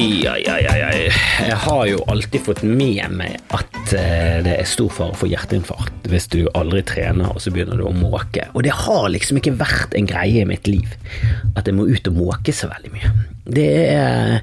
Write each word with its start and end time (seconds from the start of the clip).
Ai, 0.00 0.26
ai, 0.26 0.44
ai, 0.48 0.82
ai. 0.82 1.00
Jeg 1.44 1.56
har 1.60 1.80
jo 1.84 1.98
alltid 2.08 2.40
fått 2.46 2.62
med 2.64 3.02
meg 3.12 3.34
at 3.52 3.90
eh, 3.92 4.38
det 4.46 4.54
er 4.54 4.68
stor 4.68 4.88
fare 4.96 5.16
for 5.18 5.28
hjerteinfarkt 5.28 6.08
hvis 6.08 6.24
du 6.32 6.38
aldri 6.56 6.80
trener 6.88 7.28
og 7.28 7.42
så 7.44 7.52
begynner 7.52 7.76
du 7.76 7.84
å 7.84 7.92
måke. 7.92 8.46
Og 8.56 8.64
det 8.64 8.72
har 8.72 9.10
liksom 9.12 9.42
ikke 9.42 9.52
vært 9.60 9.92
en 9.98 10.08
greie 10.08 10.40
i 10.40 10.48
mitt 10.48 10.70
liv 10.70 10.88
at 11.52 11.68
jeg 11.68 11.76
må 11.76 11.84
ut 11.84 12.08
og 12.08 12.16
måke 12.16 12.54
så 12.56 12.70
veldig 12.70 12.94
mye. 12.94 13.12
Det 13.50 13.68
er 13.90 14.40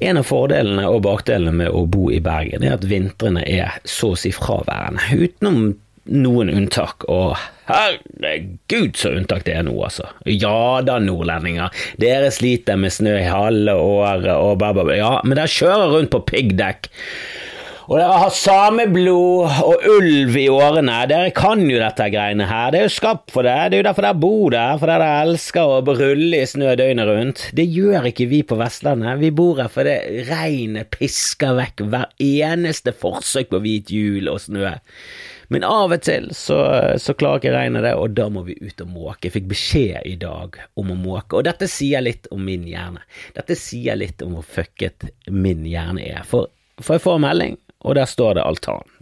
En 0.00 0.22
av 0.22 0.30
fordelene 0.30 0.88
og 0.88 1.02
bakdelene 1.04 1.52
med 1.60 1.76
å 1.76 1.84
bo 1.84 2.08
i 2.08 2.22
Bergen 2.24 2.64
er 2.64 2.78
at 2.78 2.88
vintrene 2.88 3.44
er 3.44 3.76
så 3.84 4.14
å 4.14 4.18
si 4.18 4.32
fraværende. 4.32 5.04
Utenom 5.12 5.74
noen 6.08 6.54
unntak, 6.54 7.04
og 7.12 7.36
herregud 7.70 8.98
så 8.98 9.14
unntak 9.16 9.46
det 9.46 9.56
er 9.58 9.66
nå, 9.66 9.74
altså. 9.88 10.08
Ja 10.30 10.82
da, 10.86 11.00
nordlendinger, 11.02 11.74
dere 12.02 12.30
sliter 12.34 12.78
med 12.80 12.94
snø 12.94 13.16
i 13.20 13.26
halve 13.30 13.74
året 13.80 14.30
og 14.36 14.60
bla. 14.62 14.72
Ja, 14.96 15.16
men 15.24 15.38
dere 15.38 15.50
kjører 15.50 15.96
rundt 15.96 16.14
på 16.14 16.24
piggdekk. 16.30 16.90
Og 17.86 18.00
dere 18.00 18.16
har 18.18 18.32
sameblod 18.34 19.60
og 19.62 19.84
ulv 19.92 20.34
i 20.40 20.48
årene. 20.50 20.96
Dere 21.06 21.30
kan 21.34 21.60
jo 21.70 21.78
dette 21.78 22.08
greiene 22.10 22.48
her. 22.50 22.72
Det 22.74 22.80
er 22.80 22.88
jo 22.88 22.94
skapt 22.96 23.30
for 23.34 23.46
det. 23.46 23.54
Det 23.70 23.78
er 23.78 23.82
jo 23.84 23.86
derfor 23.86 24.06
dere 24.08 24.22
bor 24.24 24.50
der, 24.50 24.80
fordi 24.80 24.96
dere 24.96 25.20
elsker 25.26 25.70
å 25.70 25.94
rulle 26.00 26.40
i 26.42 26.48
snø 26.50 26.74
døgnet 26.80 27.06
rundt. 27.06 27.44
Det 27.54 27.68
gjør 27.70 28.10
ikke 28.10 28.26
vi 28.32 28.42
på 28.42 28.58
Vestlandet. 28.58 29.20
Vi 29.22 29.30
bor 29.38 29.62
her 29.62 29.70
fordi 29.70 30.24
regnet 30.26 30.90
pisker 30.98 31.54
vekk 31.60 31.86
hver 31.86 32.10
eneste 32.26 32.90
forsøk 32.90 33.54
på 33.54 33.62
hvit 33.62 33.94
jul 33.94 34.34
og 34.34 34.42
snø. 34.48 34.74
Men 35.48 35.64
av 35.66 35.94
og 35.94 36.02
til 36.02 36.30
så, 36.34 36.58
så 36.98 37.14
klarer 37.18 37.42
ikke 37.42 37.54
regnet 37.54 37.86
det, 37.86 37.94
og 37.94 38.16
da 38.18 38.26
må 38.32 38.42
vi 38.48 38.56
ut 38.60 38.82
og 38.82 38.90
måke. 38.90 39.28
Jeg 39.28 39.36
fikk 39.36 39.48
beskjed 39.52 40.08
i 40.08 40.16
dag 40.20 40.58
om 40.80 40.90
å 40.92 40.98
måke, 40.98 41.38
og 41.38 41.46
dette 41.46 41.68
sier 41.70 42.02
litt 42.02 42.26
om 42.34 42.42
min 42.46 42.66
hjerne. 42.66 43.04
Dette 43.36 43.58
sier 43.58 43.98
litt 43.98 44.24
om 44.26 44.36
hvor 44.38 44.46
fucket 44.56 45.08
min 45.30 45.64
hjerne 45.68 46.02
er. 46.02 46.26
For, 46.26 46.50
for 46.80 46.98
jeg 46.98 47.06
får 47.06 47.22
melding, 47.22 47.58
og 47.86 47.98
der 47.98 48.10
står 48.10 48.38
det 48.38 48.46
altan. 48.46 48.95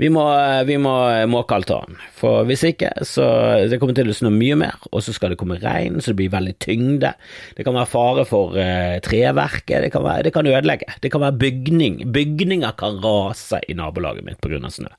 Vi 0.00 0.08
må, 0.10 0.24
vi 0.66 0.76
må 0.80 0.92
måke 1.30 1.54
altanen, 1.54 1.98
for 2.16 2.42
hvis 2.48 2.64
ikke 2.66 2.90
så 3.06 3.26
det 3.70 3.78
kommer 3.78 3.94
til 3.96 4.10
å 4.10 4.16
snø 4.16 4.32
mye 4.34 4.56
mer, 4.58 4.80
og 4.90 5.04
så 5.06 5.14
skal 5.14 5.32
det 5.32 5.38
komme 5.40 5.60
regn, 5.62 6.00
så 6.02 6.10
det 6.12 6.18
blir 6.18 6.32
veldig 6.32 6.54
tyngde. 6.62 7.12
Det 7.54 7.66
kan 7.66 7.76
være 7.76 7.90
fare 7.92 8.24
for 8.28 8.56
uh, 8.58 8.96
treverket, 9.04 9.84
det 9.86 9.92
kan, 9.94 10.04
være, 10.06 10.26
det 10.26 10.34
kan 10.34 10.50
ødelegge. 10.50 10.96
Det 11.04 11.12
kan 11.14 11.22
være 11.22 11.38
bygning. 11.44 12.00
Bygninger 12.14 12.74
kan 12.80 12.98
rase 13.04 13.60
i 13.68 13.76
nabolaget 13.78 14.26
mitt 14.26 14.40
pga. 14.42 14.70
snø. 14.70 14.90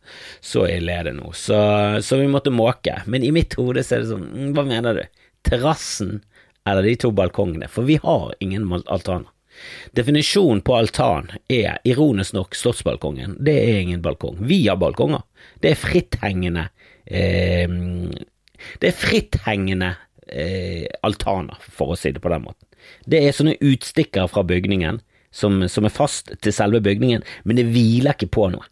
Så 0.42 0.66
ille 0.70 0.96
er 0.96 1.10
det 1.10 1.16
nå. 1.20 1.32
Så, 1.36 1.60
så, 2.02 2.20
vi 2.22 2.32
måtte 2.32 2.54
måke. 2.54 3.02
Men 3.06 3.24
i 3.24 3.34
mitt 3.36 3.58
hode 3.60 3.84
så 3.84 3.98
er 3.98 4.04
det 4.06 4.12
sånn, 4.14 4.28
mm, 4.32 4.50
hva 4.56 4.66
mener 4.68 5.02
du? 5.02 5.24
Terrassen 5.46 6.20
eller 6.66 6.88
de 6.88 6.96
to 7.04 7.12
balkongene? 7.16 7.70
For 7.72 7.88
vi 7.88 8.00
har 8.04 8.34
ingen 8.40 8.68
altaner. 8.86 9.30
Definisjonen 9.96 10.62
på 10.66 10.76
altan 10.78 11.30
er 11.52 11.80
ironisk 11.88 12.36
nok 12.36 12.56
Slottsbalkongen. 12.58 13.38
Det 13.40 13.56
er 13.56 13.82
ingen 13.82 14.04
balkong. 14.04 14.38
Vi 14.40 14.66
har 14.68 14.80
balkonger. 14.82 15.24
Det 15.62 15.74
er 15.74 15.80
fritthengende 15.80 16.68
eh, 17.06 17.70
Det 18.82 18.90
er 18.90 18.98
fritthengende 18.98 19.96
eh, 20.28 20.86
altaner, 21.06 21.58
for 21.72 21.94
å 21.94 22.00
si 22.00 22.12
det 22.12 22.24
på 22.24 22.32
den 22.34 22.46
måten. 22.48 22.62
Det 23.06 23.22
er 23.24 23.36
sånne 23.36 23.58
utstikkere 23.64 24.30
fra 24.30 24.44
bygningen 24.46 25.02
som, 25.36 25.64
som 25.70 25.86
er 25.88 25.94
fast 25.94 26.32
til 26.42 26.56
selve 26.56 26.82
bygningen, 26.84 27.26
men 27.44 27.60
det 27.60 27.68
hviler 27.72 28.16
ikke 28.16 28.32
på 28.38 28.50
noe. 28.54 28.68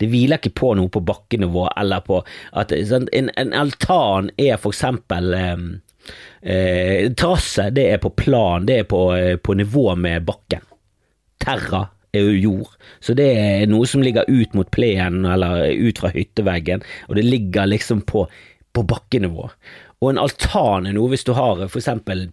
Det 0.00 0.08
hviler 0.08 0.40
ikke 0.40 0.54
på 0.56 0.72
noe 0.78 0.88
på 0.92 1.02
bakkenivå, 1.04 1.66
eller 1.76 2.00
på 2.06 2.22
at 2.56 2.72
en, 2.72 3.08
en 3.12 3.52
altan 3.56 4.30
er 4.40 4.56
for 4.60 4.72
eksempel 4.72 5.34
eh, 5.36 5.66
Eh, 6.40 7.10
Terrasse, 7.12 7.70
det 7.70 7.86
er 7.92 8.02
på 8.02 8.12
plan, 8.16 8.66
det 8.66 8.78
er 8.78 8.88
på, 8.88 9.02
eh, 9.16 9.36
på 9.36 9.54
nivå 9.54 9.94
med 9.96 10.24
bakken. 10.28 10.64
Terra 11.40 11.86
er 12.12 12.26
jo 12.26 12.38
jord, 12.40 12.72
så 13.00 13.14
det 13.14 13.28
er 13.38 13.66
noe 13.70 13.86
som 13.86 14.02
ligger 14.02 14.28
ut 14.28 14.54
mot 14.54 14.70
plenen 14.70 15.28
eller 15.30 15.70
ut 15.70 16.00
fra 16.02 16.10
hytteveggen, 16.14 16.82
og 17.08 17.16
det 17.16 17.24
ligger 17.24 17.70
liksom 17.70 18.02
på, 18.02 18.26
på 18.72 18.82
bakkenivå. 18.82 19.46
Og 20.00 20.10
en 20.10 20.20
altan 20.20 20.88
er 20.88 20.96
noe 20.96 21.12
hvis 21.12 21.26
du 21.28 21.34
har 21.36 21.60
for 21.68 21.78
eksempel 21.78 22.30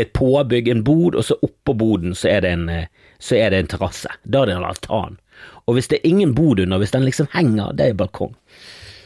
et 0.00 0.12
påbygg, 0.16 0.68
en 0.68 0.84
bod, 0.86 1.14
og 1.14 1.26
så 1.26 1.36
oppå 1.42 1.74
boden 1.78 2.14
så 2.18 2.30
er 2.32 2.40
det 2.42 2.54
en, 2.56 2.68
eh, 2.68 2.88
så 3.22 3.36
er 3.38 3.50
det 3.50 3.60
en 3.62 3.70
terrasse. 3.74 4.10
Da 4.24 4.42
er 4.42 4.50
det 4.50 4.56
en 4.56 4.66
altan. 4.70 5.18
Og 5.66 5.76
hvis 5.76 5.88
det 5.90 6.00
er 6.00 6.08
ingen 6.08 6.34
bod 6.34 6.60
under, 6.60 6.78
hvis 6.78 6.94
den 6.94 7.06
liksom 7.06 7.28
henger, 7.32 7.72
det 7.76 7.88
er 7.88 7.98
balkong. 7.98 8.34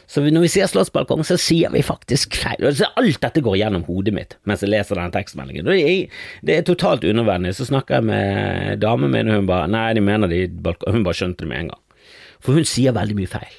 Så 0.09 0.23
når 0.25 0.47
vi 0.47 0.51
sier 0.55 0.69
slottsbalkong, 0.71 1.21
så 1.27 1.37
sier 1.41 1.73
vi 1.75 1.83
faktisk 1.85 2.39
feil. 2.41 2.65
Alt 2.65 3.21
dette 3.21 3.43
går 3.45 3.59
gjennom 3.61 3.85
hodet 3.89 4.15
mitt 4.17 4.37
mens 4.49 4.65
jeg 4.65 4.73
leser 4.73 4.97
denne 4.97 5.13
tekstmeldingen. 5.13 5.69
Det 5.69 5.77
er, 5.85 6.23
det 6.49 6.57
er 6.57 6.67
totalt 6.67 7.05
unødvendig. 7.05 7.53
Så 7.59 7.69
snakker 7.69 7.99
jeg 7.99 8.09
med 8.09 8.81
damen 8.81 9.13
min, 9.13 9.29
og 9.29 9.43
hun 9.43 9.51
bare 9.51 9.69
Nei, 9.69 9.91
de 9.99 10.05
mener 10.05 10.33
de 10.33 10.47
balkong. 10.49 10.97
Hun 10.97 11.05
bare 11.05 11.21
skjønte 11.21 11.45
det 11.45 11.51
med 11.53 11.65
en 11.67 11.73
gang. 11.75 12.05
For 12.41 12.57
hun 12.57 12.69
sier 12.69 12.97
veldig 12.97 13.19
mye 13.19 13.31
feil. 13.31 13.59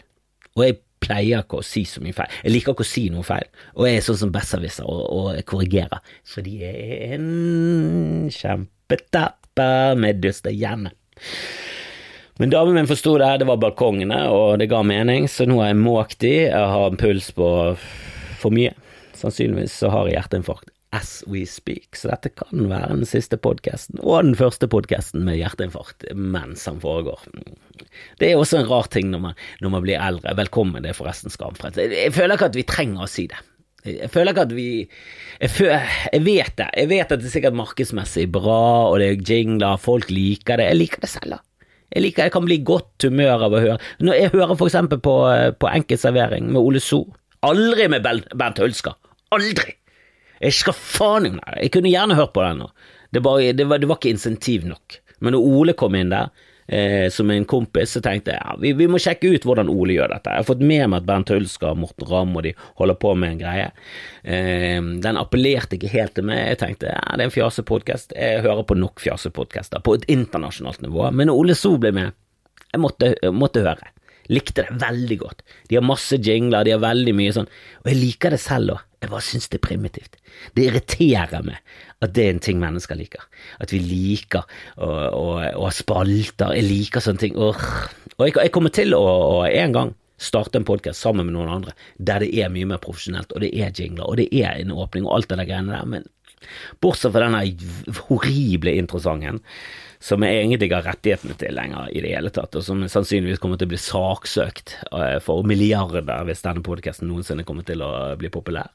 Og 0.58 0.66
jeg 0.66 0.80
pleier 1.04 1.46
ikke 1.46 1.62
å 1.62 1.66
si 1.66 1.86
så 1.88 2.02
mye 2.04 2.18
feil. 2.18 2.34
Jeg 2.42 2.56
liker 2.56 2.74
ikke 2.74 2.88
å 2.88 2.90
si 2.90 3.06
noe 3.14 3.26
feil. 3.28 3.46
Og 3.78 3.88
jeg 3.88 4.00
er 4.00 4.06
sånn 4.10 4.22
som 4.24 4.34
besserwisser 4.34 4.90
og, 4.90 5.06
og 5.06 5.42
korrigerer. 5.50 6.02
Så 6.28 6.42
de 6.46 6.58
er 6.66 7.16
en 7.20 8.28
kjempetapper 8.34 10.00
med 10.02 10.24
dyster 10.26 10.56
hjerne. 10.56 10.96
Men 12.40 12.54
damen 12.54 12.78
min 12.78 12.88
forsto 12.88 13.18
det, 13.20 13.30
det 13.42 13.48
var 13.50 13.60
balkongene, 13.60 14.22
og 14.32 14.62
det 14.62 14.70
ga 14.72 14.80
mening, 14.88 15.26
så 15.28 15.44
nå 15.44 15.58
har 15.60 15.74
jeg 15.74 15.80
måkt 15.82 16.22
de. 16.24 16.36
Jeg 16.46 16.70
har 16.72 16.86
en 16.88 17.00
puls 17.00 17.34
på 17.36 17.48
for 18.40 18.56
mye. 18.56 18.72
Sannsynligvis 19.20 19.76
så 19.82 19.90
har 19.92 20.08
jeg 20.08 20.16
hjerteinfarkt 20.16 20.72
as 20.96 21.20
we 21.28 21.44
speak, 21.46 21.98
så 22.00 22.10
dette 22.10 22.32
kan 22.34 22.70
være 22.72 22.96
den 22.96 23.06
siste 23.06 23.38
podkasten, 23.38 24.00
og 24.02 24.24
den 24.24 24.38
første 24.40 24.70
podkasten 24.72 25.22
med 25.28 25.38
hjerteinfarkt 25.38 26.08
mens 26.16 26.64
han 26.66 26.80
foregår. 26.82 27.28
Det 28.24 28.32
er 28.32 28.40
også 28.40 28.62
en 28.62 28.70
rar 28.72 28.88
ting 28.90 29.12
når 29.12 29.22
man, 29.28 29.44
når 29.62 29.76
man 29.76 29.86
blir 29.86 30.00
eldre. 30.02 30.34
Velkommen, 30.40 30.82
det 30.82 30.94
er 30.94 30.98
forresten 30.98 31.34
skamfrekt. 31.34 31.78
Jeg 31.78 32.16
føler 32.16 32.40
ikke 32.40 32.50
at 32.50 32.58
vi 32.58 32.66
trenger 32.72 33.06
å 33.06 33.12
si 33.12 33.28
det. 33.30 33.44
Jeg 33.86 34.10
føler 34.12 34.34
ikke 34.34 34.48
at 34.48 34.56
vi 34.56 34.70
jeg, 34.80 35.52
føler, 35.60 35.86
jeg, 36.10 36.24
vet 36.26 36.56
det. 36.60 36.72
Jeg 36.82 36.92
vet 36.96 37.06
at 37.12 37.22
det 37.22 37.30
er 37.30 37.36
sikkert 37.36 37.60
markedsmessig 37.60 38.26
bra, 38.32 38.64
og 38.90 38.98
det 39.04 39.12
er 39.12 39.22
jingler, 39.36 39.78
folk 39.84 40.10
liker 40.12 40.60
det. 40.60 40.72
Jeg 40.72 40.82
liker 40.82 41.06
det 41.06 41.12
selv, 41.12 41.38
da. 41.38 41.44
Jeg 41.90 42.04
liker, 42.06 42.28
jeg 42.28 42.34
kan 42.36 42.46
bli 42.46 42.60
i 42.60 42.66
godt 42.66 43.08
humør 43.08 43.48
av 43.48 43.56
å 43.56 43.62
høre. 43.64 43.78
Når 44.04 44.20
jeg 44.20 44.34
hører 44.36 44.56
for 44.56 44.70
eksempel 44.70 45.02
på, 45.02 45.16
på 45.58 45.72
Enkeltservering 45.72 46.52
med 46.54 46.62
Ole 46.62 46.82
So. 46.84 47.04
Aldri 47.46 47.88
med 47.90 48.06
Bernt 48.06 48.62
Hulsker. 48.62 48.98
Aldri! 49.36 49.76
Jeg 50.40 50.56
skal 50.56 50.76
faen 50.78 51.26
ikke 51.28 51.56
Jeg 51.60 51.72
kunne 51.74 51.92
gjerne 51.92 52.16
hørt 52.16 52.32
på 52.36 52.44
den 52.46 52.62
nå. 52.64 52.70
Det, 53.12 53.24
bare, 53.26 53.54
det, 53.58 53.66
var, 53.68 53.82
det 53.82 53.90
var 53.90 54.00
ikke 54.00 54.14
insentiv 54.14 54.68
nok. 54.70 55.00
Men 55.20 55.36
når 55.36 55.48
Ole 55.50 55.76
kom 55.76 55.98
inn 55.98 56.14
der, 56.14 56.30
eh, 56.70 57.10
som 57.10 57.32
en 57.32 57.46
kompis, 57.50 57.96
så 57.96 58.02
tenkte 58.06 58.36
jeg 58.36 58.40
ja, 58.40 58.56
vi, 58.62 58.74
vi, 58.78 58.88
må 58.92 59.02
sjekke 59.02 59.34
ut 59.34 59.46
hvordan 59.48 59.72
Ole 59.74 59.98
gjør 59.98 60.14
dette. 60.14 60.34
Jeg 60.34 60.44
har 60.44 60.48
fått 60.48 60.64
med 60.64 60.86
meg 60.86 61.02
at 61.02 61.10
Bernt 61.10 61.34
Hulsker 61.34 61.74
og 61.74 61.82
Morten 61.84 62.10
Ramm 62.10 62.38
og 62.38 62.46
de 62.46 62.54
holder 62.82 63.00
på 63.02 63.14
med 63.20 63.36
en 63.36 63.44
greie. 63.44 63.68
Eh, 64.24 64.80
den 65.06 65.22
appellerte 65.22 65.80
ikke 65.80 65.94
helt 65.94 66.16
til 66.18 66.28
meg. 66.30 66.44
Jeg 66.54 66.62
tenkte 66.64 66.92
ja, 66.94 67.06
det 67.14 67.26
er 67.26 67.30
en 67.30 67.36
fjasepodkast. 67.36 68.18
Jeg 68.18 68.44
hører 68.46 68.66
på 68.70 68.78
nok 68.80 69.02
fjasepodkaster 69.04 69.86
på 69.86 69.98
et 70.00 70.10
internasjonalt 70.12 70.84
nivå. 70.86 71.08
Men 71.12 71.32
når 71.32 71.44
Ole 71.44 71.58
So 71.58 71.76
ble 71.82 71.94
med, 71.96 72.18
jeg 72.70 72.84
måtte, 72.84 73.16
måtte 73.34 73.66
høre. 73.66 73.94
Likte 74.30 74.62
det 74.62 74.78
veldig 74.78 75.18
godt. 75.24 75.42
De 75.70 75.80
har 75.80 75.86
masse 75.86 76.20
jingler, 76.22 76.68
de 76.68 76.76
har 76.76 76.84
veldig 76.84 77.16
mye 77.18 77.34
sånn, 77.34 77.50
og 77.82 77.90
jeg 77.90 77.98
liker 77.98 78.36
det 78.36 78.42
selv 78.44 78.76
òg. 78.76 78.86
Jeg 79.00 79.10
bare 79.14 79.24
syns 79.24 79.48
det 79.48 79.58
er 79.58 79.64
primitivt. 79.64 80.18
Det 80.54 80.66
irriterer 80.68 81.46
meg 81.48 81.62
at 82.00 82.14
det 82.16 82.26
er 82.26 82.34
en 82.34 82.44
ting 82.44 82.60
mennesker 82.62 82.96
liker. 82.96 83.24
At 83.60 83.74
vi 83.76 83.82
liker 83.84 84.46
å 84.80 85.26
ha 85.40 85.72
spalter. 85.76 86.56
Jeg 86.56 86.68
liker 86.68 87.04
sånne 87.04 87.24
ting. 87.26 87.40
Og, 87.40 87.60
og 88.16 88.28
jeg, 88.28 88.38
jeg, 88.38 88.54
kommer 88.56 88.74
til 88.76 88.96
å, 88.96 89.02
å 89.04 89.42
en 89.50 89.76
gang 89.76 89.92
starte 90.20 90.60
en 90.60 90.68
podkast 90.68 91.00
sammen 91.04 91.28
med 91.28 91.38
noen 91.38 91.52
andre 91.60 91.76
der 91.96 92.24
det 92.24 92.32
er 92.44 92.52
mye 92.52 92.68
mer 92.68 92.82
profesjonelt, 92.84 93.32
og 93.32 93.44
det 93.44 93.54
er 93.56 93.72
jingler, 93.72 94.08
og 94.08 94.20
det 94.20 94.28
er 94.36 94.60
en 94.60 94.74
åpning 94.76 95.08
og 95.08 95.16
alt 95.16 95.30
det 95.32 95.40
der 95.40 95.48
greiene 95.48 95.76
der, 95.76 95.88
men 95.88 96.08
bortsett 96.84 97.14
fra 97.16 97.28
denne 97.28 98.02
horrible 98.08 98.74
introsangen 98.80 99.40
som 100.00 100.24
jeg 100.24 100.38
egentlig 100.40 100.70
ikke 100.70 100.78
har 100.80 100.88
rettighetene 100.94 101.36
til 101.40 101.56
lenger 101.58 101.90
i 101.92 102.02
det 102.04 102.14
hele 102.14 102.32
tatt, 102.32 102.56
og 102.56 102.64
som 102.64 102.86
sannsynligvis 102.88 103.42
kommer 103.44 103.60
til 103.60 103.68
å 103.68 103.72
bli 103.74 103.80
saksøkt 103.84 104.76
eh, 104.96 105.18
for 105.24 105.44
milliarder 105.48 106.08
hvis 106.28 106.44
denne 106.46 106.64
podkasten 106.64 107.10
noensinne 107.12 107.44
kommer 107.48 107.68
til 107.68 107.84
å 107.84 107.92
bli 108.20 108.32
populær. 108.32 108.72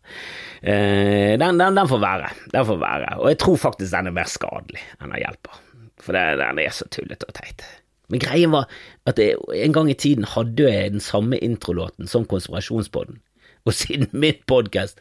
Eh, 0.60 1.32
den, 1.40 1.60
den, 1.60 1.80
den, 1.80 1.88
får 1.88 2.02
være. 2.04 2.28
Den 2.52 2.68
får 2.68 2.82
være. 2.82 3.14
Og 3.22 3.32
jeg 3.32 3.40
tror 3.40 3.62
faktisk 3.62 3.94
den 3.96 4.12
er 4.12 4.18
mer 4.20 4.28
skadelig 4.28 4.84
enn 4.98 5.08
den 5.08 5.22
hjelper, 5.24 5.64
for 6.04 6.20
den 6.44 6.60
er 6.66 6.76
så 6.76 6.90
tullete 6.92 7.30
og 7.30 7.38
teit. 7.40 7.64
Men 8.12 8.20
greien 8.20 8.52
var 8.52 8.68
at 9.08 9.20
jeg, 9.20 9.40
en 9.64 9.72
gang 9.72 9.88
i 9.88 9.96
tiden 9.96 10.28
hadde 10.28 10.68
jeg 10.68 10.92
den 10.92 11.04
samme 11.04 11.40
introlåten 11.40 12.10
som 12.10 12.28
Konspirasjonspodden, 12.28 13.22
og 13.64 13.72
siden 13.72 14.10
min 14.12 14.36
podkast 14.44 15.00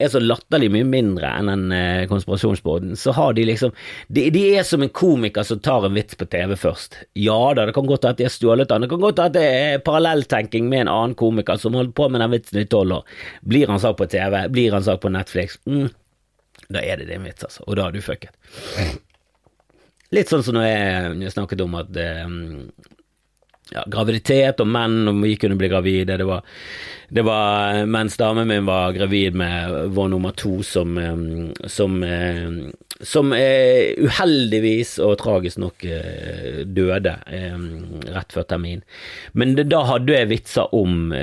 er 0.00 0.10
så 0.12 0.20
latterlig 0.22 0.70
mye 0.72 0.86
mindre 0.88 1.30
enn 1.38 1.50
en 1.52 1.74
eh, 1.74 2.94
så 2.96 3.12
har 3.16 3.34
de 3.36 3.44
liksom 3.44 3.72
de, 4.08 4.26
de, 4.32 4.44
er 4.56 4.64
som 4.66 4.82
en 4.82 4.92
komiker 4.92 5.46
som 5.46 5.60
tar 5.60 5.86
en 5.86 5.94
vits 5.94 6.16
på 6.16 6.26
TV 6.30 6.56
først. 6.56 6.96
Ja 7.18 7.52
da, 7.54 7.66
det 7.68 7.74
kan 7.76 7.88
godt 7.88 8.08
at 8.08 8.18
de 8.18 8.26
har 8.26 8.34
stjålet 8.34 8.70
den, 8.70 8.86
det 8.86 8.90
kan 8.92 9.02
godt 9.02 9.22
at 9.22 9.36
det 9.36 9.44
er 9.44 9.84
parallelltenking 9.84 10.68
med 10.70 10.86
en 10.86 10.92
annen 10.94 11.18
komiker 11.18 11.60
som 11.60 11.76
holder 11.76 11.94
på 11.96 12.08
med 12.08 12.24
den 12.24 12.34
vitsen 12.34 12.62
i 12.62 12.66
tolv 12.70 13.00
år. 13.00 13.20
Blir 13.42 13.72
han 13.72 13.82
sagt 13.82 14.00
på 14.00 14.08
TV, 14.10 14.40
blir 14.48 14.76
han 14.76 14.86
sagt 14.86 15.04
på 15.04 15.12
Netflix, 15.12 15.60
mm, 15.66 15.88
da 16.70 16.82
er 16.82 17.00
det 17.00 17.10
din 17.10 17.26
vits, 17.26 17.44
altså, 17.46 17.66
og 17.66 17.76
da 17.78 17.88
har 17.88 17.94
du 17.94 18.02
fucket. 18.04 18.32
Litt 20.10 20.30
sånn 20.30 20.42
som 20.42 20.56
når 20.56 20.66
jeg 20.66 21.34
snakket 21.36 21.60
om 21.62 21.76
at 21.78 21.94
eh, 22.00 22.26
ja, 23.70 23.84
graviditet 23.86 24.60
og 24.62 24.68
menn, 24.68 25.02
om 25.08 25.22
vi 25.22 25.36
kunne 25.40 25.58
bli 25.58 25.70
gravide. 25.70 26.16
Det 26.18 26.26
var, 26.26 26.42
det 27.08 27.22
var 27.26 27.86
mens 27.86 28.16
damen 28.16 28.48
min 28.48 28.66
var 28.66 28.92
gravid 28.92 29.34
med 29.38 29.74
vår 29.94 30.08
nummer 30.08 30.30
to, 30.30 30.62
som, 30.66 30.98
eh, 30.98 31.66
som, 31.66 32.02
eh, 32.02 32.50
som 33.00 33.32
uheldigvis 33.32 34.96
og 35.02 35.16
tragisk 35.22 35.60
nok 35.62 35.84
eh, 35.86 36.60
døde 36.66 37.16
rett 38.10 38.34
før 38.34 38.46
termin. 38.50 38.82
Men 39.32 39.54
det, 39.58 39.68
da 39.72 39.84
hadde 39.88 40.14
jeg 40.14 40.30
vitser 40.30 40.74
om 40.76 41.14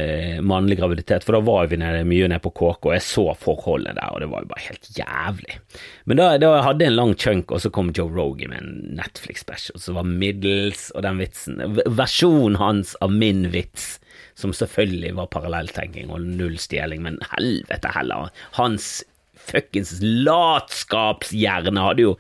mannlig 0.48 0.80
graviditet, 0.80 1.26
for 1.26 1.38
da 1.38 1.44
var 1.46 1.70
vi 1.72 1.80
nede, 1.82 2.08
mye 2.08 2.32
nede 2.32 2.44
på 2.44 2.54
KK, 2.56 2.90
og 2.90 2.96
jeg 2.96 3.06
så 3.06 3.26
forholdene 3.38 3.98
der, 4.00 4.14
og 4.14 4.24
det 4.24 4.32
var 4.32 4.44
jo 4.44 4.52
bare 4.54 4.66
helt 4.70 4.92
jævlig. 4.98 5.60
Men 6.08 6.22
da, 6.22 6.30
da 6.42 6.54
hadde 6.64 6.86
jeg 6.86 6.94
en 6.94 7.00
lang 7.00 7.14
chunk, 7.20 7.52
og 7.52 7.62
så 7.62 7.72
kom 7.74 7.92
Joe 7.96 8.12
Rogan 8.14 8.54
med 8.54 8.64
en 8.64 8.98
Netflix-special 9.00 9.80
som 9.84 10.00
var 10.00 10.08
middels, 10.08 10.88
og 10.96 11.04
den 11.06 11.20
vitsen 11.22 11.60
Versjonen 11.98 12.37
hans 12.60 12.96
av 13.02 13.14
min 13.14 13.48
vits 13.54 13.98
som 14.38 14.54
selvfølgelig 14.54 15.16
var 15.18 15.32
parallelltenking 15.34 16.12
og 16.14 16.26
null 16.38 16.58
stjeling, 16.62 17.02
men 17.06 17.18
helvete 17.34 17.90
heller, 17.96 18.30
hans 18.58 19.00
fuckings 19.48 19.98
latskapshjerne 20.02 21.82
hadde 21.82 22.04
jo 22.04 22.14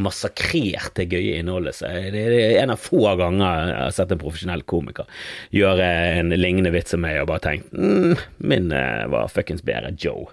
massakrert 0.00 0.94
det 0.98 1.08
gøye 1.12 1.38
innholdet. 1.40 1.78
Så 1.78 1.90
det 2.12 2.24
er 2.28 2.60
en 2.62 2.74
av 2.74 2.82
få 2.82 3.02
ganger 3.20 3.44
jeg 3.70 3.78
har 3.78 3.96
sett 3.96 4.14
en 4.14 4.22
profesjonell 4.22 4.64
komiker 4.68 5.08
gjøre 5.54 5.88
en 6.20 6.34
lignende 6.36 6.74
vits 6.74 6.94
som 6.94 7.04
meg 7.04 7.22
og 7.22 7.30
bare 7.32 7.44
tenkt 7.48 7.72
mm, 7.72 8.14
min 8.44 8.70
eh, 8.74 9.06
var 9.12 9.32
fuckings 9.32 9.64
bedre. 9.66 9.94
Joe. 9.98 10.28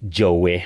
Joey. 0.00 0.62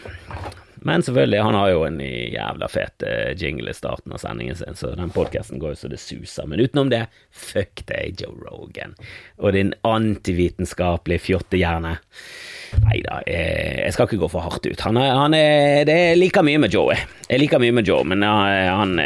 Men 0.82 1.02
selvfølgelig, 1.02 1.42
han 1.42 1.54
har 1.54 1.70
jo 1.72 1.84
en 1.86 2.00
jævla 2.00 2.68
fet 2.70 3.04
eh, 3.06 3.32
jingle 3.38 3.70
i 3.70 3.76
starten 3.76 4.12
av 4.14 4.22
sendingen 4.22 4.58
sin, 4.58 4.76
så 4.78 4.92
den 4.98 5.12
podkasten 5.14 5.62
går 5.62 5.74
jo 5.74 5.80
så 5.82 5.90
det 5.92 6.00
suser. 6.02 6.46
Men 6.46 6.60
utenom 6.60 6.92
det, 6.92 7.06
fuck 7.30 7.84
deg, 7.90 8.20
Joe 8.22 8.36
Rogan, 8.46 8.94
og 9.38 9.56
din 9.56 9.74
antivitenskapelige 9.86 11.26
fjottehjerne. 11.28 11.98
Nei 12.76 12.98
da, 13.04 13.20
jeg, 13.26 13.52
jeg, 13.80 13.92
skal 13.94 14.08
ikke 14.08 14.20
gå 14.22 14.28
for 14.32 14.44
hardt 14.44 14.66
ut. 14.68 14.82
Han 14.84 14.98
er, 15.00 15.10
han 15.16 15.34
er, 15.36 15.84
det 15.88 15.94
er 15.94 16.18
like 16.18 16.42
mye 16.44 16.60
med 16.60 16.74
Joe. 16.74 16.96
Jeg 17.28 17.40
liker 17.40 17.62
mye 17.62 17.74
med 17.76 17.88
Joe, 17.88 18.04
men 18.08 18.24
han, 18.24 18.96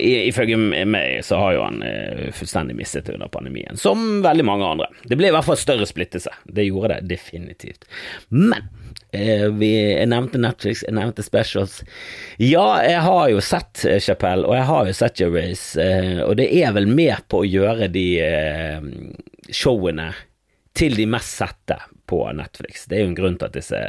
ifølge 0.00 0.58
meg 0.58 1.20
så 1.26 1.40
har 1.40 1.56
jo 1.56 1.64
han 1.64 1.82
eh, 1.86 2.30
fullstendig 2.36 2.76
mistet 2.78 3.10
under 3.12 3.30
pandemien, 3.32 3.76
som 3.80 4.22
veldig 4.24 4.46
mange 4.48 4.70
andre. 4.74 4.88
Det 5.08 5.18
ble 5.20 5.30
i 5.30 5.34
hvert 5.34 5.46
fall 5.46 5.60
større 5.60 5.88
splittelse. 5.88 6.32
Det 6.44 6.66
gjorde 6.68 6.96
det 6.96 7.12
definitivt. 7.14 7.86
Men 8.32 8.68
eh, 9.12 9.46
vi, 9.60 9.72
jeg 9.92 10.08
nevnte 10.12 10.40
Netflix, 10.40 10.84
jeg 10.88 10.96
nevnte 10.96 11.24
Specials. 11.26 11.80
Ja, 12.40 12.66
jeg 12.84 13.04
har 13.04 13.28
jo 13.32 13.44
sett 13.44 13.84
Chapell, 14.04 14.46
og 14.48 14.56
jeg 14.56 14.68
har 14.72 14.88
jo 14.88 14.98
sett 14.98 15.24
Race, 15.32 15.88
og 16.26 16.36
det 16.40 16.48
er 16.62 16.72
vel 16.76 16.88
med 16.90 17.28
på 17.30 17.42
å 17.42 17.48
gjøre 17.48 17.88
de 17.92 18.06
showene 19.52 20.12
til 20.76 20.96
de 20.96 21.04
mest 21.08 21.36
sette 21.40 21.76
på 22.12 22.24
Netflix. 22.36 22.86
Det 22.86 22.98
er 22.98 23.06
jo 23.06 23.12
en 23.12 23.18
grunn 23.18 23.38
til 23.40 23.48
at 23.48 23.56
disse 23.56 23.80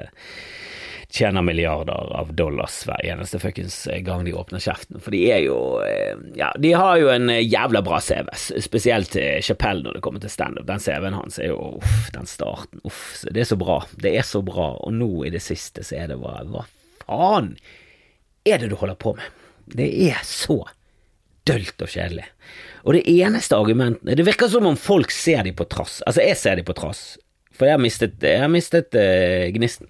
tjener 1.14 1.46
milliarder 1.46 2.10
av 2.18 2.32
dollars 2.34 2.80
hver 2.88 3.04
eneste 3.06 3.38
fuckings 3.38 3.76
gang 4.02 4.24
de 4.26 4.34
åpner 4.34 4.64
kjeften. 4.64 4.98
For 5.04 5.14
de 5.14 5.20
er 5.30 5.44
jo 5.46 5.58
eh, 5.86 6.16
Ja, 6.40 6.50
de 6.58 6.72
har 6.74 6.98
jo 6.98 7.12
en 7.14 7.30
jævla 7.30 7.84
bra 7.86 8.00
CV, 8.02 8.32
spesielt 8.66 9.14
til 9.14 9.44
Chapelle 9.46 9.86
når 9.86 10.00
det 10.00 10.04
kommer 10.06 10.24
til 10.24 10.34
standup. 10.34 10.66
Den 10.72 10.82
CV-en 10.82 11.20
hans 11.20 11.38
er 11.38 11.52
jo 11.52 11.60
uff, 11.78 12.10
den 12.16 12.30
starten, 12.30 12.82
uff. 12.88 13.22
Det 13.30 13.46
er 13.46 13.52
så 13.52 13.60
bra. 13.62 13.84
Det 13.94 14.16
er 14.18 14.26
så 14.26 14.42
bra. 14.42 14.72
Og 14.82 14.96
nå 14.98 15.12
i 15.28 15.34
det 15.34 15.44
siste 15.46 15.86
så 15.86 16.02
er 16.02 16.14
det 16.16 16.22
bare 16.24 16.48
hva 16.50 16.66
faen 17.04 17.54
er 18.48 18.60
det 18.60 18.72
du 18.72 18.78
holder 18.80 18.98
på 19.00 19.14
med? 19.16 19.44
Det 19.70 19.92
er 20.10 20.20
så 20.28 20.64
dølt 21.48 21.84
og 21.84 21.92
kjedelig. 21.92 22.26
Og 22.84 22.98
det 22.98 23.04
eneste 23.08 23.56
argumentet 23.56 24.18
Det 24.18 24.26
virker 24.28 24.50
som 24.52 24.66
om 24.68 24.80
folk 24.80 25.12
ser 25.12 25.44
de 25.46 25.54
på 25.56 25.68
trass. 25.72 26.02
Altså, 26.08 26.24
jeg 26.26 26.40
ser 26.40 26.60
de 26.60 26.66
på 26.68 26.76
trass. 26.76 27.18
For 27.54 27.70
jeg 27.70 27.78
har 27.78 27.84
mistet, 27.84 28.18
jeg 28.24 28.42
har 28.42 28.52
mistet 28.52 28.96
uh, 28.98 29.48
gnisten. 29.54 29.90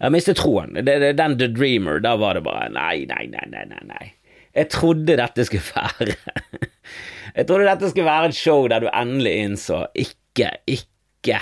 Jeg 0.00 0.06
har 0.06 0.14
mistet 0.14 0.40
troen. 0.40 0.76
Det, 0.78 0.96
det, 1.02 1.14
den 1.18 1.36
The 1.40 1.50
Dreamer, 1.52 2.00
da 2.04 2.14
var 2.20 2.38
det 2.38 2.44
bare 2.46 2.70
nei, 2.72 3.04
nei, 3.08 3.26
nei, 3.32 3.46
nei, 3.52 3.66
nei. 3.68 3.82
nei. 3.90 4.06
Jeg 4.56 4.70
trodde 4.72 5.18
dette 5.20 5.44
skulle 5.46 5.62
være 5.76 6.16
Jeg 7.36 7.46
trodde 7.46 7.68
dette 7.68 7.90
skulle 7.92 8.08
være 8.08 8.30
et 8.32 8.38
show 8.38 8.64
der 8.70 8.82
du 8.82 8.88
endelig 8.90 9.34
innså 9.44 9.84
ikke, 9.94 10.50
ikke, 10.66 11.38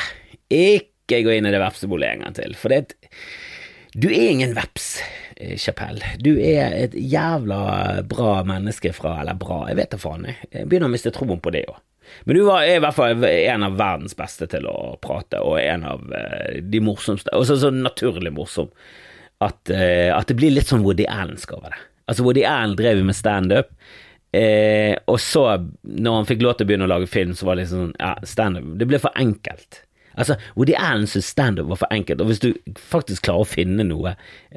ikke 0.52 1.22
gå 1.25 1.32
inn 1.38 1.49
i 1.49 1.52
det 1.55 1.62
vepsebolet 1.62 2.10
en 2.10 2.26
gang 2.26 2.37
til. 2.37 2.56
For 2.58 2.75
det 2.75 2.93
Du 3.96 4.10
er 4.10 4.28
ingen 4.28 4.52
veps, 4.58 4.99
eh, 5.38 5.56
Chapelle. 5.61 6.14
Du 6.23 6.35
er 6.37 6.75
et 6.85 6.96
jævla 6.99 8.02
bra 8.08 8.40
menneske 8.46 8.93
fra 8.96 9.19
Eller 9.23 9.38
bra, 9.38 9.64
jeg 9.70 9.79
vet 9.81 9.94
da 9.94 10.00
faen. 10.02 10.26
Jeg 10.50 10.67
begynner 10.69 10.90
å 10.90 10.94
miste 10.94 11.14
troen 11.14 11.40
på 11.43 11.55
det 11.55 11.67
òg. 11.70 11.79
Men 12.25 12.38
du 12.38 12.43
var, 12.46 12.64
i 12.64 12.79
hvert 12.81 12.96
fall 12.96 13.25
en 13.29 13.67
av 13.67 13.76
verdens 13.76 14.17
beste 14.17 14.46
til 14.49 14.64
å 14.70 14.96
prate, 15.05 15.43
og 15.44 15.58
en 15.61 15.82
av 15.85 16.06
uh, 16.08 16.55
de 16.64 16.81
morsomste. 16.81 17.35
Og 17.37 17.44
så, 17.44 17.58
så 17.61 17.69
naturlig 17.75 18.32
morsom 18.32 18.70
at, 19.44 19.58
uh, 19.69 20.14
at, 20.17 20.25
det 20.31 20.38
blir 20.38 20.55
litt 20.55 20.73
sånn 20.73 20.87
Woody 20.87 21.05
Allensk 21.05 21.52
over 21.52 21.75
det. 21.75 21.82
Altså 22.08 22.25
Woody 22.25 22.46
Allen 22.49 22.79
drev 22.79 23.02
med 23.05 23.19
standup, 23.19 23.75
Eh, 24.32 24.93
og 25.08 25.17
så, 25.25 25.43
når 25.82 26.17
han 26.19 26.26
fikk 26.29 26.43
lov 26.44 26.58
til 26.58 26.67
å 26.67 26.69
begynne 26.69 26.84
å 26.84 26.91
lage 26.91 27.08
film, 27.08 27.32
så 27.37 27.46
var 27.49 27.56
det 27.56 27.64
liksom 27.64 27.87
sånn 27.87 27.94
Ja, 27.96 28.11
standup 28.29 28.75
Det 28.76 28.88
ble 28.91 29.00
for 29.00 29.17
enkelt. 29.17 29.82
Altså, 30.19 30.37
Woody 30.59 30.75
Allen 30.75 31.06
syns 31.06 31.31
standup 31.31 31.70
var 31.70 31.82
for 31.85 31.94
enkelt, 31.94 32.20
og 32.20 32.32
hvis 32.32 32.43
du 32.43 32.50
faktisk 32.91 33.29
klarer 33.29 33.47
å 33.47 33.49
finne 33.49 33.87
noe 33.87 34.17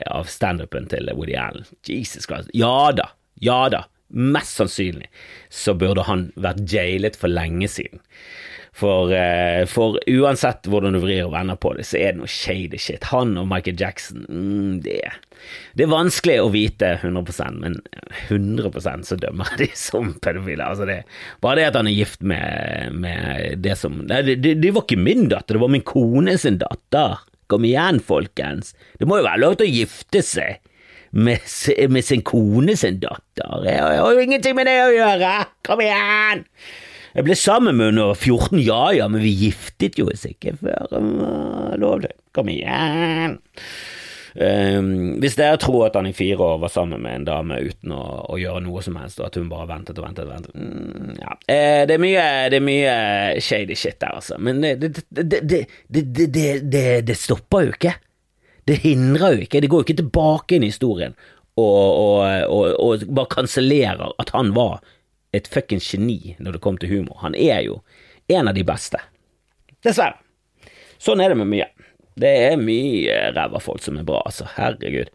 av 0.10 0.30
standupen 0.32 0.90
til 0.92 1.10
Woody 1.14 1.38
Allen 1.38 1.68
Jesus 1.88 2.26
Christ, 2.26 2.50
ja 2.58 2.92
da, 2.98 3.12
ja 3.42 3.64
da, 3.74 3.86
Mest 4.12 4.58
sannsynlig 4.60 5.08
så 5.48 5.72
burde 5.80 6.04
han 6.04 6.26
vært 6.36 6.66
jailet 6.68 7.16
for 7.16 7.32
lenge 7.32 7.70
siden. 7.72 8.02
For, 8.72 9.12
eh, 9.12 9.66
for, 9.68 9.98
uansett 10.08 10.68
hvordan 10.72 10.96
du 10.96 11.02
vrir 11.04 11.26
og 11.26 11.34
vender 11.34 11.58
på 11.60 11.74
det, 11.76 11.84
så 11.90 11.98
er 12.00 12.14
det 12.14 12.22
noe 12.22 12.32
shady 12.32 12.80
shit. 12.80 13.04
Han 13.12 13.36
og 13.38 13.50
Michael 13.52 13.76
Jackson, 13.82 14.24
mm, 14.30 14.78
det, 14.86 15.02
det, 15.76 15.84
er 15.84 15.92
vanskelig 15.92 16.38
å 16.40 16.48
vite 16.54 16.94
100% 17.02 17.60
men 17.60 17.76
100% 18.30 19.10
så 19.10 19.18
dømmer 19.20 19.52
de 19.60 19.68
som 19.78 20.14
pedofile. 20.24 20.64
Altså 20.64 20.88
det, 20.88 21.02
bare 21.44 21.60
det 21.60 21.68
at 21.68 21.80
han 21.82 21.92
er 21.92 21.98
gift 21.98 22.24
med, 22.24 22.96
med 23.04 23.60
det 23.66 23.76
som 23.80 24.00
Nei, 24.06 24.22
det, 24.30 24.40
det, 24.46 24.56
det 24.64 24.72
var 24.74 24.88
ikke 24.88 25.04
min 25.04 25.28
datter, 25.28 25.58
det 25.58 25.66
var 25.66 25.76
min 25.76 25.86
kone 25.86 26.38
sin 26.40 26.62
datter. 26.62 27.20
Kom 27.52 27.68
igjen, 27.68 28.00
folkens. 28.00 28.72
Det 28.96 29.08
må 29.10 29.20
jo 29.20 29.28
være 29.28 29.44
lov 29.44 29.58
til 29.60 29.68
å 29.68 29.76
gifte 29.82 30.24
seg 30.24 30.62
med, 31.12 31.44
med 31.92 32.08
sin 32.08 32.24
kone 32.24 32.78
sin 32.80 33.02
datter. 33.04 33.68
Jeg 33.68 33.84
har 33.84 34.16
jo 34.16 34.24
ingenting 34.24 34.56
med 34.56 34.72
det 34.72 34.78
å 34.86 34.96
gjøre! 34.96 35.34
Kom 35.68 35.84
igjen! 35.84 36.46
Jeg 37.12 37.28
ble 37.28 37.36
sammen 37.36 37.76
med 37.78 37.92
henne 37.92 38.12
14, 38.16 38.60
ja 38.64 38.84
ja, 38.96 39.08
men 39.12 39.24
vi 39.24 39.34
giftet 39.48 39.98
jo 40.00 40.08
oss 40.12 40.24
ikke 40.30 40.56
før 40.62 40.94
lov 41.82 42.06
det. 42.06 42.14
Kom 42.36 42.52
igjen! 42.52 43.40
Um, 44.32 45.18
hvis 45.20 45.36
dere 45.36 45.58
tror 45.60 45.90
at 45.90 45.98
han 46.00 46.08
i 46.08 46.14
fire 46.16 46.40
år 46.40 46.62
var 46.62 46.72
sammen 46.72 47.02
med 47.04 47.18
en 47.18 47.26
dame 47.28 47.58
uten 47.68 47.92
å, 47.92 48.04
å 48.32 48.38
gjøre 48.40 48.62
noe 48.64 48.84
som 48.86 48.96
helst, 48.96 49.20
og 49.20 49.28
at 49.28 49.36
hun 49.36 49.50
bare 49.52 49.68
ventet 49.74 50.00
og 50.00 50.06
ventet 50.06 50.24
og 50.24 50.32
ventet 50.32 50.56
mm, 50.56 51.18
ja. 51.20 51.36
eh, 51.52 51.82
det, 51.84 51.98
er 51.98 52.00
mye, 52.00 52.24
det, 52.54 52.62
er 52.62 52.64
mye, 52.64 52.94
shady 53.44 53.76
shit 53.76 54.00
der, 54.00 54.16
altså. 54.22 54.40
Men 54.40 54.64
det, 54.64 54.94
det, 55.12 56.86
det 57.04 57.18
stopper 57.20 57.68
jo 57.68 57.76
ikke. 57.76 57.98
Det 58.72 58.80
hindrer 58.86 59.36
jo 59.36 59.50
ikke, 59.50 59.60
det 59.60 59.72
går 59.74 59.84
jo 59.84 59.90
ikke 59.90 60.00
tilbake 60.00 60.56
inn 60.56 60.64
i 60.64 60.72
historien 60.72 61.18
og, 61.60 61.66
og, 61.66 62.24
og, 62.48 62.66
og 62.80 63.06
bare 63.12 63.34
kansellerer 63.34 64.14
at 64.22 64.32
han 64.36 64.54
var 64.56 64.80
et 65.32 65.48
fuckings 65.48 65.94
geni 65.94 66.36
når 66.40 66.58
det 66.58 66.64
kom 66.64 66.78
til 66.82 66.92
humor. 66.92 67.20
Han 67.22 67.36
er 67.36 67.62
jo 67.66 67.82
en 68.32 68.48
av 68.52 68.56
de 68.56 68.66
beste. 68.68 69.00
Dessverre. 69.84 70.20
Sånn 71.02 71.22
er 71.24 71.32
det 71.32 71.40
med 71.40 71.50
mye. 71.50 71.68
Det 72.22 72.32
er 72.52 72.60
mye 72.60 73.32
ræva 73.34 73.62
folk 73.64 73.82
som 73.82 73.98
er 73.98 74.06
bra, 74.06 74.20
altså. 74.28 74.46
Herregud. 74.58 75.10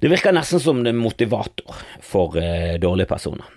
Det 0.00 0.10
virker 0.10 0.32
nesten 0.32 0.62
som 0.62 0.80
en 0.86 1.00
motivator 1.00 1.82
for 2.04 2.38
uh, 2.38 2.76
dårlige 2.80 3.10
personer. 3.10 3.56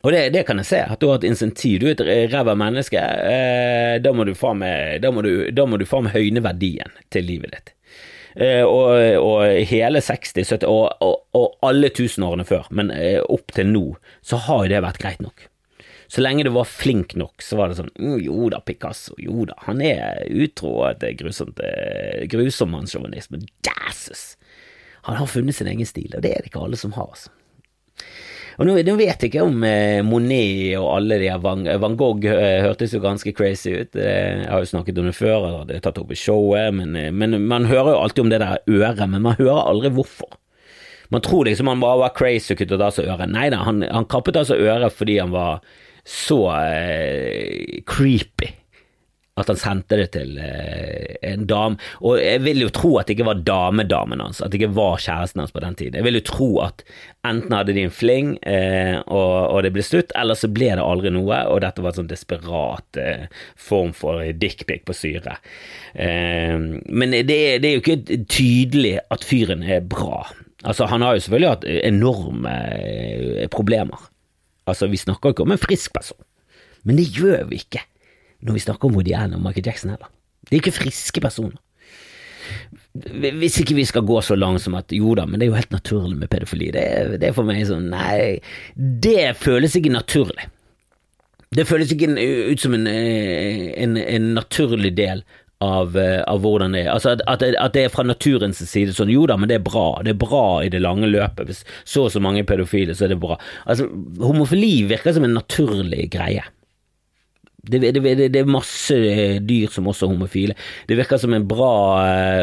Og 0.00 0.14
det, 0.14 0.30
det, 0.32 0.46
kan 0.48 0.56
jeg 0.62 0.68
se, 0.70 0.78
at 0.80 1.02
du 1.02 1.10
har 1.10 1.18
et 1.18 1.26
insentiv. 1.28 1.82
Du 1.82 1.90
er 1.90 1.98
et 1.98 2.32
ræva 2.32 2.54
menneske. 2.56 3.02
Uh, 3.02 3.98
da 4.00 4.14
må 4.16 4.24
du 4.24 4.32
faen 4.38 4.62
meg 4.62 6.14
høyne 6.14 6.44
verdien 6.46 6.96
til 7.12 7.28
livet 7.28 7.58
ditt. 7.58 7.74
Eh, 8.40 8.64
og, 8.64 8.94
og, 9.20 9.42
hele 9.68 10.00
60-, 10.00 10.46
70- 10.48 10.64
og, 10.64 10.86
og, 11.04 11.16
og, 11.36 11.58
alle 11.66 11.90
tusenårene 11.92 12.46
før, 12.48 12.70
men 12.72 12.88
eh, 12.94 13.18
opp 13.20 13.52
til 13.52 13.68
nå, 13.68 13.84
så 14.24 14.38
har 14.46 14.64
jo 14.64 14.72
det 14.72 14.84
vært 14.86 15.00
greit 15.02 15.20
nok. 15.20 15.44
Så 16.10 16.24
lenge 16.24 16.46
du 16.46 16.50
var 16.54 16.66
flink 16.66 17.12
nok, 17.20 17.44
så 17.44 17.58
var 17.60 17.70
det 17.70 17.76
sånn 17.78 17.92
mm, 17.94 18.16
Jo 18.24 18.48
da, 18.50 18.58
Picasso, 18.66 19.14
jo 19.20 19.44
da, 19.46 19.54
han 19.68 19.82
er 19.84 20.24
utro 20.32 20.72
og 20.80 20.88
et 21.04 21.20
grusomt, 21.20 21.60
eh, 21.62 22.24
grusom 22.32 22.72
mannssjåvinisme. 22.74 23.42
Jesus! 23.68 24.24
Han 25.06 25.20
har 25.20 25.30
funnet 25.30 25.56
sin 25.56 25.68
egen 25.70 25.88
stil, 25.88 26.10
og 26.16 26.24
det 26.24 26.32
er 26.32 26.42
det 26.42 26.50
ikke 26.50 26.64
alle 26.64 26.80
som 26.80 26.96
har, 26.96 27.12
altså. 27.12 27.36
Og 28.60 28.68
nå, 28.68 28.74
nå, 28.84 28.94
vet 29.00 29.22
jeg 29.24 29.30
ikke 29.30 29.44
om 29.46 29.62
eh, 29.64 30.02
Monet 30.04 30.74
og 30.76 30.90
alle 30.98 31.16
de 31.22 31.30
Van, 31.40 31.62
Van 31.80 31.94
Gogh 31.96 32.26
eh, 32.28 32.58
hørtes 32.60 32.92
jo 32.92 33.00
ganske 33.00 33.32
crazy 33.32 33.72
ut. 33.72 33.96
Eh, 33.96 34.42
jeg 34.42 34.50
har 34.52 34.60
jo 34.60 34.68
snakket 34.68 35.00
om 35.00 35.08
det 35.08 35.14
før, 35.16 35.46
eller 35.48 35.62
det 35.70 35.78
er 35.78 35.86
tatt 35.86 36.00
opp 36.02 36.12
i 36.12 36.18
showet, 36.20 36.68
men, 36.76 36.92
eh, 36.92 37.08
men, 37.08 37.38
man 37.48 37.70
hører 37.70 37.94
jo 37.94 38.02
alltid 38.02 38.26
om 38.26 38.34
det 38.34 38.42
der 38.42 38.60
øret, 38.68 39.00
men 39.08 39.24
man 39.24 39.38
hører 39.40 39.62
aldri 39.64 39.94
hvorfor. 39.96 40.36
Man 41.10 41.24
tror 41.24 41.48
liksom 41.48 41.72
han 41.72 41.80
bare 41.80 42.02
var 42.04 42.12
crazy 42.18 42.52
og 42.52 42.60
kuttet 42.60 42.84
av 42.84 42.92
seg 42.98 43.08
øret. 43.08 43.32
Nei 43.32 43.48
da, 43.50 43.64
han, 43.64 43.80
han 43.88 44.08
kappet 44.12 44.36
av 44.42 44.52
øret 44.52 44.92
fordi 44.92 45.16
han 45.22 45.32
var 45.32 45.64
så 46.04 46.42
eh, 46.60 47.80
creepy 47.88 48.52
at 49.38 49.50
han 49.50 49.58
sendte 49.58 49.96
det 49.98 50.08
til 50.14 50.34
eh, 50.42 51.14
en 51.30 51.46
dame. 51.48 51.78
Og 52.04 52.18
jeg 52.20 52.42
vil 52.44 52.64
jo 52.64 52.72
tro 52.74 52.90
at 52.98 53.08
det 53.08 53.16
ikke 53.16 53.28
var 53.28 53.42
damedamen 53.46 54.22
hans, 54.22 54.40
at 54.42 54.52
det 54.52 54.60
ikke 54.60 54.74
var 54.76 55.00
kjæresten 55.00 55.42
hans 55.42 55.54
på 55.54 55.62
den 55.64 55.76
tiden. 55.78 55.98
Jeg 56.00 56.06
vil 56.06 56.18
jo 56.18 56.24
tro 56.26 56.48
at 56.64 56.84
enten 57.26 57.54
hadde 57.54 57.76
de 57.76 57.84
en 57.86 57.94
fling, 57.94 58.34
eh, 58.48 58.98
og, 59.06 59.34
og, 59.54 59.62
det 59.64 59.72
ble 59.76 59.84
slutt, 59.86 60.14
eller 60.18 60.38
så 60.38 60.50
ble 60.52 60.72
det 60.74 60.84
aldri 60.84 61.12
noe, 61.14 61.42
og 61.52 61.62
dette 61.64 61.84
var 61.84 61.94
en 61.94 62.02
sånn 62.02 62.10
desperat 62.10 63.00
eh, 63.00 63.26
form 63.60 63.94
for 63.96 64.24
dickpic 64.40 64.84
på 64.88 64.96
syre. 64.96 65.38
Eh, 65.94 66.56
men 66.58 67.16
det, 67.16 67.40
det, 67.62 67.70
er 67.70 67.76
jo 67.78 67.84
ikke 67.84 68.22
tydelig 68.30 68.96
at 69.14 69.26
fyren 69.26 69.64
er 69.64 69.84
bra. 69.84 70.24
Altså, 70.60 70.88
han 70.90 71.04
har 71.04 71.16
jo 71.16 71.24
selvfølgelig 71.24 71.54
hatt 71.54 71.68
enorme 71.78 72.56
eh, 72.76 73.46
problemer. 73.52 74.10
Altså, 74.68 74.90
vi 74.90 75.00
snakker 75.00 75.32
ikke 75.32 75.46
om 75.46 75.54
en 75.54 75.62
frisk 75.62 75.94
person, 75.96 76.20
men 76.84 77.00
det 77.00 77.08
gjør 77.16 77.46
vi 77.48 77.62
ikke 77.62 77.84
når 78.46 78.56
vi 78.56 78.62
snakker 78.66 78.88
om 78.88 78.96
Woody 78.96 79.14
Allen 79.16 79.38
og 79.38 79.44
Michael 79.44 79.66
Jackson 79.70 79.92
heller. 79.94 80.10
Det 80.46 80.56
er 80.56 80.62
ikke 80.62 80.78
friske 80.78 81.22
personer. 81.22 81.58
Hvis 83.38 83.60
ikke 83.60 83.76
vi 83.76 83.84
skal 83.86 84.02
gå 84.06 84.20
så 84.24 84.34
langt 84.34 84.64
som 84.64 84.74
at 84.74 84.90
jo 84.92 85.12
da, 85.14 85.26
men 85.26 85.38
det 85.38 85.46
er 85.46 85.52
jo 85.52 85.58
helt 85.58 85.74
naturlig 85.74 86.16
med 86.18 86.30
pedofili. 86.32 86.70
Det 86.74 87.20
det 87.20 87.28
er 87.28 87.36
for 87.36 87.46
meg 87.46 87.62
sånn 87.68 87.90
nei, 87.92 88.40
det 88.74 89.36
føles 89.38 89.76
ikke 89.78 89.92
naturlig. 89.94 90.48
Det 91.54 91.66
føles 91.66 91.92
ikke 91.92 92.10
ut 92.50 92.62
som 92.62 92.74
en, 92.74 92.86
en, 92.86 93.96
en 93.98 94.26
naturlig 94.36 94.92
del 94.98 95.22
av, 95.60 95.96
av, 95.98 96.38
hvordan 96.40 96.74
det 96.74 96.84
er. 96.84 96.92
Altså 96.92 97.14
at, 97.14 97.24
at, 97.28 97.42
at, 97.50 97.74
det 97.74 97.84
er 97.84 97.92
fra 97.92 98.04
naturens 98.06 98.62
side 98.64 98.94
sånn 98.96 99.10
jo 99.12 99.26
da, 99.28 99.36
men 99.38 99.50
det 99.50 99.58
er 99.58 99.66
bra. 99.66 99.88
Det 100.06 100.14
er 100.14 100.20
bra 100.22 100.44
i 100.64 100.70
det 100.72 100.80
lange 100.82 101.10
løpet. 101.10 101.50
Hvis 101.50 101.64
så 101.84 102.06
og 102.06 102.14
så 102.14 102.22
mange 102.22 102.46
pedofile, 102.48 102.94
så 102.96 103.06
er 103.06 103.14
det 103.14 103.20
bra. 103.22 103.36
Altså, 103.66 103.90
homofili 104.22 104.86
virker 104.90 105.16
som 105.16 105.26
en 105.26 105.36
naturlig 105.36 106.08
greie. 106.14 106.46
Det, 107.60 107.80
det, 107.82 107.92
det, 108.00 108.28
det, 108.32 108.40
er 108.40 108.48
masse 108.48 108.94
eh, 108.96 109.36
dyr 109.44 109.68
som 109.72 109.88
også 109.90 110.06
er 110.06 110.14
homofile. 110.14 110.56
Det 110.88 110.96
virker 110.96 111.20
som 111.20 111.34
en 111.36 111.48
bra 111.48 111.74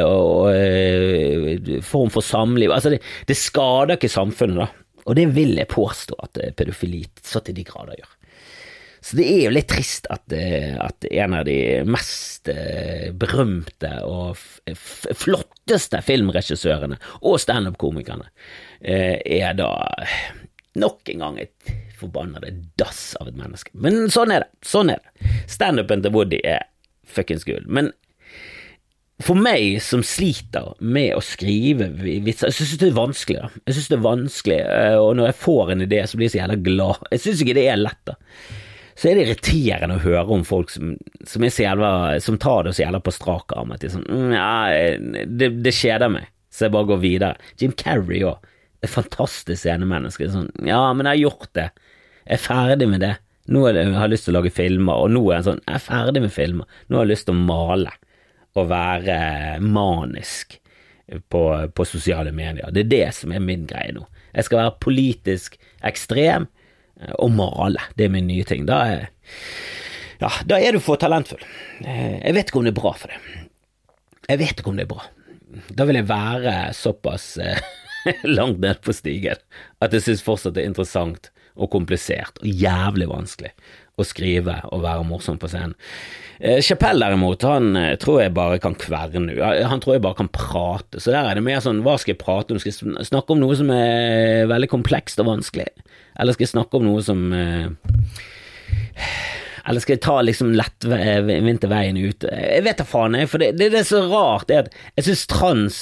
øh, 0.05 0.51
øh, 0.53 1.79
form 1.85 2.11
for 2.13 2.25
samliv. 2.25 2.71
Altså, 2.73 2.93
det, 2.99 3.37
skader 3.37 3.97
ikke 3.97 4.11
samfunnet, 4.11 4.61
da. 4.61 5.01
Og 5.07 5.15
det 5.17 5.29
vil 5.35 5.55
jeg 5.55 5.71
påstå 5.71 6.19
at 6.23 6.39
pedofili 6.59 7.05
så 7.23 7.39
til 7.39 7.55
de 7.55 7.65
grader 7.65 7.97
gjør. 7.97 8.13
Så 9.07 9.15
det 9.15 9.27
er 9.29 9.43
jo 9.45 9.53
litt 9.55 9.69
trist 9.71 10.07
at, 10.11 10.33
at 10.33 11.05
en 11.07 11.35
av 11.37 11.45
de 11.47 11.57
mest 11.87 12.49
berømte 13.15 13.91
og 14.03 14.35
flotteste 15.15 16.01
filmregissørene 16.03 16.97
og 17.21 17.37
standup-komikerne 17.39 18.27
er 18.81 19.55
da 19.55 19.69
nok 20.81 21.13
en 21.13 21.23
gang 21.23 21.39
et 21.45 21.77
forbannede 21.99 22.53
dass 22.79 23.15
av 23.21 23.29
et 23.31 23.37
menneske. 23.39 23.73
Men 23.73 24.07
sånn 24.13 24.33
er 24.33 24.45
det. 24.45 24.51
Sånn 24.65 24.91
er 24.93 25.01
det. 25.01 25.31
Standupen 25.51 26.03
til 26.05 26.13
Woody 26.15 26.41
er 26.45 26.67
fuckings 27.07 27.47
gull. 27.47 27.63
Men 27.65 27.91
for 29.25 29.39
meg 29.39 29.79
som 29.81 30.03
sliter 30.05 30.75
med 30.77 31.15
å 31.17 31.23
skrive 31.25 31.89
vitser, 31.97 32.51
jeg 32.51 32.57
syns 32.59 32.77
det 32.83 32.91
er 32.91 32.99
vanskelig. 32.99 33.41
da. 33.41 33.63
Jeg 33.65 33.77
synes 33.77 33.89
det 33.89 33.97
er 33.97 34.05
vanskelig, 34.05 34.59
eh, 34.61 34.97
og 35.01 35.15
når 35.17 35.31
jeg 35.31 35.41
får 35.41 35.71
en 35.73 35.85
idé, 35.87 36.01
så 36.05 36.19
blir 36.19 36.27
jeg 36.27 36.35
så 36.35 36.41
jævla 36.43 36.57
glad. 36.67 37.07
Jeg 37.15 37.23
syns 37.23 37.41
ikke 37.41 37.57
det 37.57 37.67
er 37.71 37.81
lett, 37.81 38.01
da. 38.05 38.17
Så 38.97 39.09
er 39.09 39.17
det 39.17 39.25
irriterende 39.27 39.97
å 39.97 40.01
høre 40.01 40.33
om 40.33 40.43
folk 40.45 40.71
som, 40.73 40.95
som, 41.25 41.43
jævla, 41.45 41.91
som 42.21 42.37
tar 42.41 42.65
det 42.65 42.73
så 42.73 42.85
jævla 42.85 43.01
på 43.05 43.13
strak 43.13 43.53
arm. 43.57 43.73
At 43.73 43.81
de 43.81 43.91
sånn, 43.93 44.05
mm, 44.09 44.31
ja, 44.33 45.25
det, 45.37 45.51
det 45.65 45.73
kjeder 45.77 46.13
meg, 46.13 46.29
så 46.53 46.65
jeg 46.65 46.73
bare 46.77 46.89
går 46.93 47.01
videre. 47.03 47.51
Jim 47.61 47.73
Carrey 47.77 48.23
òg. 48.25 48.45
Fantastisk 48.87 49.63
scenemenneske. 49.63 50.29
Sånn, 50.33 50.49
ja, 50.65 50.81
men 50.93 51.09
jeg 51.09 51.13
har 51.15 51.23
gjort 51.25 51.53
det. 51.57 51.67
Jeg 52.27 52.35
er 52.35 52.43
ferdig 52.43 52.89
med 52.91 53.03
det. 53.03 53.15
Nå 53.47 53.63
det, 53.71 53.85
jeg 53.85 53.95
har 53.95 54.11
lyst 54.11 54.27
til 54.27 54.35
å 54.35 54.41
lage 54.41 54.51
filmer, 54.51 54.99
og 54.99 55.13
nå 55.13 55.21
er 55.29 55.37
jeg 55.37 55.45
sånn 55.45 55.61
Jeg 55.63 55.77
er 55.77 55.83
ferdig 55.85 56.23
med 56.25 56.33
filmer. 56.35 56.79
Nå 56.87 56.99
har 56.99 57.07
jeg 57.07 57.13
lyst 57.13 57.27
til 57.29 57.37
å 57.37 57.45
male 57.47 57.93
og 58.57 58.71
være 58.71 59.17
manisk 59.61 60.57
på, 61.29 61.41
på 61.69 61.85
sosiale 61.87 62.33
medier. 62.35 62.71
Det 62.73 62.83
er 62.83 62.91
det 62.91 63.07
som 63.15 63.31
er 63.31 63.43
min 63.43 63.67
greie 63.69 63.93
nå. 63.95 64.03
Jeg 64.33 64.47
skal 64.47 64.63
være 64.63 64.77
politisk 64.83 65.57
ekstrem 65.85 66.47
eh, 66.99 67.13
og 67.21 67.31
male. 67.37 67.85
Det 67.95 68.07
er 68.07 68.13
min 68.13 68.27
nye 68.27 68.47
ting. 68.49 68.65
Da 68.67 68.81
er, 68.89 69.05
ja, 70.19 70.31
da 70.49 70.59
er 70.59 70.75
du 70.75 70.81
for 70.83 70.99
talentfull. 70.99 71.45
Eh, 71.85 72.17
jeg 72.17 72.35
vet 72.37 72.51
ikke 72.51 72.61
om 72.61 72.67
det 72.67 72.73
er 72.73 72.81
bra 72.81 72.93
for 72.97 73.13
deg. 73.13 73.47
Jeg 74.27 74.41
vet 74.43 74.59
ikke 74.59 74.73
om 74.73 74.81
det 74.81 74.87
er 74.87 74.91
bra. 74.91 75.07
Da 75.71 75.87
vil 75.87 76.01
jeg 76.01 76.09
være 76.09 76.57
såpass 76.75 77.29
eh, 77.39 77.63
langt 78.37 78.59
ned 78.63 78.83
på 78.83 78.95
stigen 78.95 79.39
at 79.83 79.93
jeg 79.95 80.03
synes 80.03 80.25
fortsatt 80.25 80.57
det 80.57 80.65
er 80.65 80.73
interessant 80.73 81.31
og 81.57 81.71
komplisert 81.73 82.39
og 82.41 82.47
jævlig 82.47 83.09
vanskelig 83.09 83.51
å 83.97 84.05
skrive 84.05 84.59
og 84.69 84.83
være 84.83 85.05
morsom 85.09 85.39
på 85.41 85.49
scenen. 85.49 85.73
Eh, 86.37 86.59
Chapell 86.61 87.01
derimot, 87.01 87.41
han 87.49 87.71
eh, 87.79 87.95
tror 87.97 88.21
jeg 88.21 88.35
bare 88.37 88.59
kan 88.61 88.77
kverne. 88.77 89.33
Han 89.71 89.81
tror 89.81 89.97
jeg 89.97 90.03
bare 90.05 90.19
kan 90.19 90.29
prate. 90.29 91.01
Så 91.01 91.13
der 91.13 91.25
er 91.25 91.39
det 91.39 91.45
mer 91.47 91.63
sånn 91.65 91.81
hva 91.85 91.95
skal 91.97 92.13
jeg 92.13 92.21
prate 92.21 92.53
om? 92.53 92.61
Skal 92.61 92.75
jeg 92.75 93.09
snakke 93.09 93.33
om 93.33 93.41
noe 93.41 93.57
som 93.57 93.71
er 93.73 94.45
veldig 94.51 94.69
komplekst 94.69 95.23
og 95.23 95.31
vanskelig? 95.31 95.65
Eller 96.17 96.37
skal 96.37 96.45
jeg 96.45 96.53
snakke 96.53 96.77
om 96.77 96.85
noe 96.85 97.01
som 97.05 97.25
eh, 97.33 97.73
eller 99.67 99.83
skal 99.83 99.97
jeg 99.97 100.03
ta 100.05 100.19
liksom 100.23 100.53
lettvinte 100.55 101.67
veien 101.67 101.97
ut? 101.99 102.23
Jeg 102.23 102.63
vet 102.63 102.79
da 102.79 102.85
faen, 102.87 103.17
jeg, 103.19 103.27
for 103.27 103.43
det, 103.43 103.51
det, 103.59 103.71
det, 103.73 103.81
er 103.81 103.89
så 103.89 104.05
rart, 104.07 104.47
det 104.47 104.61
at 104.61 104.77
jeg 104.95 105.09
syns 105.09 105.25
trans 105.31 105.79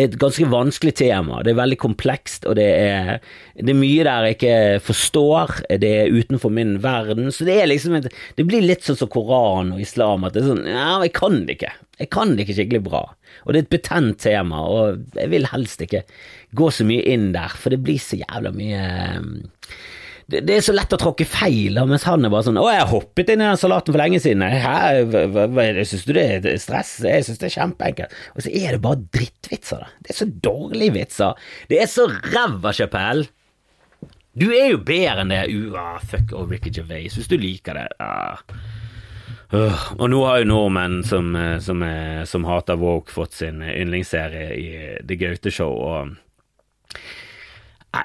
et 0.00 0.14
ganske 0.18 0.46
vanskelig 0.50 0.96
tema. 0.98 1.38
Det 1.46 1.52
er 1.52 1.60
veldig 1.60 1.78
komplekst, 1.78 2.48
og 2.50 2.56
det 2.58 2.66
er, 2.66 3.20
det 3.54 3.70
er, 3.70 3.78
mye 3.78 4.06
der 4.06 4.26
jeg 4.26 4.36
ikke 4.36 4.56
forstår. 4.88 5.54
Det 5.82 5.90
er 6.00 6.14
utenfor 6.14 6.50
min 6.50 6.76
verden. 6.82 7.30
Så 7.34 7.46
det 7.46 7.60
er 7.60 7.70
liksom 7.70 7.94
et, 8.00 8.08
Det 8.34 8.46
blir 8.48 8.64
litt 8.64 8.82
sånn 8.86 8.98
som 8.98 9.10
Koran 9.12 9.74
og 9.76 9.82
islam, 9.84 10.26
at 10.26 10.34
det 10.34 10.42
er 10.42 10.50
sånn 10.50 10.66
Ja, 10.66 10.98
jeg 11.04 11.14
kan 11.14 11.44
det 11.46 11.58
ikke. 11.58 11.74
Jeg 12.00 12.10
kan 12.10 12.34
det 12.34 12.46
ikke 12.46 12.58
skikkelig 12.58 12.82
bra. 12.88 13.04
Og 13.44 13.52
det 13.52 13.60
er 13.60 13.66
et 13.68 13.74
betent 13.76 14.18
tema, 14.24 14.64
og 14.66 15.18
jeg 15.18 15.30
vil 15.30 15.46
helst 15.52 15.86
ikke 15.86 16.02
gå 16.58 16.70
så 16.74 16.86
mye 16.86 17.06
inn 17.14 17.30
der, 17.34 17.54
for 17.54 17.74
det 17.74 17.82
blir 17.86 18.02
så 18.02 18.18
jævla 18.18 18.50
mye 18.54 18.82
det, 20.26 20.40
det, 20.48 20.56
er 20.56 20.64
så 20.64 20.72
lett 20.72 20.92
å 20.96 20.98
tråkke 21.00 21.26
feil, 21.28 21.76
mens 21.88 22.06
han 22.08 22.24
er 22.24 22.32
bare 22.32 22.46
sånn 22.46 22.56
'Å, 22.60 22.64
jeg 22.72 22.90
hoppet 22.90 23.32
inn 23.32 23.42
i 23.42 23.48
den 23.48 23.60
salaten 23.60 23.92
for 23.92 24.00
lenge 24.00 24.20
siden'. 24.24 24.44
Hæ, 24.64 25.04
hva, 25.34 25.64
syns 25.84 26.06
du 26.08 26.12
det 26.16 26.24
er 26.48 26.60
stress? 26.62 26.96
Jeg 27.04 27.26
syns 27.26 27.40
det 27.42 27.50
er 27.50 27.56
kjempeenkelt. 27.58 28.14
Og 28.32 28.46
så 28.46 28.52
er 28.52 28.76
det 28.76 28.84
bare 28.84 29.02
drittvitser, 29.12 29.84
da. 29.84 29.90
Det 30.00 30.14
er 30.14 30.20
så 30.22 30.28
dårlige 30.48 30.96
vitser. 30.96 31.42
Det 31.68 31.80
er 31.82 31.90
så 31.90 32.06
ræva, 32.08 32.72
Chapelle. 32.72 33.28
Du 34.34 34.48
er 34.50 34.72
jo 34.72 34.80
bedre 34.82 35.22
enn 35.22 35.30
det. 35.30 35.44
Uh, 35.52 36.00
fuck 36.10 36.32
oh, 36.34 36.48
Ricky 36.50 36.72
Gervais, 36.74 37.14
hvis 37.14 37.28
du 37.30 37.36
liker 37.38 37.78
det. 37.78 37.86
Uh. 38.00 38.40
Uh. 39.54 39.84
Og 40.00 40.08
nå 40.10 40.22
har 40.24 40.40
jo 40.40 40.48
nordmenn 40.50 41.04
som, 41.06 41.34
eh, 41.38 41.60
som, 41.62 41.84
som 42.26 42.48
hater 42.48 42.80
Woke, 42.80 43.12
fått 43.14 43.36
sin 43.36 43.60
yndlingsserie 43.62 44.48
i 44.56 44.66
The 45.04 45.20
Gaute 45.20 45.52
Show. 45.54 45.76
og 45.76 46.16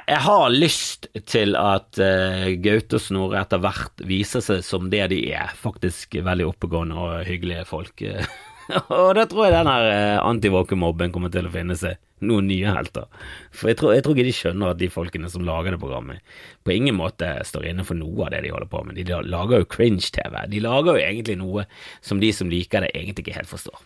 jeg 0.09 0.21
har 0.25 0.51
lyst 0.53 1.07
til 1.29 1.55
at 1.59 1.99
uh, 2.01 2.49
Gaute 2.61 2.99
og 2.99 3.03
Snorre 3.03 3.41
etter 3.43 3.61
hvert 3.63 4.03
viser 4.07 4.43
seg 4.43 4.61
som 4.65 4.89
det 4.91 5.05
de 5.13 5.23
er, 5.31 5.53
faktisk 5.57 6.19
veldig 6.25 6.49
oppegående 6.51 6.99
og 6.99 7.25
hyggelige 7.27 7.65
folk. 7.69 8.03
og 8.99 9.15
da 9.17 9.25
tror 9.29 9.47
jeg 9.47 9.55
den 9.55 9.71
her 9.71 9.87
uh, 9.89 10.27
antivoke-mobben 10.27 11.13
kommer 11.15 11.33
til 11.33 11.49
å 11.49 11.53
finne 11.53 11.77
seg 11.79 11.97
noen 12.25 12.49
nye 12.51 12.73
helter. 12.75 13.07
For 13.55 13.71
jeg 13.71 13.79
tror, 13.79 13.93
jeg 13.95 14.03
tror, 14.05 14.17
ikke 14.17 14.27
de 14.27 14.35
skjønner 14.35 14.73
at 14.73 14.81
de 14.81 14.91
folkene 14.91 15.29
som 15.31 15.45
lager 15.47 15.75
det 15.75 15.81
programmet, 15.81 16.23
på 16.67 16.75
ingen 16.75 16.97
måte 16.99 17.31
står 17.47 17.69
inne 17.71 17.85
for 17.87 17.99
noe 17.99 18.27
av 18.27 18.33
det 18.35 18.43
de 18.45 18.51
holder 18.53 18.71
på 18.71 18.83
med. 18.87 18.99
De 18.99 19.21
lager 19.23 19.63
jo 19.63 19.69
cringe-TV. 19.77 20.35
De 20.51 20.63
lager 20.65 20.97
jo 20.97 21.05
egentlig 21.05 21.39
noe 21.39 21.65
som 22.05 22.19
de 22.21 22.33
som 22.35 22.51
liker 22.51 22.85
det, 22.85 22.91
egentlig 22.93 23.27
ikke 23.27 23.39
helt 23.39 23.51
forstår. 23.51 23.79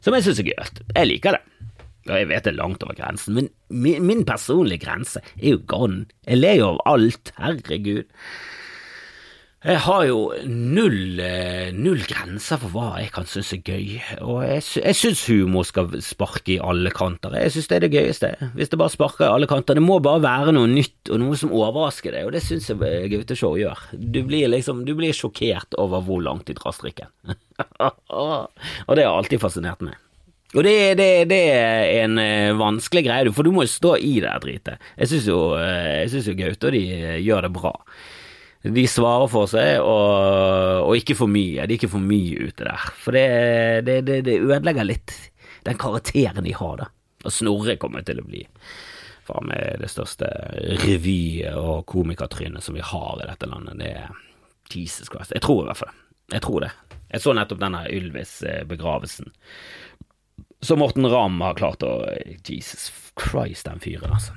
Som 0.00 0.16
jeg 0.16 0.24
syns 0.24 0.40
er 0.40 0.48
gøy. 0.48 0.84
Jeg 0.96 1.08
liker 1.10 1.36
det. 1.36 1.68
Ja, 2.10 2.18
jeg 2.18 2.30
vet 2.32 2.46
det 2.46 2.56
er 2.56 2.58
langt 2.58 2.82
over 2.82 2.96
grensen, 2.98 3.36
men 3.38 3.50
min, 3.70 4.02
min 4.02 4.24
personlige 4.26 4.82
grense 4.82 5.22
er 5.38 5.52
jo 5.54 5.60
gone. 5.70 6.08
Jeg 6.26 6.40
ler 6.40 6.56
jo 6.58 6.72
av 6.72 6.80
alt, 6.90 7.30
herregud. 7.38 8.08
Jeg 9.60 9.76
har 9.84 10.06
jo 10.08 10.20
null, 10.48 11.20
eh, 11.20 11.68
null 11.76 12.00
grenser 12.08 12.56
for 12.62 12.72
hva 12.72 12.86
jeg 12.96 13.10
kan 13.12 13.28
synes 13.28 13.52
er 13.52 13.60
gøy, 13.60 13.98
og 14.24 14.38
jeg, 14.40 14.64
jeg 14.80 14.96
synes 14.96 15.24
humor 15.28 15.68
skal 15.68 15.92
sparke 16.00 16.54
i 16.54 16.62
alle 16.64 16.88
kanter. 16.96 17.36
Jeg 17.36 17.52
synes 17.52 17.68
det 17.68 17.76
er 17.76 17.84
det 17.84 17.92
gøyeste, 17.92 18.30
hvis 18.56 18.72
det 18.72 18.80
bare 18.80 18.94
sparker 18.96 19.26
i 19.26 19.34
alle 19.34 19.50
kanter. 19.50 19.76
Det 19.76 19.84
må 19.84 20.00
bare 20.00 20.24
være 20.24 20.56
noe 20.56 20.70
nytt 20.72 21.12
og 21.12 21.20
noe 21.20 21.36
som 21.36 21.52
overrasker 21.52 22.16
deg, 22.16 22.26
og 22.26 22.32
det 22.32 22.40
synes 22.46 22.72
jeg 22.72 22.80
eh, 22.88 23.08
Gauteshow 23.12 23.60
gjør. 23.60 23.84
Du 24.00 24.22
blir 24.24 24.48
liksom, 24.48 24.86
du 24.88 24.96
blir 24.96 25.12
sjokkert 25.12 25.76
over 25.78 26.08
hvor 26.08 26.24
langt 26.24 26.48
de 26.48 26.56
drar 26.56 26.72
strikken. 26.72 27.12
og 28.16 28.96
det 28.96 29.04
har 29.04 29.12
alltid 29.12 29.44
fascinert 29.44 29.84
meg. 29.84 30.00
Og 30.50 30.64
det, 30.66 30.76
det, 30.98 31.10
det, 31.30 31.42
er 31.54 32.04
en 32.04 32.18
uh, 32.18 32.58
vanskelig 32.58 33.04
greie, 33.06 33.32
for 33.34 33.46
du 33.46 33.52
må 33.54 33.62
jo 33.66 33.70
stå 33.70 33.94
i 34.02 34.16
det 34.22 34.32
dritet. 34.42 34.88
Jeg 34.98 35.12
syns 35.12 35.28
jo, 35.30 35.42
uh, 35.54 36.02
jo 36.10 36.34
Gaute 36.38 36.70
og 36.70 36.74
de 36.74 36.82
uh, 36.98 37.18
gjør 37.22 37.46
det 37.46 37.52
bra. 37.54 37.74
De 38.60 38.84
svarer 38.90 39.30
for 39.32 39.48
seg, 39.48 39.78
og, 39.80 40.82
og, 40.84 40.94
ikke 40.98 41.16
for 41.16 41.30
mye. 41.32 41.64
De 41.64 41.76
er 41.76 41.78
ikke 41.78 41.92
for 41.94 42.04
mye 42.04 42.50
ute 42.50 42.66
der. 42.66 42.88
For 43.00 43.16
det, 43.16 43.94
det 44.04 44.36
ødelegger 44.36 44.84
litt 44.84 45.14
den 45.64 45.78
karakteren 45.80 46.44
de 46.44 46.52
har, 46.56 46.76
da. 46.82 46.90
Og 47.24 47.32
Snorre 47.32 47.76
kommer 47.80 48.04
til 48.04 48.20
å 48.20 48.26
bli 48.26 48.42
faen 49.30 49.48
meg 49.50 49.80
det 49.82 49.90
største 49.92 50.28
revy- 50.82 51.46
og 51.54 51.84
komikertrynet 51.90 52.64
som 52.64 52.76
vi 52.76 52.84
har 52.84 53.20
i 53.20 53.28
dette 53.28 53.48
landet. 53.48 53.78
Det 53.80 53.90
er 53.92 54.08
Jesus 54.70 55.10
Christ. 55.10 55.34
Jeg 55.36 55.44
tror 55.44 55.64
i 55.64 55.70
hvert 55.70 55.80
fall 55.80 55.92
det. 55.92 56.06
Jeg 56.36 56.44
tror 56.46 56.64
det. 56.64 56.70
Jeg 57.10 57.24
så 57.24 57.34
nettopp 57.34 57.58
denne 57.58 57.82
Ylvis-begravelsen. 57.90 59.32
Så 60.60 60.76
Morten 60.76 61.08
Ramm 61.08 61.40
har 61.40 61.56
klart 61.56 61.84
å 61.86 61.94
Jesus 62.44 62.90
Christ, 63.16 63.64
den 63.66 63.80
fyren, 63.80 64.12
altså. 64.12 64.36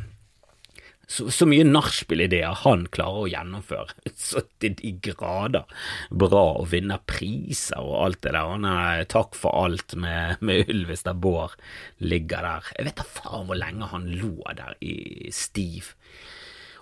Så, 1.13 1.27
så 1.36 1.46
mye 1.46 1.65
nachspiel-ideer 1.68 2.56
han 2.63 2.86
klarer 2.96 3.25
å 3.25 3.30
gjennomføre, 3.30 3.92
så 4.18 4.42
til 4.63 4.77
de 4.80 4.94
grader 5.03 5.68
bra 6.10 6.46
å 6.62 6.68
vinne 6.70 6.98
priser 7.10 7.84
og 7.84 7.98
alt 8.06 8.22
det 8.24 8.32
der. 8.32 8.53
Han 8.53 8.68
er 8.70 9.03
takk 9.12 9.36
for 9.38 9.65
alt 9.65 9.98
med, 10.00 10.39
med 10.39 10.72
Ylvis 10.72 11.03
Bård 11.13 11.58
ligger 12.00 12.48
der. 12.48 12.72
Jeg 12.80 12.88
vet 12.88 13.01
da 13.01 13.08
faen 13.20 13.50
hvor 13.50 13.60
lenge 13.60 13.92
han 13.92 14.08
lå 14.15 14.56
der 14.56 14.80
i 14.80 15.30
stiv 15.36 15.92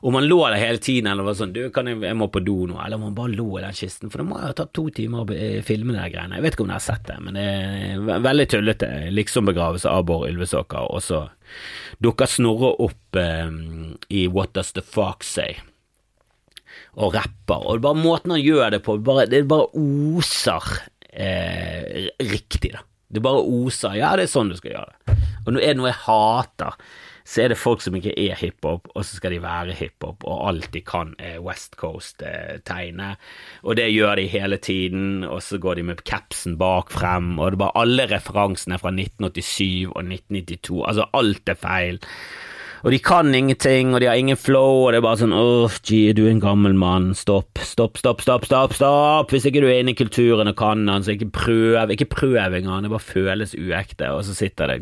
om 0.01 0.17
han 0.17 0.25
lå 0.25 0.38
der 0.50 0.58
hele 0.58 0.81
tiden 0.81 1.12
eller 1.12 1.27
var 1.27 1.36
sånn 1.38 1.53
'du, 1.53 1.70
kan 1.74 1.88
jeg, 1.88 2.00
jeg 2.01 2.17
må 2.17 2.27
på 2.34 2.41
do 2.41 2.65
nå', 2.65 2.79
eller 2.81 2.98
om 2.98 3.03
han 3.10 3.17
bare 3.17 3.36
lå 3.38 3.60
i 3.60 3.63
den 3.65 3.77
kisten. 3.77 4.10
For 4.10 4.22
det 4.22 4.27
må 4.29 4.39
ha 4.41 4.51
tatt 4.58 4.74
to 4.74 4.88
timer 4.89 5.22
å 5.24 5.39
filme 5.67 5.93
de 5.93 6.08
greiene. 6.10 6.39
Jeg 6.39 6.46
vet 6.46 6.58
ikke 6.58 6.65
om 6.65 6.72
dere 6.72 6.79
har 6.81 6.88
sett 6.88 7.05
det, 7.08 7.17
men 7.22 7.38
det 7.38 7.48
er 7.48 8.24
veldig 8.25 8.48
tullete. 8.50 8.91
Liksom 9.13 9.46
begravelse 9.51 9.89
av 9.89 10.05
Bård 10.10 10.29
Ylvesåker, 10.31 10.89
og 10.89 11.03
så 11.05 11.27
dukker 12.01 12.25
Snorre 12.25 12.74
opp 12.81 13.20
eh, 13.20 13.51
i 14.10 14.25
What 14.27 14.55
Does 14.58 14.74
The 14.74 14.81
Fox 14.81 15.36
Say? 15.38 15.60
og 17.00 17.15
rapper, 17.15 17.67
og 17.67 17.84
bare 17.84 18.00
måten 18.00 18.34
han 18.36 18.41
gjør 18.43 18.74
det 18.75 18.81
på, 18.84 18.98
bare, 19.03 19.27
det 19.31 19.46
bare 19.48 19.70
oser 19.79 20.65
eh, 21.12 22.10
riktig, 22.20 22.74
da. 22.75 22.84
Det 23.12 23.24
bare 23.24 23.43
oser 23.43 23.98
Ja, 24.00 24.13
det 24.15 24.27
er 24.27 24.31
sånn 24.31 24.51
du 24.51 24.58
skal 24.60 24.75
gjøre 24.75 24.91
det. 24.91 25.15
Og 25.46 25.53
nå 25.53 25.60
er 25.60 25.74
det 25.74 25.79
noe 25.79 25.89
jeg 25.89 26.03
hater 26.05 26.77
så 27.31 27.45
er 27.45 27.53
det 27.53 27.59
folk 27.61 27.79
som 27.83 27.95
ikke 27.95 28.11
er 28.19 28.35
hiphop, 28.35 28.89
og 28.91 29.05
så 29.07 29.15
skal 29.15 29.31
de 29.31 29.39
være 29.43 29.75
hiphop, 29.77 30.25
og 30.27 30.50
alt 30.50 30.67
de 30.73 30.81
kan 30.83 31.13
er 31.15 31.39
West 31.39 31.77
Coast-tegne, 31.79 33.13
og 33.63 33.79
det 33.79 33.88
gjør 33.93 34.19
de 34.19 34.27
hele 34.33 34.59
tiden, 34.59 35.23
og 35.23 35.39
så 35.45 35.61
går 35.61 35.79
de 35.79 35.88
med 35.88 36.03
capsen 36.07 36.57
bak 36.59 36.91
frem, 36.91 37.38
og 37.39 37.53
det 37.53 37.59
er 37.59 37.63
bare 37.63 37.83
alle 37.85 38.09
referansene 38.11 38.81
fra 38.81 38.91
1987 38.91 39.93
og 39.93 40.03
1992, 40.03 40.83
altså 40.91 41.07
alt 41.21 41.55
er 41.55 41.61
feil. 41.61 42.03
Og 42.81 42.91
de 42.91 42.97
kan 43.00 43.29
ingenting, 43.38 43.93
og 43.93 44.01
de 44.01 44.07
har 44.09 44.17
ingen 44.17 44.39
flow, 44.39 44.88
og 44.88 44.91
det 44.91 45.00
er 45.00 45.05
bare 45.05 45.21
sånn 45.21 45.35
åh, 45.38 45.79
gee, 45.85 46.15
du 46.17 46.25
er 46.25 46.33
en 46.33 46.43
gammel 46.43 46.73
mann, 46.75 47.11
stopp, 47.15 47.61
stopp, 47.63 48.00
stopp, 48.01 48.23
stopp, 48.25 48.47
stopp, 48.50 48.73
stopp, 48.75 49.31
hvis 49.31 49.45
ikke 49.47 49.61
du 49.63 49.69
er 49.69 49.83
inne 49.83 49.93
i 49.93 50.00
kulturen 50.00 50.50
og 50.51 50.57
kan 50.59 50.83
den, 50.89 51.05
så 51.05 51.13
ikke 51.13 51.31
prøv, 51.38 51.93
ikke 51.95 52.09
prøv 52.11 52.57
engang, 52.57 52.81
det 52.83 52.91
bare 52.91 53.11
føles 53.13 53.53
uekte, 53.55 54.09
og 54.11 54.25
så 54.27 54.35
sitter 54.35 54.73
det 54.73 54.81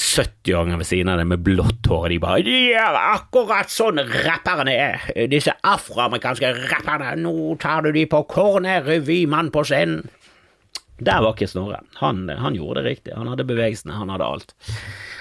70-åringer 0.00 0.80
ved 0.80 0.88
siden 0.88 1.10
av 1.12 1.20
deg 1.20 1.28
med 1.28 1.42
blått 1.44 1.88
hår, 1.90 2.06
og 2.06 2.12
de 2.12 2.18
bare 2.22 2.44
De 2.46 2.56
er 2.72 2.96
akkurat 3.00 3.72
sånn 3.72 4.00
rapperne 4.00 4.72
er, 4.72 5.04
disse 5.28 5.52
afroamerikanske 5.60 6.54
rapperne, 6.72 7.12
nå 7.20 7.54
tar 7.60 7.84
du 7.84 7.92
de 7.94 8.06
på 8.08 8.22
kornet, 8.30 8.86
revymann 8.88 9.52
på 9.52 9.64
scenen. 9.68 10.08
Der 11.00 11.22
var 11.24 11.32
ikke 11.32 11.48
Snorre. 11.48 11.80
Han, 12.02 12.26
han, 12.28 12.56
gjorde 12.56 12.82
det 12.82 12.90
riktig. 12.90 13.14
Han 13.16 13.30
hadde 13.32 13.46
bevegelsene, 13.48 13.96
han 13.96 14.10
hadde 14.12 14.26
alt. 14.26 14.54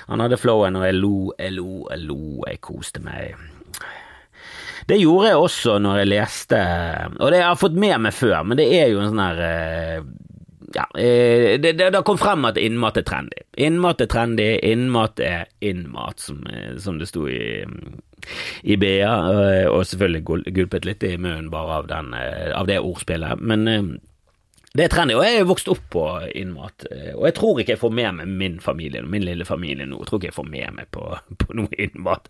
Han 0.09 0.19
hadde 0.19 0.39
flowen, 0.39 0.75
og 0.75 0.83
jeg 0.83 0.98
lo, 0.98 1.13
jeg 1.39 1.55
lo, 1.55 1.69
jeg 1.88 2.03
lo, 2.03 2.19
jeg 2.50 2.59
koste 2.65 3.03
meg. 3.03 3.38
Det 4.89 4.98
gjorde 5.00 5.29
jeg 5.29 5.39
også 5.39 5.77
når 5.83 6.01
jeg 6.01 6.09
leste, 6.09 6.59
og 7.19 7.29
det 7.31 7.43
har 7.43 7.51
jeg 7.51 7.62
fått 7.62 7.77
med 7.79 8.00
meg 8.07 8.15
før, 8.17 8.39
men 8.48 8.57
det 8.57 8.65
er 8.74 8.88
jo 8.89 9.03
en 9.03 9.12
sånn 9.12 9.21
her 9.21 9.41
eh, 9.45 10.07
ja, 10.73 11.01
eh, 11.01 11.59
det, 11.59 11.73
det, 11.73 11.89
det 11.89 12.01
kom 12.05 12.17
frem 12.17 12.45
at 12.45 12.58
innmat 12.58 12.97
er 12.99 13.05
trendy. 13.08 13.43
Innmat 13.58 14.01
er 14.03 14.10
trendy, 14.12 14.49
innmat 14.65 15.21
er 15.23 15.47
innmat, 15.65 16.19
som, 16.19 16.43
eh, 16.47 16.75
som 16.77 16.99
det 16.99 17.10
sto 17.10 17.25
i, 17.29 17.65
i 18.62 18.77
BA, 18.77 19.10
eh, 19.10 19.65
og 19.69 19.88
selvfølgelig 19.88 20.51
gulpet 20.53 20.86
litt 20.86 21.05
i 21.08 21.15
munnen 21.17 21.49
bare 21.53 21.82
av, 21.82 21.89
den, 21.89 22.13
av 22.13 22.69
det 22.69 22.79
ordspillet. 22.84 23.41
Men 23.41 23.65
det 24.73 24.86
er 24.86 24.93
trendy, 24.93 25.17
og 25.17 25.25
jeg 25.25 25.39
er 25.39 25.49
vokst 25.49 25.71
opp 25.73 25.88
på 25.95 26.05
innmat. 26.38 26.86
Og 27.15 27.25
jeg 27.29 27.38
tror 27.39 27.62
ikke 27.62 27.75
jeg 27.75 27.82
får 27.82 27.95
med 28.01 28.19
meg 28.19 28.36
min 28.43 28.60
familie, 28.63 29.01
min 29.01 29.25
lille 29.25 29.47
familie 29.47 29.89
nå, 29.89 30.03
jeg 30.03 30.12
tror 30.12 30.21
ikke 30.21 30.32
jeg 30.32 30.39
får 30.41 30.51
med 30.53 30.77
meg 30.77 30.93
på, 30.93 31.08
på 31.41 31.58
noe 31.58 31.82
innmat. 31.88 32.29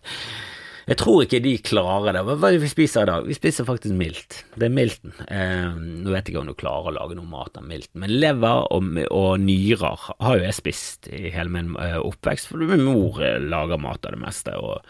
Jeg 0.88 0.98
tror 1.00 1.24
ikke 1.24 1.42
de 1.44 1.54
klarer 1.64 2.16
det. 2.16 2.22
Hva 2.26 2.50
er 2.50 2.60
vi 2.62 2.70
spiser 2.70 3.04
i 3.04 3.10
dag? 3.10 3.26
Vi 3.28 3.36
spiser 3.36 3.68
faktisk 3.68 3.96
milt. 3.96 4.40
Det 4.54 4.68
er 4.68 4.74
milten. 4.74 5.12
Eh, 5.26 5.74
nå 5.76 6.14
vet 6.14 6.28
jeg 6.28 6.34
ikke 6.34 6.44
om 6.44 6.52
du 6.52 6.56
klarer 6.58 6.90
å 6.90 6.96
lage 6.96 7.18
noe 7.18 7.28
mat 7.28 7.60
av 7.60 7.66
milten, 7.68 8.00
men 8.02 8.16
lever 8.22 8.64
og, 8.72 8.88
og, 9.08 9.34
nyrer 9.42 10.08
har 10.20 10.38
jo 10.38 10.46
jeg 10.46 10.56
spist 10.56 11.10
i 11.12 11.28
hele 11.34 11.52
min 11.52 11.74
eh, 11.80 11.98
oppvekst, 12.00 12.50
for 12.50 12.64
min 12.64 12.86
mor 12.86 13.20
eh, 13.24 13.38
lager 13.42 13.80
mat 13.82 14.08
av 14.08 14.16
det 14.16 14.24
meste. 14.24 14.56
og 14.56 14.80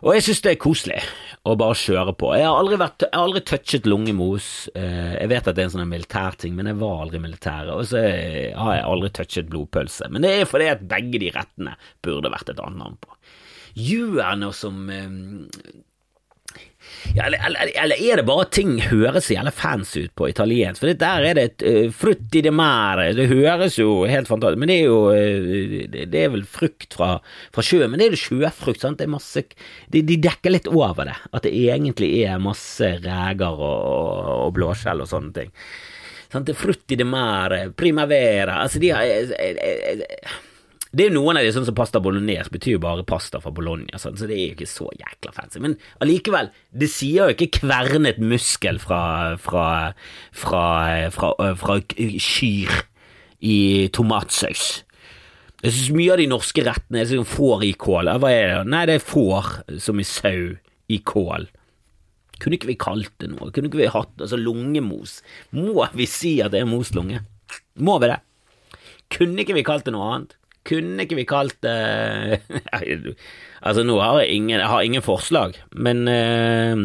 og 0.00 0.14
jeg 0.16 0.24
synes 0.24 0.38
det 0.40 0.50
er 0.54 0.60
koselig 0.60 1.00
å 1.44 1.54
bare 1.60 1.76
kjøre 1.76 2.14
på. 2.16 2.30
Jeg 2.32 2.46
har 2.48 2.56
aldri, 2.56 2.78
vært, 2.80 3.04
jeg 3.04 3.12
har 3.12 3.26
aldri 3.26 3.42
touchet 3.44 3.88
lungemos. 3.88 4.46
Eh, 4.72 5.10
jeg 5.18 5.28
vet 5.28 5.50
at 5.50 5.58
det 5.58 5.60
er 5.60 5.68
en 5.68 5.74
sånn 5.74 5.90
militærting, 5.90 6.54
men 6.56 6.70
jeg 6.70 6.78
var 6.80 7.02
aldri 7.04 7.20
militær. 7.20 7.68
Og 7.74 7.84
så 7.90 8.00
har 8.00 8.78
jeg 8.78 8.86
aldri 8.86 9.10
touchet 9.18 9.50
blodpølse. 9.52 10.08
Men 10.08 10.24
det 10.24 10.32
er 10.38 10.48
fordi 10.48 10.70
at 10.72 10.86
begge 10.88 11.20
de 11.20 11.28
rettene 11.34 11.76
burde 12.00 12.32
vært 12.32 12.54
et 12.54 12.64
annet 12.64 12.80
navn 12.80 12.96
på 13.04 13.19
gjør 13.80 14.36
noe 14.40 14.56
som 14.56 14.82
eh, 14.92 15.08
ja, 17.14 17.24
eller, 17.26 17.40
eller, 17.46 17.70
eller, 17.82 18.02
er 18.02 18.20
det 18.20 18.24
bare 18.28 18.46
ting 18.52 18.76
høres 18.90 19.26
så 19.26 19.34
jævla 19.34 19.52
fancy 19.54 20.04
ut 20.04 20.12
på 20.18 20.28
italiensk? 20.30 20.82
For 20.82 20.98
der 21.00 21.26
er 21.26 21.38
det 21.38 21.44
et 21.48 21.64
uh, 21.64 21.92
frutti 21.94 22.42
de 22.44 22.52
mare, 22.54 23.10
det 23.16 23.28
høres 23.30 23.78
jo 23.80 24.04
helt 24.10 24.28
fantastisk 24.30 24.60
Men 24.60 24.70
det 24.70 24.76
er 24.80 24.88
jo 24.88 24.98
uh, 25.08 25.86
det, 25.90 26.06
det, 26.12 26.24
er 26.24 26.34
vel 26.34 26.44
frukt 26.48 26.94
fra, 26.98 27.12
fra 27.54 27.64
sjøen, 27.64 27.90
men 27.90 28.00
det 28.00 28.08
er 28.08 28.16
jo 28.16 28.22
sjøfrukt, 28.24 28.82
sant? 28.84 29.00
Det 29.00 29.08
er 29.08 29.14
masse 29.14 29.42
de, 29.42 30.02
de, 30.02 30.18
dekker 30.20 30.54
litt 30.54 30.68
over 30.70 31.08
det, 31.08 31.16
at 31.30 31.46
det 31.46 31.54
egentlig 31.72 32.12
er 32.26 32.42
masse 32.42 32.92
reger 33.00 33.48
og, 33.48 33.80
og, 33.80 34.30
og 34.46 34.54
blåskjell 34.58 35.02
og 35.02 35.10
sånne 35.10 35.34
ting. 35.40 35.56
Sant? 36.30 36.46
Det 36.46 36.54
er 36.54 36.62
frutti 36.62 36.98
de 37.00 37.06
mare, 37.08 37.64
primavera 37.74 38.60
Altså, 38.62 38.82
de 38.82 38.92
har 38.94 39.08
jeg, 39.08 40.04
det 40.90 41.04
er 41.04 41.12
jo 41.12 41.20
noen 41.20 41.38
av 41.38 41.46
de 41.46 41.52
sånn 41.54 41.66
som 41.68 41.76
pasta 41.78 42.00
bolognese 42.02 42.50
betyr 42.50 42.74
jo 42.74 42.82
bare 42.82 43.06
pasta 43.06 43.38
fra 43.42 43.52
Bologna, 43.54 43.98
sånn, 44.00 44.16
så 44.18 44.26
det 44.26 44.34
er 44.34 44.42
jo 44.48 44.54
ikke 44.56 44.66
så 44.66 44.88
jækla 44.98 45.34
fancy. 45.36 45.62
Men 45.62 45.76
allikevel, 46.02 46.50
det 46.74 46.88
sier 46.90 47.30
jo 47.30 47.36
ikke 47.36 47.60
kvernet 47.60 48.18
muskel 48.18 48.80
fra, 48.82 49.02
fra, 49.38 49.66
fra, 50.34 50.64
fra, 51.14 51.76
kyr 51.94 52.74
i 53.38 53.60
tomatsaus. 53.94 54.80
Jeg 55.60 55.76
synes 55.76 55.94
mye 55.94 56.16
av 56.16 56.18
de 56.18 56.26
norske 56.32 56.64
rettene 56.66 57.02
er 57.02 57.08
sånn 57.08 57.28
får 57.28 57.62
i 57.68 57.72
kål. 57.78 58.10
Hva 58.18 58.32
er 58.34 58.50
det? 58.50 58.60
Nei, 58.72 58.82
det 58.88 58.98
er 58.98 59.04
får 59.04 59.52
som 59.84 60.00
i 60.00 60.08
sau 60.08 60.56
i 60.90 60.98
kål. 61.06 61.46
Kunne 62.40 62.56
ikke 62.56 62.72
vi 62.72 62.78
kalt 62.80 63.12
det 63.20 63.28
noe? 63.30 63.52
Kunne 63.52 63.70
ikke 63.70 63.82
vi 63.82 63.92
hatt 63.92 64.16
altså 64.18 64.40
lungemos? 64.40 65.20
Må 65.54 65.86
vi 65.94 66.08
si 66.10 66.38
at 66.42 66.56
det 66.56 66.64
er 66.64 66.68
moslunge? 66.70 67.22
Må 67.78 68.00
vi 68.00 68.10
det? 68.10 68.18
Kunne 69.12 69.44
ikke 69.44 69.58
vi 69.58 69.66
kalt 69.66 69.86
det 69.86 69.94
noe 69.94 70.08
annet? 70.08 70.39
Kunne 70.66 71.06
ikke 71.06 71.16
vi 71.18 71.26
kalt 71.28 71.56
det 71.64 72.40
Altså, 73.64 73.84
nå 73.84 73.96
har 74.00 74.20
jeg 74.22 74.36
ingen, 74.36 74.58
jeg 74.58 74.68
har 74.68 74.82
ingen 74.84 75.04
forslag, 75.04 75.56
men 75.72 76.04
uh, 76.08 76.82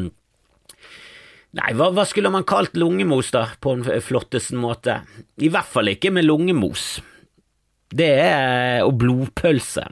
Nei, 1.55 1.71
hva, 1.79 1.87
hva, 1.95 2.03
skulle 2.03 2.31
man 2.33 2.43
kalt 2.47 2.75
lungemos, 2.75 3.29
da, 3.31 3.45
på 3.63 3.77
en 3.77 3.85
flotteste 4.03 4.57
måte? 4.59 4.97
I 5.39 5.47
hvert 5.51 5.69
fall 5.71 5.87
ikke 5.93 6.11
med 6.11 6.27
lungemos. 6.27 6.97
Det 7.95 8.09
er 8.25 8.83
Og 8.83 8.97
blodpølse. 8.99 9.85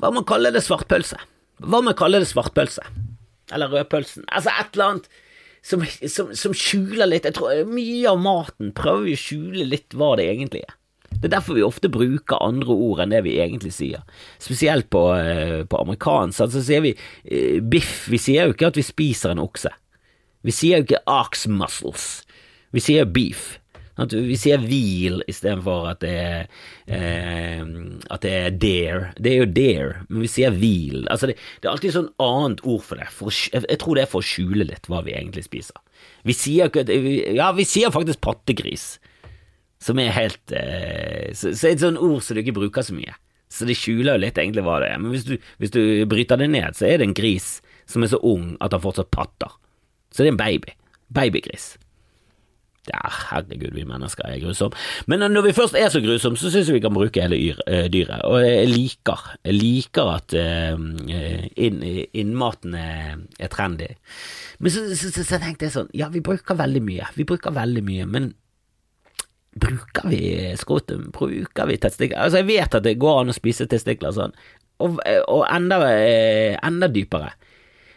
Hva 0.00 0.08
om 0.08 0.16
man 0.20 0.28
kaller 0.28 0.54
det 0.54 0.64
svartpølse? 0.64 1.18
Hva 1.60 1.82
om 1.82 1.90
man 1.90 1.98
kaller 1.98 2.24
det 2.24 2.30
svartpølse? 2.30 2.84
Eller 3.52 3.68
rødpølsen? 3.68 4.24
Altså, 4.32 4.50
et 4.50 4.74
eller 4.74 4.90
annet 4.90 5.08
som, 5.66 5.82
som, 6.08 6.32
som 6.34 6.54
skjuler 6.54 7.08
litt 7.10 7.26
Jeg 7.26 7.36
tror 7.38 7.68
mye 7.68 8.10
av 8.10 8.20
maten 8.22 8.72
prøver 8.76 9.12
å 9.12 9.20
skjule 9.20 9.66
litt 9.66 9.96
hva 9.98 10.14
det 10.18 10.28
egentlig 10.30 10.64
er. 10.66 10.76
Det 11.10 11.28
er 11.28 11.34
derfor 11.36 11.56
vi 11.56 11.64
ofte 11.64 11.90
bruker 11.92 12.42
andre 12.44 12.74
ord 12.74 13.02
enn 13.04 13.14
det 13.14 13.22
vi 13.26 13.38
egentlig 13.40 13.72
sier. 13.76 14.02
Spesielt 14.42 14.90
på, 14.92 15.02
eh, 15.16 15.62
på 15.68 15.80
amerikansk. 15.80 16.46
Altså 16.46 16.62
sier 16.64 16.84
vi 16.84 16.94
eh, 16.94 17.60
biff. 17.62 18.06
Vi 18.12 18.20
sier 18.20 18.48
jo 18.48 18.56
ikke 18.56 18.72
at 18.72 18.80
vi 18.80 18.86
spiser 18.86 19.32
en 19.32 19.42
okse. 19.44 19.72
Vi 20.46 20.54
sier 20.54 20.80
jo 20.80 20.88
ikke 20.88 21.04
ox 21.10 21.46
muscles. 21.50 22.10
Vi 22.74 22.82
sier 22.84 23.08
beef. 23.08 23.56
Vi 23.96 24.36
sier 24.36 24.60
hvil 24.60 25.22
istedenfor 25.24 25.86
at 25.94 26.02
det 26.02 26.12
er 26.20 26.42
eh, 26.92 27.62
at 28.12 28.26
det 28.26 28.32
er 28.36 28.58
dare. 28.60 29.12
Det 29.16 29.32
er 29.32 29.38
jo 29.40 29.48
dare, 29.56 30.02
men 30.10 30.26
vi 30.26 30.30
sier 30.30 30.52
hvil. 30.52 31.06
Altså 31.08 31.30
det, 31.30 31.38
det, 31.62 31.64
er 31.64 31.72
alltid 31.72 31.96
sånn 31.96 32.12
annet 32.20 32.60
ord 32.68 32.84
for 32.84 33.00
det. 33.00 33.08
For, 33.14 33.32
jeg 33.32 33.80
tror 33.80 33.96
det 33.96 34.04
er 34.04 34.12
for 34.12 34.20
å 34.20 34.28
skjule 34.34 34.68
litt 34.68 34.90
hva 34.92 35.00
vi 35.06 35.16
egentlig 35.16 35.46
spiser. 35.48 35.80
Vi 36.28 36.36
sier 36.36 36.68
Ja, 37.32 37.52
vi 37.56 37.64
sier 37.64 37.94
faktisk 37.94 38.20
pattegris. 38.26 38.98
Som 39.82 40.00
er 40.00 40.14
helt 40.16 40.52
eh, 40.56 41.32
så, 41.36 41.52
er 41.52 41.74
et 41.74 41.84
sånt 41.84 42.00
ord 42.00 42.22
som 42.24 42.36
du 42.36 42.42
ikke 42.42 42.56
bruker 42.56 42.86
så 42.86 42.96
mye. 42.96 43.16
Så 43.52 43.68
det 43.68 43.76
skjuler 43.78 44.16
jo 44.16 44.24
litt 44.24 44.38
egentlig 44.40 44.64
hva 44.66 44.80
det 44.82 44.90
er. 44.90 45.00
Men 45.02 45.12
hvis 45.14 45.26
du, 45.28 45.36
hvis 45.62 45.74
du 45.74 45.80
bryter 46.10 46.40
det 46.40 46.50
ned, 46.52 46.76
så 46.76 46.88
er 46.88 47.00
det 47.00 47.10
en 47.10 47.16
gris 47.16 47.58
som 47.86 48.02
er 48.02 48.10
så 48.10 48.20
ung 48.26 48.54
at 48.64 48.74
han 48.74 48.82
fortsatt 48.82 49.12
patter. 49.14 49.52
Så 50.10 50.24
det 50.24 50.32
er 50.32 50.34
en 50.34 50.40
baby. 50.40 50.72
Babygris. 51.14 51.76
Ja, 52.86 53.00
herregud, 53.10 53.72
vi 53.74 53.82
mennesker 53.86 54.28
er 54.28 54.38
grusomme. 54.42 54.78
Men 55.10 55.24
når 55.32 55.48
vi 55.48 55.54
først 55.56 55.74
er 55.78 55.88
så 55.90 56.00
grusomme, 56.02 56.38
så 56.38 56.50
syns 56.54 56.70
jeg 56.70 56.78
vi 56.78 56.82
kan 56.84 56.94
bruke 56.94 57.22
hele 57.22 57.38
eh, 57.66 57.86
dyret. 57.90 58.22
Og 58.26 58.40
jeg 58.42 58.70
liker, 58.70 59.24
jeg 59.42 59.58
liker 59.58 60.10
at 60.14 60.36
inn, 60.36 61.82
innmaten 62.14 62.76
er, 62.78 63.18
er, 63.38 63.50
trendy. 63.52 63.90
Men 64.62 64.74
så, 64.74 64.86
så, 64.94 65.10
så, 65.10 65.26
så, 65.26 65.40
tenkte 65.42 65.66
jeg 65.66 65.74
sånn, 65.74 65.90
ja, 65.98 66.10
vi 66.14 66.22
bruker 66.24 66.58
veldig 66.58 66.82
mye, 66.86 67.10
vi 67.18 67.26
bruker 67.26 67.54
veldig 67.54 67.84
mye, 67.86 68.06
men 68.10 68.30
bruker 69.60 70.08
vi 70.12 70.20
skrotum? 70.60 71.10
Bruker 71.14 71.68
vi 71.70 71.78
testikler? 71.80 72.20
Altså, 72.26 72.42
jeg 72.42 72.50
vet 72.50 72.78
at 72.78 72.84
det 72.86 72.98
går 73.00 73.22
an 73.22 73.32
å 73.32 73.36
spise 73.36 73.68
testikler 73.70 74.14
sånn, 74.16 74.36
og, 74.84 75.00
og 75.32 75.44
enda, 75.48 75.80
eh, 75.96 76.56
enda 76.66 76.90
dypere, 76.92 77.32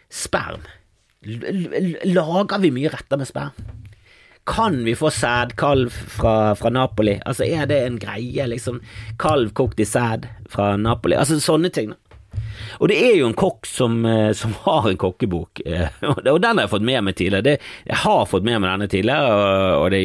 sperm. 0.08 0.64
Lager 2.08 2.62
vi 2.62 2.72
mye 2.72 2.92
retter 2.92 3.20
med 3.20 3.28
sperm? 3.28 3.70
Kan 4.48 4.80
vi 4.86 4.96
få 4.96 5.10
sædkalv 5.12 5.92
fra, 5.92 6.54
fra, 6.58 6.70
Napoli? 6.72 7.18
Altså, 7.28 7.44
er 7.44 7.68
det 7.70 7.82
en 7.84 7.98
greie, 8.00 8.46
liksom? 8.48 8.80
Kalv 9.20 9.52
kokt 9.54 9.82
i 9.82 9.86
sæd 9.86 10.26
fra 10.50 10.72
Napoli? 10.80 11.18
Altså, 11.20 11.38
sånne 11.44 11.70
ting. 11.74 11.92
da. 11.92 12.09
Og 12.78 12.90
det 12.90 12.98
er 13.02 13.16
jo 13.18 13.28
en 13.28 13.36
kokk 13.38 13.66
som, 13.68 13.98
eh, 14.06 14.30
som 14.36 14.54
har 14.66 14.88
en 14.90 15.00
kokkebok, 15.00 15.62
eh, 15.66 15.88
og 16.06 16.40
den 16.42 16.50
har 16.52 16.64
jeg 16.64 16.72
fått 16.74 16.86
med 16.86 17.04
meg 17.06 17.16
tidligere. 17.18 17.46
Det, 17.46 17.56
jeg 17.88 18.00
har 18.04 18.28
fått 18.30 18.46
med 18.46 18.60
meg 18.60 18.70
denne 18.70 18.88
tidligere, 18.90 19.34
og 19.80 19.90
det, 19.94 20.02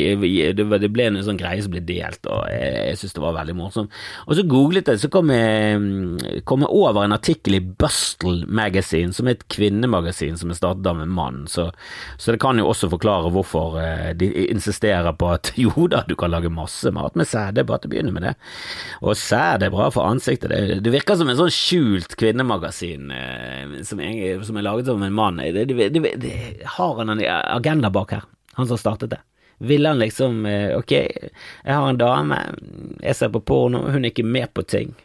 det, 0.57 0.91
ble 0.93 1.09
en 1.09 1.21
sånn 1.25 1.39
greie 1.39 1.61
som 1.63 1.73
ble 1.73 1.83
delt, 1.85 2.21
og 2.25 2.45
jeg, 2.51 2.71
jeg 2.91 2.99
synes 3.01 3.17
det 3.17 3.23
var 3.23 3.37
veldig 3.39 3.57
morsomt. 3.57 3.99
Og 4.25 4.37
så 4.37 4.45
googlet 4.49 4.91
jeg, 4.91 5.01
så 5.03 5.11
kom 5.13 5.31
jeg, 5.33 5.79
mm, 5.81 6.41
kom 6.47 6.65
jeg 6.65 6.73
over 6.81 7.05
en 7.05 7.15
artikkel 7.15 7.59
i 7.59 7.63
Bustle 7.63 8.47
Magazine, 8.47 9.13
som 9.15 9.29
er 9.29 9.37
et 9.37 9.47
kvinnemagasin 9.51 10.39
som 10.39 10.51
er 10.51 10.59
startet 10.59 10.89
av 10.89 11.01
en 11.03 11.15
mann, 11.15 11.43
så, 11.51 11.69
så, 12.17 12.33
det 12.33 12.41
kan 12.43 12.59
jo 12.59 12.69
også 12.71 12.89
forklare 12.91 13.31
hvorfor 13.33 13.79
eh, 13.81 14.11
de 14.17 14.31
insisterer 14.47 15.13
på 15.17 15.31
at 15.35 15.53
jo 15.61 15.89
da, 15.91 16.03
du 16.07 16.15
kan 16.19 16.33
lage 16.33 16.51
masse 16.53 16.91
mat 16.95 17.15
med 17.19 17.29
sæd, 17.29 17.55
det 17.55 17.65
er 17.65 17.69
bare 17.69 17.83
til 17.83 17.91
å 17.91 17.95
begynne 17.95 18.15
med 18.15 18.27
det. 18.29 18.35
Og 19.03 19.15
sæd 19.19 19.65
er 19.65 19.73
bra 19.73 19.89
for 19.93 20.07
ansiktet, 20.09 20.51
det, 20.51 20.81
det 20.85 20.93
virker 20.93 21.19
som 21.19 21.29
en 21.31 21.39
sånn 21.39 21.53
skjult 21.53 22.17
kvinnemagasin 22.19 22.54
magasin 22.55 23.11
eh, 23.11 23.77
som, 23.85 24.01
er, 24.01 24.41
som, 24.47 24.57
er 24.57 24.65
laget 24.65 24.89
av 24.91 25.03
en 25.03 25.15
mann. 25.15 25.37
Det, 25.37 25.67
det, 25.69 25.89
det, 26.23 26.35
har 26.77 26.99
han 26.99 27.13
en 27.13 27.23
agenda 27.27 27.91
bak 27.93 28.15
her, 28.15 28.27
han 28.57 28.67
som 28.67 28.79
startet 28.81 29.13
det? 29.13 29.21
Ville 29.57 29.89
han 29.89 29.99
liksom 29.99 30.45
eh, 30.45 30.75
Ok, 30.75 30.91
jeg 30.91 31.73
har 31.73 31.89
en 31.89 31.99
dame, 31.99 32.39
jeg 33.01 33.15
ser 33.15 33.31
på 33.31 33.43
porno, 33.45 33.85
hun 33.91 34.03
er 34.03 34.11
ikke 34.11 34.27
med 34.27 34.51
på 34.53 34.65
ting. 34.67 34.95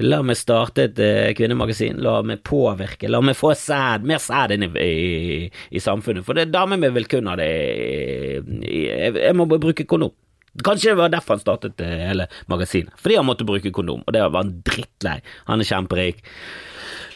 La 0.00 0.22
meg 0.24 0.38
starte 0.40 0.86
et 0.86 1.00
eh, 1.02 1.32
kvinnemagasin, 1.36 1.98
la 2.00 2.20
meg 2.24 2.40
påvirke, 2.48 3.10
la 3.10 3.20
meg 3.20 3.36
få 3.36 3.52
sæd, 3.58 4.06
mer 4.08 4.22
sæd 4.22 4.54
inn 4.54 4.64
i, 4.70 4.70
i, 4.80 5.50
i, 5.68 5.82
samfunnet. 5.82 6.24
For 6.24 6.38
det 6.38 6.48
damer 6.54 6.80
vi 6.80 6.92
vil 6.94 7.08
kun 7.12 7.28
ha 7.28 7.36
det 7.36 7.48
jeg, 7.50 9.12
jeg 9.18 9.36
må 9.36 9.48
bruke 9.52 9.84
kondom. 9.88 10.14
Kanskje 10.60 10.92
det 10.92 10.98
var 11.00 11.12
derfor 11.12 11.38
han 11.38 11.40
startet 11.40 11.80
hele 11.80 12.26
magasinet, 12.52 12.92
fordi 13.00 13.16
han 13.16 13.24
måtte 13.24 13.46
bruke 13.48 13.72
kondom, 13.72 14.02
og 14.04 14.12
det 14.12 14.20
var 14.20 14.42
han 14.42 14.58
drittlei. 14.66 15.18
Han 15.48 15.64
er 15.64 15.68
kjemperik. 15.70 16.20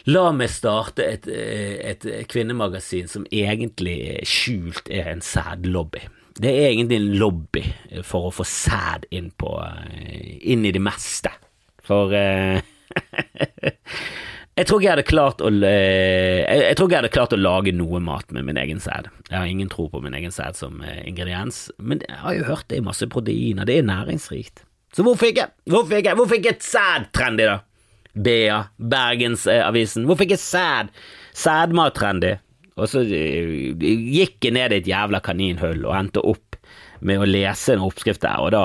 La 0.09 0.29
meg 0.33 0.49
starte 0.49 1.03
et, 1.05 1.27
et 1.27 2.05
kvinnemagasin 2.31 3.09
som 3.11 3.27
egentlig 3.29 4.23
skjult 4.25 4.89
er 4.89 5.11
en 5.11 5.21
sædlobby. 5.21 6.05
Det 6.37 6.49
er 6.49 6.69
egentlig 6.69 6.99
en 7.01 7.13
lobby 7.17 7.63
for 8.05 8.29
å 8.29 8.33
få 8.33 8.45
sæd 8.47 9.07
inn, 9.11 9.31
på, 9.37 9.51
inn 10.41 10.65
i 10.65 10.73
det 10.73 10.81
meste. 10.85 11.31
For 11.87 12.13
uh, 12.13 12.61
jeg 14.57 14.67
tror 14.67 14.81
jeg 14.81 14.91
hadde 14.95 15.05
klart 15.05 15.41
å 15.45 15.51
Jeg 15.53 16.75
tror 16.77 16.87
ikke 16.87 16.95
jeg 16.95 17.03
hadde 17.03 17.13
klart 17.13 17.35
å 17.35 17.39
lage 17.39 17.73
noe 17.75 18.01
mat 18.03 18.31
med 18.33 18.47
min 18.47 18.57
egen 18.57 18.81
sæd. 18.81 19.11
Jeg 19.29 19.37
har 19.37 19.45
ingen 19.45 19.69
tro 19.69 19.87
på 19.93 20.01
min 20.01 20.17
egen 20.17 20.33
sæd 20.33 20.57
som 20.57 20.81
ingrediens, 21.03 21.67
men 21.77 22.01
jeg 22.07 22.17
har 22.23 22.39
jo 22.39 22.47
hørt 22.49 22.67
det 22.71 22.79
er 22.79 22.87
masse 22.87 23.07
proteiner, 23.11 23.67
det 23.69 23.77
er 23.77 23.87
næringsrikt. 23.87 24.65
Så 24.95 25.05
hvorfor 25.05 25.29
ikke? 25.29 25.49
Hvorfor 25.69 25.99
ikke, 25.99 26.15
hvorfor 26.17 26.39
ikke 26.39 26.55
et 26.55 26.65
sæd 26.65 27.09
da? 27.13 27.59
BA, 28.17 28.63
Bergensavisen. 28.77 30.07
Hvorfor 30.09 30.25
ikke 30.25 30.39
sæd? 30.41 30.89
Sædmat 31.37 31.93
trendy. 31.93 32.33
Og 32.77 32.89
så 32.89 33.03
eh, 33.05 33.73
gikk 33.77 34.45
jeg 34.45 34.55
ned 34.57 34.73
i 34.73 34.81
et 34.81 34.89
jævla 34.89 35.21
kaninhull 35.25 35.85
og 35.85 35.95
endte 35.97 36.21
opp 36.25 36.57
med 37.05 37.21
å 37.21 37.29
lese 37.29 37.75
en 37.75 37.85
oppskrift 37.85 38.23
der, 38.25 38.41
og 38.41 38.51
da 38.53 38.63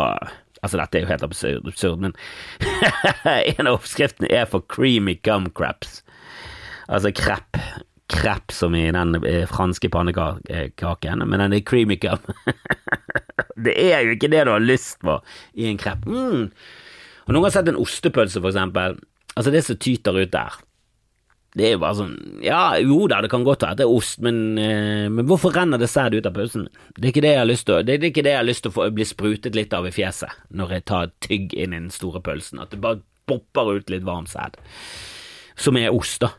Altså, 0.62 0.78
dette 0.78 0.98
er 0.98 1.02
jo 1.04 1.10
helt 1.10 1.24
absurd, 1.26 1.66
absurd 1.66 2.02
men 2.04 2.12
en 3.58 3.66
av 3.66 3.80
oppskriftene 3.80 4.30
er 4.30 4.46
for 4.50 4.62
creamy 4.70 5.16
gum 5.26 5.48
craps. 5.50 6.00
Altså 6.86 7.10
krepp. 7.16 7.58
Krepp 8.12 8.52
som 8.54 8.74
i 8.76 8.84
den 8.94 9.16
eh, 9.26 9.46
franske 9.50 9.88
pannekaken, 9.90 11.24
men 11.26 11.42
den 11.42 11.56
er 11.56 11.64
creamy 11.66 11.96
gum. 12.02 12.22
det 13.66 13.74
er 13.74 14.04
jo 14.06 14.14
ikke 14.14 14.30
det 14.30 14.44
du 14.46 14.52
har 14.54 14.62
lyst 14.62 15.00
på 15.02 15.18
i 15.58 15.66
en 15.70 15.80
krepp. 15.82 16.06
Mm. 16.06 16.52
Og 17.26 17.34
noen 17.34 17.48
har 17.48 17.56
sett 17.56 17.70
en 17.72 17.80
ostepølse, 17.80 18.38
for 18.38 18.52
eksempel. 18.52 19.00
Altså, 19.34 19.50
det 19.54 19.64
som 19.66 19.80
tyter 19.80 20.20
ut 20.20 20.34
der, 20.34 20.62
det 21.58 21.66
er 21.66 21.74
jo 21.74 21.82
bare 21.82 21.96
sånn 21.98 22.14
Ja, 22.44 22.78
jo 22.80 23.02
da, 23.10 23.20
det 23.24 23.28
kan 23.32 23.44
godt 23.44 23.64
være 23.64 23.76
at 23.76 23.80
det 23.82 23.84
er 23.84 23.92
ost, 23.92 24.20
men, 24.24 24.58
eh, 24.60 25.08
men 25.12 25.26
hvorfor 25.28 25.52
renner 25.52 25.80
det 25.80 25.90
sæd 25.92 26.16
ut 26.16 26.28
av 26.28 26.36
pausen? 26.36 26.68
Det 26.96 27.04
er 27.04 27.12
ikke 27.12 27.24
det 27.24 27.34
jeg 27.34 27.42
har 27.42 27.50
lyst 27.50 27.66
til 27.68 27.76
å 27.76 27.82
Det 27.84 27.96
er 27.96 28.06
ikke 28.08 28.24
det 28.24 28.34
jeg 28.34 28.40
har 28.40 28.48
lyst 28.48 28.64
til 28.64 28.72
å 28.72 28.76
få 28.78 28.88
bli 28.96 29.06
sprutet 29.08 29.58
litt 29.58 29.76
av 29.76 29.88
i 29.88 29.94
fjeset 29.94 30.38
når 30.56 30.78
jeg 30.78 30.86
tar 30.88 31.12
tygg 31.24 31.56
inn 31.56 31.74
i 31.74 31.80
den 31.82 31.92
store 31.92 32.22
pølsen, 32.24 32.62
at 32.62 32.72
det 32.72 32.80
bare 32.84 33.02
popper 33.28 33.76
ut 33.78 33.92
litt 33.92 34.06
varm 34.06 34.26
sæd, 34.26 34.56
som 35.60 35.76
er 35.78 35.92
ost, 35.94 36.24
da. 36.24 36.32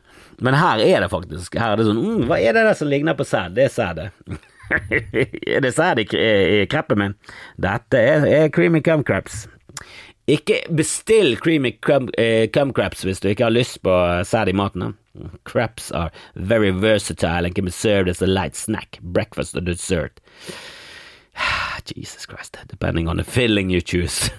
Men 0.43 0.58
her 0.58 0.82
er 0.82 1.04
det 1.04 1.12
faktisk 1.13 1.56
Her 1.60 1.76
er 1.76 1.80
det 1.80 1.86
sånn 1.86 1.99
mm, 2.02 2.23
Hva 2.26 2.39
er 2.41 2.56
det 2.56 2.63
der 2.65 2.78
som 2.78 2.89
ligner 2.89 3.13
på 3.13 3.26
sæd? 3.28 3.54
Det 3.54 3.67
er 3.67 3.71
sædet. 3.71 4.08
er 5.54 5.62
det 5.62 5.73
sæd 5.76 6.02
i, 6.02 6.08
i 6.10 6.63
kreppen 6.71 6.99
min? 6.99 7.17
Dette 7.62 8.02
er, 8.02 8.26
er 8.26 8.49
creamy 8.54 8.82
cum 8.82 9.06
crabs. 9.06 9.43
Ikke 10.28 10.62
bestill 10.72 11.36
creamy 11.38 11.74
cum, 11.82 12.10
eh, 12.18 12.48
cum 12.48 12.72
craps 12.74 13.04
hvis 13.04 13.20
du 13.20 13.28
ikke 13.28 13.44
har 13.44 13.52
lyst 13.52 13.82
på 13.84 13.92
sæd 14.24 14.50
i 14.50 14.56
maten. 14.56 14.94
Craps 15.44 15.92
are 15.92 16.12
very 16.36 16.72
versatile 16.72 17.46
and 17.46 17.56
can 17.56 17.66
be 17.66 17.72
served 17.72 18.10
as 18.10 18.22
a 18.22 18.28
light 18.28 18.56
snack, 18.56 19.00
breakfast 19.02 19.56
or 19.56 19.62
dessert. 19.62 20.20
Jesus 21.86 22.26
Christ, 22.26 22.58
depending 22.68 23.10
on 23.10 23.18
the 23.18 23.24
filling 23.24 23.70
you 23.70 23.82
choose. 23.82 24.32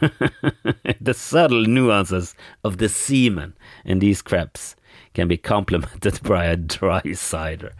the 1.00 1.14
subtle 1.14 1.66
nuances 1.66 2.34
of 2.62 2.78
the 2.78 2.88
semen 2.88 3.52
in 3.84 3.98
these 3.98 4.22
crepes 4.22 4.76
can 5.14 5.28
be 5.28 5.36
complemented 5.36 6.20
by 6.22 6.46
a 6.46 6.56
dry 6.56 7.12
cider. 7.12 7.72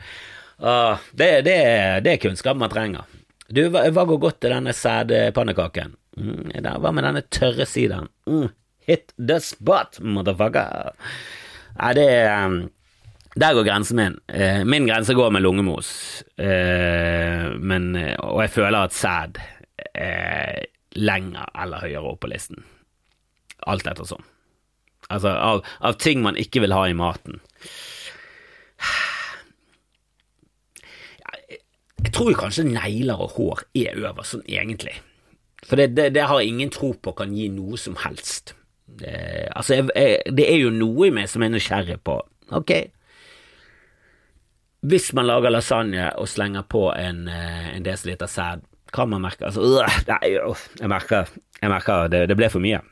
Uh, 0.59 0.99
det, 1.12 1.43
det, 1.43 2.01
det, 2.05 2.12
er 2.12 2.17
kunnskap 2.17 2.57
man 2.57 2.71
trenger. 2.71 3.05
Du, 3.49 3.67
hva, 3.69 3.88
hva 3.90 4.05
går 4.05 4.21
godt 4.21 4.40
til 4.40 4.55
denne 4.55 4.73
sædpannekaken? 4.73 5.97
Mm, 6.14 6.53
hva 6.81 6.92
med 6.94 7.07
denne 7.07 7.24
tørre 7.33 7.66
sidaen? 7.66 8.11
Mm, 8.31 8.48
hit 8.87 9.14
the 9.18 9.40
spot, 9.42 9.98
motherfucker. 10.00 10.94
Nei, 11.81 11.92
det 11.98 12.09
um, 12.31 12.59
Der 13.35 13.57
går 13.57 13.66
grensen 13.66 13.98
min. 13.98 14.18
Eh, 14.31 14.62
min 14.62 14.87
grense 14.87 15.14
går 15.14 15.33
med 15.35 15.42
lungemos, 15.42 15.88
eh, 16.38 17.48
men, 17.59 17.88
og 18.22 18.44
jeg 18.44 18.53
føler 18.55 18.87
at 18.87 18.94
sæd 18.94 19.40
er 19.90 20.68
lenger 20.94 21.50
eller 21.59 21.83
høyere 21.83 22.12
opp 22.12 22.20
på 22.22 22.31
listen. 22.31 22.62
Alt 23.66 23.88
etter 23.90 24.07
sånn. 24.07 24.22
Altså, 25.11 25.33
av, 25.35 25.64
av 25.83 25.98
ting 25.98 26.22
man 26.22 26.38
ikke 26.38 26.62
vil 26.62 26.77
ha 26.77 26.87
i 26.88 26.94
maten. 26.96 27.40
Jeg 32.05 32.12
tror 32.14 32.37
kanskje 32.38 32.68
negler 32.68 33.18
og 33.18 33.35
hår 33.35 33.64
er 33.81 33.98
øverst, 33.98 34.37
sånn 34.37 34.46
egentlig. 34.46 34.94
For 35.64 35.81
det, 35.81 35.94
det, 35.96 36.11
det, 36.14 36.27
har 36.29 36.40
jeg 36.40 36.53
ingen 36.53 36.72
tro 36.72 36.92
på 36.92 37.14
kan 37.16 37.33
gi 37.35 37.48
noe 37.53 37.79
som 37.81 37.96
helst. 38.05 38.53
Det, 38.85 39.14
altså, 39.57 39.79
jeg, 39.79 39.88
jeg, 39.96 40.35
det 40.37 40.44
er 40.50 40.61
jo 40.61 40.74
noe 40.74 41.09
i 41.09 41.14
meg 41.14 41.31
som 41.33 41.42
er 41.42 41.55
nysgjerrig 41.55 41.96
på 42.05 42.18
Ok, 42.53 42.70
hvis 44.85 45.12
man 45.16 45.24
lager 45.24 45.53
lasagne 45.53 46.11
og 46.20 46.29
slenger 46.29 46.64
på 46.68 46.90
en, 46.92 47.29
eh, 47.29 47.77
en 47.77 47.85
desiliter 47.85 48.29
sæd, 48.29 48.64
kan 48.92 49.09
man 49.09 49.22
merke 49.24 49.46
altså, 49.48 49.61
øh, 49.61 49.94
nei, 50.09 50.35
jeg 50.81 50.88
merker, 50.88 51.31
jeg 51.61 51.70
merker 51.70 52.11
det, 52.12 52.29
det, 52.29 52.37
ble 52.37 52.50
for 52.53 52.61
mye. 52.61 52.83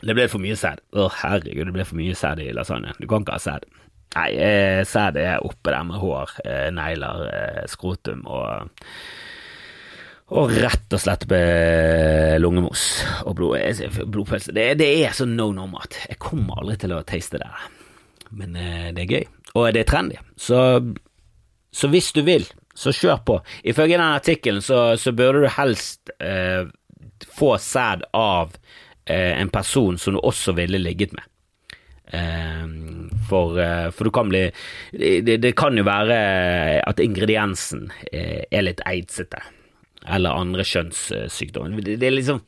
Det 0.00 0.14
ble 0.16 0.24
for 0.30 0.40
mye 0.40 0.56
sæd. 0.56 0.80
Å, 0.96 1.10
herregud, 1.20 1.68
det 1.68 1.74
ble 1.76 1.84
for 1.84 2.00
mye 2.00 2.16
sæd 2.16 2.40
i 2.40 2.48
lasagne. 2.56 2.94
Du 2.96 3.06
kan 3.10 3.26
ikke 3.26 3.36
ha 3.36 3.42
sæd. 3.44 3.68
Nei, 4.16 4.30
eh, 4.40 4.80
sæd 4.88 5.20
er 5.20 5.44
oppe 5.44 5.74
der 5.74 5.84
med 5.84 6.00
hår, 6.00 6.32
eh, 6.48 6.68
negler, 6.72 7.26
skrotum 7.68 8.24
og 8.24 8.72
og 10.28 10.52
rett 10.60 10.92
og 10.92 11.00
slett 11.00 11.24
med 11.30 12.42
lungemos 12.42 12.84
og 13.24 13.36
blod, 13.38 13.82
blodpølse. 14.12 14.52
Det, 14.52 14.70
det, 14.80 14.88
er 15.06 15.16
så 15.16 15.24
no 15.28 15.50
no-mat. 15.56 15.96
Jeg 16.10 16.20
kommer 16.20 16.60
aldri 16.60 16.76
til 16.82 16.96
å 16.96 17.04
taste 17.08 17.40
det. 17.40 17.50
Men 18.36 18.56
eh, 18.60 18.90
det 18.92 19.06
er 19.06 19.14
gøy, 19.14 19.28
og 19.54 19.70
det 19.72 19.84
er 19.84 19.88
trendy. 19.88 20.18
Så, 20.36 20.58
så 21.72 21.88
hvis 21.88 22.12
du 22.12 22.20
vil, 22.26 22.44
så 22.78 22.92
kjør 22.94 23.22
på. 23.26 23.38
Ifølge 23.64 23.96
den 23.96 24.04
artikkelen 24.04 24.62
så, 24.62 24.98
så 25.00 25.14
burde 25.16 25.46
du 25.46 25.50
helst 25.56 26.12
eh, 26.20 26.68
få 27.26 27.56
sæd 27.58 28.04
av 28.12 28.52
eh, 29.04 29.40
en 29.40 29.48
person 29.48 29.98
som 29.98 30.14
du 30.14 30.20
også 30.20 30.54
ville 30.58 30.78
ligget 30.78 31.12
med. 31.16 31.24
Eh, 32.06 32.66
for, 33.28 33.58
eh, 33.60 33.90
for, 33.90 34.04
du 34.04 34.10
kan 34.14 34.28
bli 34.28 34.44
det, 34.92 35.36
det, 35.42 35.52
kan 35.56 35.76
jo 35.76 35.84
være 35.88 36.18
at 36.84 37.00
ingrediensen 37.00 37.88
er 38.12 38.64
litt 38.64 38.84
eidsete. 38.86 39.42
Eller 40.06 40.36
andre 40.38 40.64
kjønnssykdommer. 40.66 41.80
Det, 41.82 41.96
det, 41.98 42.06
er 42.06 42.14
liksom 42.14 42.38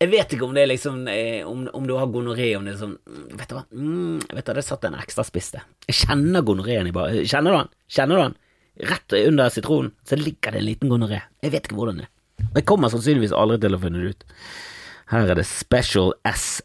Jeg 0.00 0.10
vet 0.12 0.34
ikke 0.34 0.46
om 0.46 0.54
det 0.54 0.62
er 0.62 0.70
liksom 0.70 1.00
eh, 1.10 1.42
Om, 1.46 1.64
om 1.74 1.86
du 1.88 1.96
har 1.98 2.06
gonoré, 2.12 2.52
om 2.56 2.66
det 2.66 2.76
er 2.76 2.78
sånn 2.78 2.94
mm, 2.94 3.24
Vet 3.40 3.50
du 3.50 3.56
hva, 3.56 3.64
mm, 3.74 4.20
vet 4.30 4.46
du, 4.46 4.52
det 4.54 4.64
satt 4.66 4.86
en 4.86 4.98
ekstra 5.00 5.24
spiss 5.26 5.50
der. 5.56 5.66
Jeg 5.90 5.98
kjenner 6.04 6.46
gonoréen 6.46 6.88
i 6.88 6.94
bare 6.94 7.24
Kjenner 7.26 7.54
du 7.54 7.58
den? 7.58 7.72
Kjenner 7.96 8.18
du 8.20 8.22
den? 8.22 8.38
Rett 8.92 9.16
under 9.18 9.52
sitronen 9.52 9.92
så 10.08 10.16
ligger 10.16 10.54
det 10.54 10.62
en 10.62 10.68
liten 10.68 10.92
gonoré. 10.92 11.20
Jeg 11.44 11.52
vet 11.52 11.66
ikke 11.66 11.80
hvordan 11.80 12.00
det 12.00 12.06
er. 12.06 12.12
Jeg 12.56 12.66
kommer 12.68 12.92
sannsynligvis 12.92 13.34
aldri 13.36 13.58
til 13.62 13.76
å 13.76 13.82
finne 13.82 14.00
det 14.00 14.14
ut. 14.14 14.24
Her 15.12 15.28
er 15.28 15.36
det 15.36 15.44
Special 15.44 16.14
S 16.24 16.62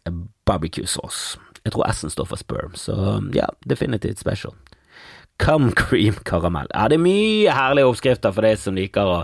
barbecue 0.47 0.87
sauce. 0.87 1.35
Jeg 1.65 1.75
tror 1.75 1.89
S-en 1.89 2.13
står 2.13 2.29
for 2.29 2.39
sperm, 2.39 2.77
så 2.79 2.95
ja, 3.35 3.49
definitivt 3.67 4.21
special. 4.21 4.55
Cum 5.43 5.71
cream 5.75 6.15
karamell. 6.25 6.69
Ja, 6.71 6.87
det 6.87 6.95
er 6.95 7.03
mye 7.03 7.53
herlige 7.53 7.91
oppskrifter 7.91 8.31
for 8.33 8.47
deg 8.47 8.55
som 8.61 8.77
liker 8.79 9.11
å 9.11 9.17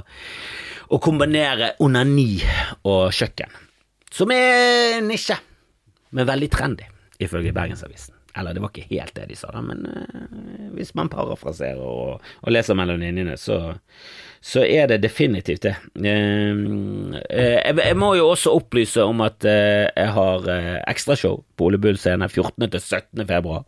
å 0.89 0.99
kombinere 1.03 1.73
onani 1.83 2.41
og 2.89 3.13
kjøkken, 3.15 3.53
som 4.13 4.33
er 4.35 4.99
nisje, 5.05 5.37
men 6.13 6.29
veldig 6.29 6.49
trendy, 6.53 6.89
ifølge 7.23 7.55
Bergensavisen. 7.55 8.12
Eller 8.37 8.53
det 8.53 8.61
var 8.63 8.71
ikke 8.73 8.89
helt 8.89 9.13
det 9.13 9.27
de 9.29 9.35
sa, 9.37 9.51
da, 9.53 9.61
men 9.61 9.85
uh, 9.85 10.69
hvis 10.73 10.93
man 10.97 11.11
parafraserer 11.13 11.81
og, 11.81 12.21
og, 12.41 12.53
leser 12.53 12.77
mellom 12.77 12.97
linjene, 13.01 13.35
så, 13.37 13.75
så, 14.41 14.63
er 14.65 14.87
det 14.89 15.03
definitivt 15.03 15.67
det. 15.67 15.73
Uh, 15.93 17.13
jeg, 17.29 17.75
jeg, 17.77 17.97
må 17.99 18.13
jo 18.17 18.31
også 18.31 18.55
opplyse 18.57 19.05
om 19.05 19.21
at 19.25 19.45
uh, 19.45 19.85
jeg 19.85 20.15
har 20.15 20.49
ekstrashow 20.89 21.43
på 21.53 21.69
Ole 21.69 21.77
Bull 21.81 21.99
scene 22.01 22.25
14. 22.29 22.65
til 22.65 22.81
17. 22.81 23.21
februar. 23.29 23.67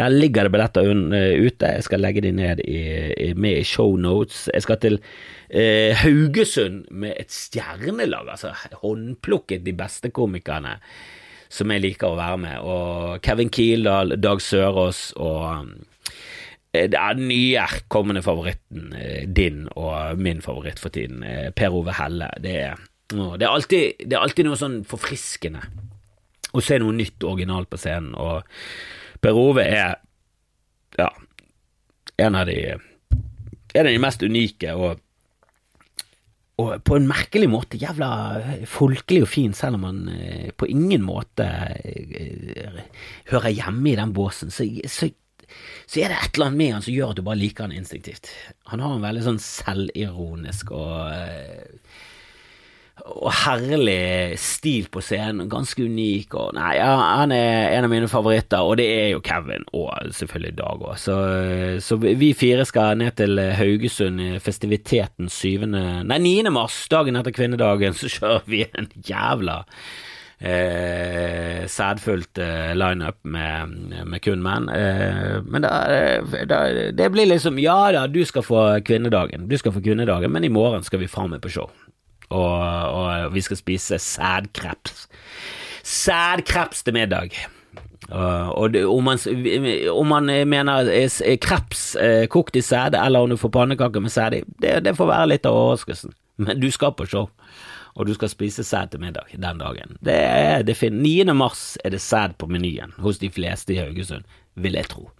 Der 0.00 0.16
ligger 0.16 0.48
det 0.48 0.54
billetter 0.54 0.88
ute. 0.88 1.74
Jeg 1.76 1.84
skal 1.84 2.00
legge 2.00 2.24
de 2.24 2.32
ned 2.32 2.64
i, 2.64 2.80
i, 3.28 3.30
med 3.36 3.60
i 3.60 3.68
shownotes. 3.68 4.46
Jeg 4.54 4.64
skal 4.64 4.80
til 4.80 5.00
Haugesund 5.46 6.88
med 6.90 7.12
et 7.20 7.30
stjernelag, 7.30 8.32
altså 8.32 8.50
håndplukket 8.80 9.62
de 9.62 9.76
beste 9.78 10.10
komikerne 10.10 10.74
som 11.52 11.70
jeg 11.72 11.84
liker 11.84 12.12
å 12.12 12.18
være 12.18 12.40
med, 12.42 12.64
og 12.64 13.20
Kevin 13.24 13.52
Kildahl, 13.52 14.16
Dag 14.20 14.42
Sørås 14.42 15.10
og 15.20 15.70
eh, 16.72 16.86
det 16.90 16.98
er 16.98 17.18
den 17.18 17.28
nye 17.30 17.66
kommende 17.92 18.24
favoritten 18.24 18.92
eh, 18.98 19.24
din 19.28 19.64
og 19.74 20.20
min 20.20 20.42
favoritt 20.44 20.82
for 20.82 20.94
tiden, 20.94 21.22
eh, 21.26 21.50
Per 21.56 21.74
Ove 21.76 21.94
Helle. 21.96 22.30
Det 22.42 22.56
er, 22.68 22.82
det 23.10 23.46
er, 23.46 23.52
alltid, 23.52 24.02
det 24.04 24.16
er 24.16 24.24
alltid, 24.24 24.48
noe 24.48 24.60
sånn 24.60 24.82
forfriskende 24.88 25.62
å 26.56 26.62
se 26.64 26.78
noe 26.80 26.94
nytt 26.96 27.24
originalt 27.26 27.70
på 27.70 27.80
scenen, 27.80 28.14
og 28.16 28.46
Per 29.22 29.38
Ove 29.38 29.64
er 29.64 29.96
ja, 30.96 31.10
en 32.22 32.38
av 32.38 32.46
de 32.48 32.60
en 33.76 33.84
av 33.84 33.92
de 33.92 34.00
mest 34.00 34.22
unike 34.24 34.72
og 34.72 35.02
og 36.56 36.80
på 36.88 36.96
en 36.96 37.08
merkelig 37.08 37.48
måte 37.52 37.76
jævla 37.76 38.08
folkelig 38.70 39.26
og 39.26 39.28
fin, 39.28 39.52
selv 39.56 39.76
om 39.76 39.84
han 39.90 39.98
eh, 40.08 40.52
på 40.56 40.68
ingen 40.72 41.04
måte 41.04 41.44
eh, 41.44 42.78
hører 43.28 43.52
hjemme 43.52 43.90
i 43.90 43.96
den 43.98 44.14
båsen. 44.16 44.52
Så, 44.54 44.64
så, 44.88 45.10
så, 45.84 46.00
er 46.00 46.14
det 46.14 46.16
et 46.16 46.38
eller 46.38 46.48
annet 46.48 46.60
med 46.62 46.72
han 46.78 46.86
som 46.86 46.96
gjør 46.96 47.12
at 47.12 47.20
du 47.20 47.26
bare 47.26 47.42
liker 47.42 47.68
han 47.68 47.76
instinktivt. 47.76 48.32
Han 48.72 48.80
har 48.80 48.96
en 48.96 49.04
veldig 49.04 49.26
sånn 49.26 49.42
selvironisk 49.44 50.72
og 50.78 51.12
eh, 51.12 51.85
og 53.04 53.28
herlig 53.44 54.38
stil 54.40 54.86
på 54.92 55.02
scenen, 55.04 55.50
ganske 55.52 55.84
unik. 55.84 56.34
Og, 56.34 56.54
nei, 56.56 56.72
ja, 56.78 56.88
han 57.20 57.34
er 57.34 57.76
en 57.76 57.86
av 57.86 57.92
mine 57.92 58.08
favoritter, 58.10 58.64
og 58.64 58.78
det 58.80 58.86
er 58.88 59.08
jo 59.12 59.22
Kevin 59.24 59.66
og 59.76 59.92
selvfølgelig 60.16 60.56
Dag 60.56 60.82
òg. 60.88 60.96
Så, 61.00 61.16
så, 61.84 62.00
vi 62.00 62.32
fire 62.38 62.64
skal 62.68 62.98
ned 63.00 63.16
til 63.20 63.40
Haugesund 63.58 64.22
i 64.22 64.32
festiviteten 64.42 65.30
7. 65.32 65.68
Nei, 65.68 66.18
9. 66.18 66.50
mars, 66.54 66.84
dagen 66.92 67.20
etter 67.20 67.34
kvinnedagen, 67.36 67.96
så 67.96 68.10
kjører 68.10 68.46
vi 68.48 68.64
en 68.72 68.88
jævla 69.06 69.62
eh, 70.40 71.66
sædfullt 71.68 72.40
eh, 72.42 72.72
lineup 72.76 73.20
med, 73.28 73.76
med 74.08 74.24
kun 74.24 74.44
menn. 74.44 74.70
Eh, 74.72 75.42
men 75.44 75.66
da, 75.66 75.74
da, 76.48 76.62
det 76.96 77.10
blir 77.12 77.28
liksom 77.28 77.60
Ja 77.62 77.92
da, 77.92 78.06
du 78.08 78.22
skal 78.24 78.44
få 78.46 78.68
kvinnedagen, 78.86 79.48
du 79.48 79.58
skal 79.60 79.76
få 79.76 79.84
kvinnedagen, 79.84 80.32
men 80.32 80.44
i 80.44 80.52
morgen 80.52 80.86
skal 80.86 81.04
vi 81.04 81.10
faen 81.10 81.36
meg 81.36 81.44
på 81.44 81.52
show 81.58 81.70
og, 82.28 82.58
og 82.92 83.34
vi 83.34 83.40
skal 83.40 83.56
spise 83.56 83.98
sædkreps. 83.98 85.08
Sædkreps 85.82 86.82
til 86.82 86.94
middag. 86.94 87.30
Og 88.08 88.72
det, 88.72 88.84
om, 88.86 89.04
man, 89.04 89.18
om, 89.90 90.06
man, 90.06 90.48
mener 90.48 90.90
kreps 91.42 91.96
eh, 92.00 92.26
kokt 92.30 92.56
i 92.56 92.62
sæde, 92.62 92.98
eller 93.04 93.20
om 93.20 93.30
du 93.30 93.36
får 93.36 93.48
pannekaker 93.48 94.00
med 94.00 94.10
sæd 94.10 94.36
i, 94.38 94.42
det, 94.62 94.84
det, 94.84 94.96
får 94.96 95.10
være 95.10 95.30
litt 95.32 95.46
av 95.46 95.56
overraskelsen. 95.56 96.14
Men 96.38 96.60
du 96.60 96.70
skal 96.70 96.94
på 96.94 97.06
show, 97.08 97.28
og 97.96 98.06
du 98.06 98.14
skal 98.14 98.30
spise 98.30 98.64
sæd 98.64 98.92
til 98.92 99.02
middag 99.02 99.32
den 99.32 99.58
dagen. 99.58 99.96
Det 100.04 100.14
er, 100.14 100.62
det 100.62 100.78
9. 100.92 101.24
mars 101.34 101.78
er 101.84 101.90
det 101.90 102.00
sæd 102.00 102.36
på 102.38 102.46
menyen 102.46 102.94
hos 102.98 103.18
de 103.18 103.30
fleste 103.30 103.74
i 103.74 103.80
Haugesund, 103.80 104.24
vil 104.54 104.78
jeg 104.78 104.88
tro. 104.92 105.10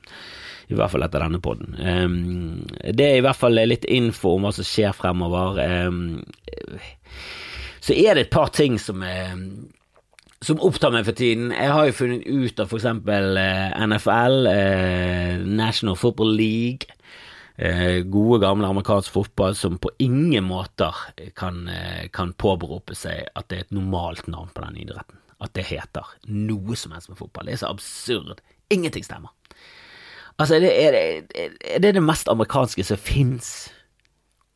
I 0.66 0.74
hvert 0.74 0.90
fall 0.90 1.07
etter 1.07 1.22
denne 1.22 1.38
poden. 1.42 1.76
Um, 1.79 2.62
det 2.83 3.07
er 3.07 3.20
i 3.20 3.24
hvert 3.24 3.38
fall 3.38 3.59
litt 3.68 3.85
info 3.87 4.35
om 4.35 4.48
hva 4.48 4.55
som 4.57 4.66
skjer 4.66 4.96
fremover. 4.96 5.61
Um, 5.62 6.24
så 7.87 7.94
er 7.94 8.16
det 8.16 8.26
et 8.26 8.35
par 8.35 8.50
ting 8.50 8.81
som, 8.83 9.02
er, 9.07 9.37
som 10.42 10.62
opptar 10.64 10.90
meg 10.90 11.07
for 11.07 11.14
tiden. 11.14 11.52
Jeg 11.55 11.70
har 11.70 11.87
jo 11.87 11.94
funnet 11.94 12.26
ut 12.26 12.62
av 12.62 12.72
eksempel 12.74 13.38
eh, 13.38 13.76
NFL, 13.87 14.48
eh, 14.50 15.44
National 15.46 15.98
Football 16.00 16.35
League. 16.35 16.90
Eh, 17.57 18.02
gode, 18.02 18.40
gamle 18.42 18.66
amerikansk 18.68 19.14
fotball 19.14 19.55
som 19.57 19.79
på 19.79 19.92
ingen 20.02 20.48
måter 20.48 20.98
kan, 21.38 21.62
kan 22.12 22.35
påberope 22.35 22.98
seg 22.98 23.31
at 23.38 23.46
det 23.48 23.61
er 23.61 23.68
et 23.68 23.79
normalt 23.79 24.26
navn 24.26 24.50
på 24.50 24.66
den 24.66 24.83
idretten. 24.83 25.22
At 25.38 25.55
det 25.55 25.68
heter 25.70 26.11
noe 26.26 26.74
som 26.81 26.96
helst 26.96 27.12
med 27.12 27.20
fotball. 27.20 27.46
Det 27.46 27.55
er 27.55 27.62
så 27.62 27.70
absurd. 27.70 28.42
Ingenting 28.72 29.07
stemmer. 29.07 29.31
Altså, 30.37 30.61
det 30.61 30.70
er, 30.70 30.99
er 31.33 31.81
det 31.81 31.94
det 31.96 32.03
mest 32.05 32.29
amerikanske 32.29 32.85
som 32.85 33.01
fins? 33.01 33.55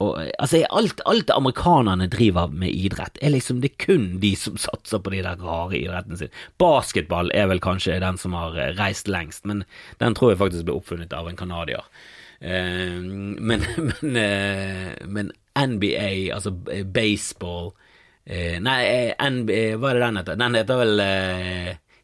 altså, 0.00 0.64
alt, 0.70 1.00
alt 1.06 1.30
amerikanerne 1.30 2.06
driver 2.08 2.48
med 2.48 2.72
idrett, 2.72 3.18
er 3.20 3.34
liksom 3.34 3.60
det 3.60 3.72
er 3.72 3.84
kun 3.84 4.06
de 4.22 4.32
som 4.36 4.56
satser 4.56 5.02
på 5.02 5.12
de 5.12 5.20
der 5.26 5.42
rare 5.44 5.76
idrettene 5.76 6.16
sine. 6.16 6.44
Basketball 6.58 7.30
er 7.36 7.50
vel 7.50 7.60
kanskje 7.60 8.00
den 8.00 8.16
som 8.20 8.32
har 8.36 8.56
eh, 8.56 8.72
reist 8.78 9.10
lengst, 9.12 9.44
men 9.44 9.64
den 10.00 10.16
tror 10.16 10.32
jeg 10.32 10.40
faktisk 10.40 10.68
ble 10.68 10.78
oppfunnet 10.80 11.12
av 11.12 11.28
en 11.28 11.36
canadier. 11.36 11.84
Eh, 12.40 12.96
men, 12.96 13.66
men, 14.00 14.16
eh, 14.16 14.96
men, 15.04 15.32
NBA, 15.60 16.32
altså 16.32 16.54
baseball 16.94 17.74
eh, 18.24 18.56
Nei, 18.62 19.10
NBA, 19.20 19.74
hva 19.76 19.90
er 19.90 19.98
det 19.98 20.04
den 20.06 20.20
heter? 20.22 20.38
Den 20.40 20.56
heter 20.56 20.78
vel 20.80 21.02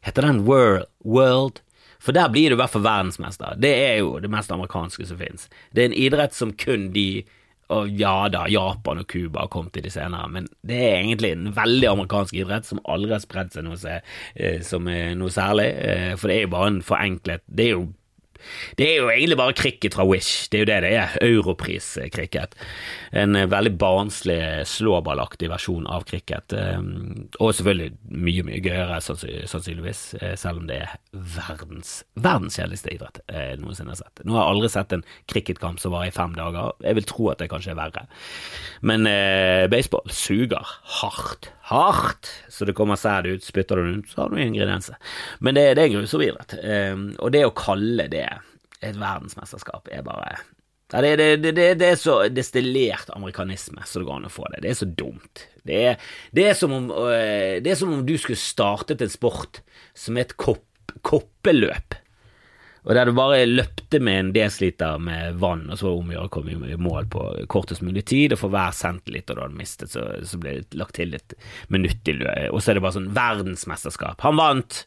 Heter 0.05 0.27
den 0.27 0.43
World? 0.45 0.85
World 1.01 1.63
for 1.99 2.15
der 2.15 2.29
blir 2.33 2.51
du 2.51 2.57
i 2.57 2.61
hvert 2.61 2.73
fall 2.73 2.85
verdensmester. 2.85 3.57
Det 3.61 3.73
er 3.73 3.97
jo 4.01 4.17
det 4.23 4.31
mest 4.31 4.53
amerikanske 4.53 5.07
som 5.09 5.19
finnes. 5.19 5.49
Det 5.71 5.83
er 5.83 5.91
en 5.91 5.99
idrett 6.07 6.37
som 6.37 6.53
kun 6.53 6.91
de 6.95 7.25
og 7.73 7.89
ja 7.99 8.29
da, 8.31 8.45
Japan 8.47 9.01
og 9.01 9.09
Cuba 9.11 9.41
har 9.43 9.49
kommet 9.51 9.73
til 9.75 9.83
de 9.83 9.91
senere, 9.91 10.29
men 10.31 10.45
det 10.63 10.77
er 10.85 11.01
egentlig 11.01 11.33
en 11.35 11.49
veldig 11.55 11.89
amerikansk 11.89 12.37
idrett 12.39 12.67
som 12.67 12.79
aldri 12.87 13.11
har 13.11 13.19
spredt 13.19 13.57
seg 13.57 13.65
noe, 13.67 13.97
eh, 14.39 14.61
som 14.63 14.87
noe 14.87 15.33
særlig, 15.35 15.65
eh, 15.75 16.13
for 16.15 16.31
det 16.31 16.37
er 16.37 16.45
jo 16.45 16.53
bare 16.53 16.69
en 16.71 16.79
forenklet 16.85 17.43
Det 17.51 17.65
er 17.65 17.73
jo 17.73 17.89
det 18.79 18.87
er 18.87 18.99
jo 19.01 19.09
egentlig 19.11 19.37
bare 19.39 19.55
cricket 19.57 19.97
fra 19.97 20.05
Wish, 20.07 20.47
det 20.51 20.59
er 20.59 20.63
jo 20.63 20.69
det 20.69 20.79
det 20.85 20.91
er. 20.97 21.17
Europris-cricket. 21.27 22.55
En 23.11 23.35
eh, 23.35 23.47
veldig 23.49 23.73
barnslig, 23.79 24.39
slåballaktig 24.69 25.49
versjon 25.51 25.87
av 25.89 26.05
cricket. 26.09 26.53
Eh, 26.53 26.79
og 27.39 27.53
selvfølgelig 27.57 27.91
mye, 28.13 28.45
mye 28.47 28.61
gøyere, 28.63 28.99
sannsynligvis, 29.01 30.03
eh, 30.21 30.35
selv 30.39 30.63
om 30.63 30.69
det 30.69 30.81
er 30.85 30.95
verdens, 31.11 32.01
verdens 32.15 32.59
kjedeligste 32.59 32.93
idrett 32.93 33.21
jeg 33.27 33.59
noensinne 33.61 33.93
har 33.93 33.99
sett. 33.99 34.23
Nå 34.23 34.35
har 34.35 34.45
jeg 34.45 34.55
aldri 34.55 34.71
sett 34.71 34.95
en 34.95 35.05
cricketkamp 35.31 35.81
som 35.81 35.93
var 35.95 36.07
i 36.07 36.13
fem 36.13 36.35
dager. 36.37 36.73
Jeg 36.85 36.99
vil 36.99 37.09
tro 37.09 37.29
at 37.33 37.41
det 37.41 37.49
kanskje 37.51 37.73
er 37.73 37.79
verre. 37.79 38.07
Men 38.85 39.07
eh, 39.09 39.67
baseball 39.71 40.07
suger 40.13 40.75
hardt. 41.01 41.51
Hardt! 41.67 42.29
Så 42.49 42.65
det 42.65 42.77
kommer 42.77 42.95
sæd 42.95 43.27
ut, 43.27 43.43
spytter 43.43 43.75
du 43.75 43.87
den 43.89 44.03
ut, 44.03 44.11
så 44.11 44.21
har 44.21 44.31
du 44.31 44.39
ingredienser. 44.39 44.95
Men 45.43 45.57
det, 45.57 45.73
det 45.75 45.83
er 45.83 46.21
idrett. 46.23 46.55
Um, 46.63 47.09
og 47.19 47.33
det 47.35 47.43
å 47.43 47.55
kalle 47.57 48.07
det 48.11 48.27
et 48.79 48.95
verdensmesterskap 48.95 49.89
er 49.91 50.05
bare 50.05 50.37
ja, 50.93 51.01
det, 51.03 51.17
det, 51.19 51.51
det, 51.51 51.65
det, 51.81 51.87
er 51.89 51.97
så 51.99 52.13
destillert 52.31 53.09
amerikanisme 53.11 53.83
så 53.83 53.99
det 53.99 54.07
går 54.07 54.21
an 54.21 54.29
å 54.29 54.31
få 54.31 54.45
det. 54.53 54.61
Det 54.63 54.69
er 54.71 54.77
så 54.79 54.87
dumt. 54.87 55.41
Det 55.67 55.79
er, 55.89 56.05
er, 56.45 56.53
som, 56.55 56.71
om, 56.77 56.85
øh, 56.95 57.57
er 57.73 57.75
som 57.75 57.91
om 57.91 58.05
du 58.07 58.13
skulle 58.15 58.39
startet 58.39 59.03
en 59.03 59.11
sport 59.11 59.59
som 59.91 60.15
et 60.21 60.31
kopp, 60.39 60.63
koppeløp. 61.03 61.97
Og 62.87 62.95
der 62.95 63.09
du 63.09 63.11
bare 63.17 63.41
løpte 63.43 63.99
med 63.99 64.19
en 64.19 64.29
desiliter 64.31 64.99
med 65.03 65.41
vann, 65.41 65.65
og 65.67 65.75
så 65.75 65.89
var 65.89 65.91
det 65.91 65.99
om 65.99 66.11
å 66.11 66.13
gjøre 66.15 66.29
å 66.29 66.31
komme 66.31 66.69
i 66.71 66.77
mål 66.79 67.09
på 67.11 67.23
kortest 67.51 67.83
mulig 67.83 68.05
tid, 68.07 68.31
og 68.31 68.39
for 68.39 68.53
hver 68.53 68.71
centiliter 68.75 69.35
du 69.35 69.43
hadde 69.43 69.59
mistet, 69.59 69.91
så, 69.91 70.05
så 70.23 70.39
ble 70.39 70.61
det 70.61 70.79
lagt 70.79 70.95
til 70.95 71.17
et 71.17 71.35
minutt 71.73 71.99
til. 72.07 72.23
Og 72.47 72.61
så 72.63 72.71
er 72.71 72.79
det 72.79 72.85
bare 72.85 72.95
sånn 72.95 73.11
verdensmesterskap. 73.17 74.23
Han 74.23 74.39
vant! 74.39 74.85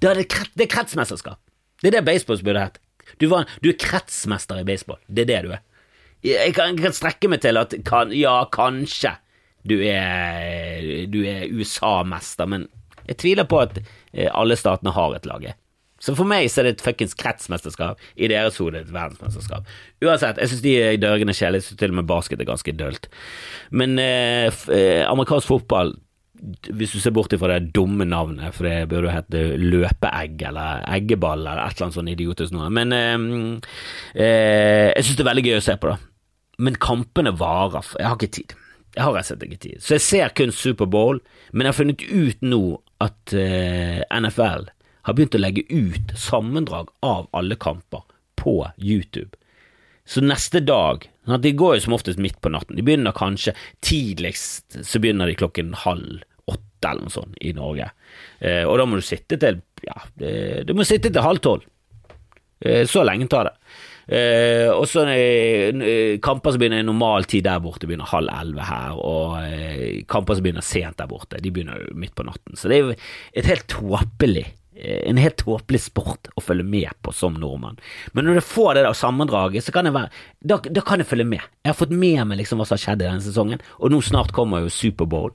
Det 0.00 0.08
er, 0.08 0.22
det 0.56 0.64
er 0.64 0.72
kretsmesterskap. 0.72 1.42
Det 1.82 1.90
er 1.90 1.98
det 1.98 2.06
baseball 2.08 2.40
burde 2.46 2.64
hett. 2.64 2.80
Du, 3.20 3.28
du, 3.28 3.68
er 3.68 3.78
kretsmester 3.84 4.62
i 4.62 4.66
baseball. 4.66 5.02
Det 5.08 5.26
er 5.26 5.32
det 5.34 5.40
du 5.44 5.52
er. 5.52 5.64
Jeg 6.24 6.54
kan, 6.56 6.72
jeg 6.72 6.86
kan 6.86 6.96
strekke 6.96 7.28
meg 7.28 7.42
til 7.44 7.60
at 7.60 7.74
kan, 7.84 8.14
ja, 8.14 8.44
kanskje 8.54 9.16
Du 9.66 9.76
er, 9.82 10.82
er 10.82 11.50
USA-mester, 11.54 12.48
men 12.50 12.64
jeg 13.06 13.18
tviler 13.18 13.46
på 13.46 13.60
at 13.62 13.76
eh, 13.78 14.30
alle 14.30 14.56
statene 14.58 14.94
har 14.94 15.14
et 15.14 15.26
lag. 15.26 15.44
Så 16.02 16.16
for 16.18 16.26
meg 16.26 16.48
så 16.50 16.60
er 16.60 16.68
det 16.68 16.76
et 16.76 16.84
fuckings 16.84 17.14
kretsmesterskap, 17.18 18.00
i 18.18 18.30
deres 18.30 18.58
hode 18.58 18.80
et 18.82 18.92
verdensmesterskap. 18.92 19.68
Uansett, 20.02 20.40
jeg 20.42 20.50
syns 20.50 20.64
de 20.64 20.76
dørgene 21.02 21.34
kjedelige, 21.36 21.62
jeg 21.62 21.68
syns 21.70 21.82
til 21.82 21.94
og 21.94 22.00
med 22.00 22.08
basket 22.10 22.42
er 22.42 22.48
ganske 22.48 22.74
dølt. 22.74 23.06
Men 23.70 23.94
eh, 24.02 24.48
eh, 24.74 25.02
amerikansk 25.06 25.52
fotball 25.52 25.94
hvis 26.74 26.90
du 26.90 26.98
ser 26.98 27.14
bort 27.14 27.34
fra 27.38 27.52
det 27.54 27.70
dumme 27.76 28.02
navnet, 28.08 28.54
for 28.56 28.66
det 28.66 28.88
burde 28.90 29.12
hete 29.14 29.42
løpeegg 29.62 30.42
eller 30.48 30.82
eggeball 30.90 31.44
eller 31.44 31.60
et 31.62 31.76
eller 31.76 31.86
annet 31.86 31.98
sånn 32.00 32.10
idiotisk 32.10 32.56
noe, 32.56 32.70
men 32.74 32.94
eh, 32.96 33.14
eh, 34.16 34.88
jeg 34.90 35.06
syns 35.06 35.20
det 35.20 35.24
er 35.24 35.30
veldig 35.30 35.46
gøy 35.46 35.60
å 35.60 35.64
se 35.68 35.78
på, 35.78 35.92
da. 35.92 36.00
Men 36.62 36.82
kampene 36.82 37.32
varer, 37.38 37.94
jeg 37.94 38.08
har 38.08 38.18
ikke 38.18 38.34
tid. 38.40 38.58
Jeg 38.92 39.06
har 39.06 39.14
rett 39.14 39.24
og 39.24 39.30
slett 39.30 39.46
ikke 39.46 39.62
tid. 39.62 39.78
Så 39.80 39.94
jeg 39.96 40.04
ser 40.04 40.34
kun 40.36 40.52
Superbowl, 40.52 41.22
men 41.52 41.64
jeg 41.64 41.72
har 41.72 41.78
funnet 41.78 42.02
ut 42.10 42.42
nå 42.44 42.62
at 43.02 43.34
eh, 43.38 44.02
NFL 44.18 44.66
har 45.06 45.16
begynt 45.16 45.36
å 45.36 45.42
legge 45.42 45.64
ut 45.70 46.14
sammendrag 46.18 46.90
av 47.04 47.28
alle 47.36 47.58
kamper 47.60 48.04
på 48.38 48.56
YouTube. 48.76 49.36
Så 50.04 50.20
neste 50.24 50.60
dag 50.60 51.08
De 51.42 51.52
går 51.54 51.76
jo 51.76 51.82
som 51.84 51.94
oftest 51.94 52.18
midt 52.18 52.40
på 52.42 52.50
natten. 52.50 52.74
De 52.74 52.82
begynner 52.82 53.14
kanskje 53.14 53.54
tidligst 53.86 54.80
så 54.82 54.98
begynner 54.98 55.30
de 55.30 55.36
klokken 55.38 55.70
halv 55.84 56.24
åtte 56.50 56.88
eller 56.90 57.06
noe 57.06 57.14
sånt 57.14 57.36
i 57.38 57.52
Norge. 57.54 57.86
Eh, 58.42 58.64
og 58.66 58.74
da 58.80 58.86
må 58.90 58.98
du 58.98 59.04
sitte 59.06 59.38
til 59.38 59.60
ja, 59.86 59.94
du 60.18 60.72
må 60.74 60.82
sitte 60.86 61.12
til 61.12 61.22
halv 61.22 61.38
tolv. 61.42 61.62
Eh, 62.58 62.82
så 62.90 63.04
lenge 63.06 63.28
tar 63.30 63.46
det. 63.46 63.54
Eh, 64.18 64.66
og 64.74 64.82
så 64.90 65.04
eh, 65.14 66.18
kamper 66.26 66.56
som 66.56 66.64
begynner 66.64 66.82
i 66.82 66.88
normal 66.88 67.28
tid 67.30 67.46
der 67.46 67.62
borte, 67.62 67.86
begynner 67.86 68.10
halv 68.10 68.34
elleve 68.34 68.66
her, 68.66 68.98
og 68.98 69.36
eh, 69.46 70.02
kamper 70.10 70.40
som 70.40 70.48
begynner 70.48 70.66
sent 70.66 70.98
der 70.98 71.10
borte, 71.10 71.38
de 71.38 71.54
begynner 71.54 71.86
midt 71.94 72.16
på 72.18 72.26
natten. 72.26 72.58
Så 72.58 72.66
det 72.66 72.80
er 72.80 72.82
jo 72.82 72.98
et 72.98 73.46
helt 73.52 73.70
tåpelig 73.70 74.48
Eh, 74.50 74.61
en 74.82 75.20
helt 75.20 75.38
tåpelig 75.40 75.84
sport 75.86 76.30
å 76.36 76.42
følge 76.42 76.66
med 76.66 76.90
på 77.04 77.14
som 77.14 77.36
nordmann. 77.38 77.78
Men 78.12 78.26
når 78.26 78.40
du 78.40 78.46
får 78.46 78.74
det 78.74 78.86
der 78.86 78.96
sammendraget, 78.98 79.66
så 79.66 79.74
kan 79.74 79.88
jeg 79.88 79.96
være 79.96 80.10
da, 80.40 80.58
da, 80.58 80.82
kan 80.86 81.02
jeg 81.02 81.10
følge 81.10 81.28
med. 81.28 81.44
Jeg 81.62 81.72
har 81.72 81.78
fått 81.78 81.94
med 81.94 82.24
meg 82.26 82.40
liksom 82.42 82.60
hva 82.60 82.66
som 82.68 82.76
har 82.76 82.84
skjedd 82.86 83.04
i 83.04 83.08
denne 83.08 83.24
sesongen, 83.24 83.62
og 83.78 83.94
nå 83.94 84.02
snart 84.04 84.34
kommer 84.34 84.64
jo 84.64 84.72
Superbowl. 84.72 85.32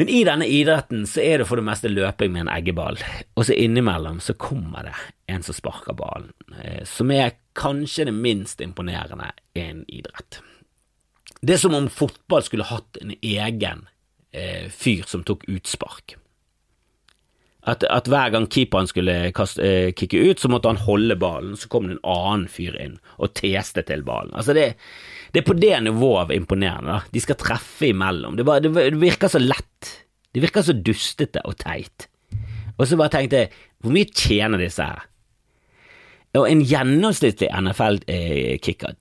Men 0.00 0.08
i 0.08 0.22
denne 0.24 0.46
idretten 0.48 1.02
så 1.06 1.20
er 1.20 1.42
det 1.42 1.46
for 1.50 1.60
det 1.60 1.66
meste 1.66 1.90
løping 1.92 2.32
med 2.32 2.46
en 2.46 2.52
eggeball, 2.54 2.96
og 3.36 3.44
så 3.44 3.56
innimellom 3.58 4.20
så 4.24 4.32
kommer 4.40 4.86
det 4.88 4.94
en 5.28 5.44
som 5.44 5.56
sparker 5.56 5.98
ballen, 5.98 6.32
eh, 6.56 6.86
som 6.88 7.10
er 7.12 7.34
kanskje 7.58 8.06
det 8.08 8.14
minst 8.16 8.62
imponerende 8.64 9.28
i 9.54 9.66
en 9.66 9.84
idrett. 9.88 10.40
Det 11.40 11.56
er 11.56 11.60
som 11.60 11.76
om 11.76 11.90
fotball 11.92 12.44
skulle 12.46 12.68
hatt 12.68 12.98
en 13.00 13.12
egen 13.20 13.86
eh, 14.32 14.68
fyr 14.72 15.04
som 15.08 15.24
tok 15.26 15.44
utspark. 15.52 16.16
At, 17.68 17.84
at, 17.84 18.08
hver 18.08 18.30
gang 18.32 18.46
keeperen 18.48 18.88
skulle 18.88 19.14
kaste, 19.36 19.60
eh, 19.60 19.90
kicke 19.92 20.20
ut, 20.30 20.40
så 20.40 20.48
måtte 20.48 20.70
han 20.70 20.80
holde 20.80 21.16
ballen, 21.20 21.58
så 21.60 21.68
kom 21.68 21.88
det 21.88 21.98
en 21.98 22.06
annen 22.08 22.46
fyr 22.48 22.78
inn 22.80 22.94
og 23.20 23.34
teste 23.36 23.84
til 23.84 24.04
ballen. 24.06 24.32
Altså 24.32 24.56
det, 24.56 24.64
det 25.34 25.42
er 25.42 25.48
på 25.48 25.58
det 25.60 25.74
nivået 25.84 26.22
av 26.22 26.32
imponerende. 26.34 26.94
Da. 26.94 27.12
De 27.12 27.22
skal 27.22 27.38
treffe 27.40 27.90
imellom. 27.92 28.38
Det, 28.38 28.46
bare, 28.48 28.64
det, 28.64 28.96
virker 29.00 29.28
så 29.28 29.42
lett. 29.42 29.92
Det 30.32 30.40
virker 30.40 30.64
så 30.64 30.76
dustete 30.76 31.44
og 31.44 31.58
teit. 31.60 32.08
Og 32.78 32.86
så 32.88 32.96
bare 32.96 33.12
tenkte 33.12 33.44
jeg, 33.44 33.52
hvor 33.84 33.92
mye 33.92 34.08
tjener 34.08 34.62
disse 34.62 34.86
her? 34.86 35.04
Og 36.38 36.46
en 36.46 36.62
gjennomsnittlig 36.64 37.50
NFL-kicker 37.50 38.92
eh, 38.94 38.99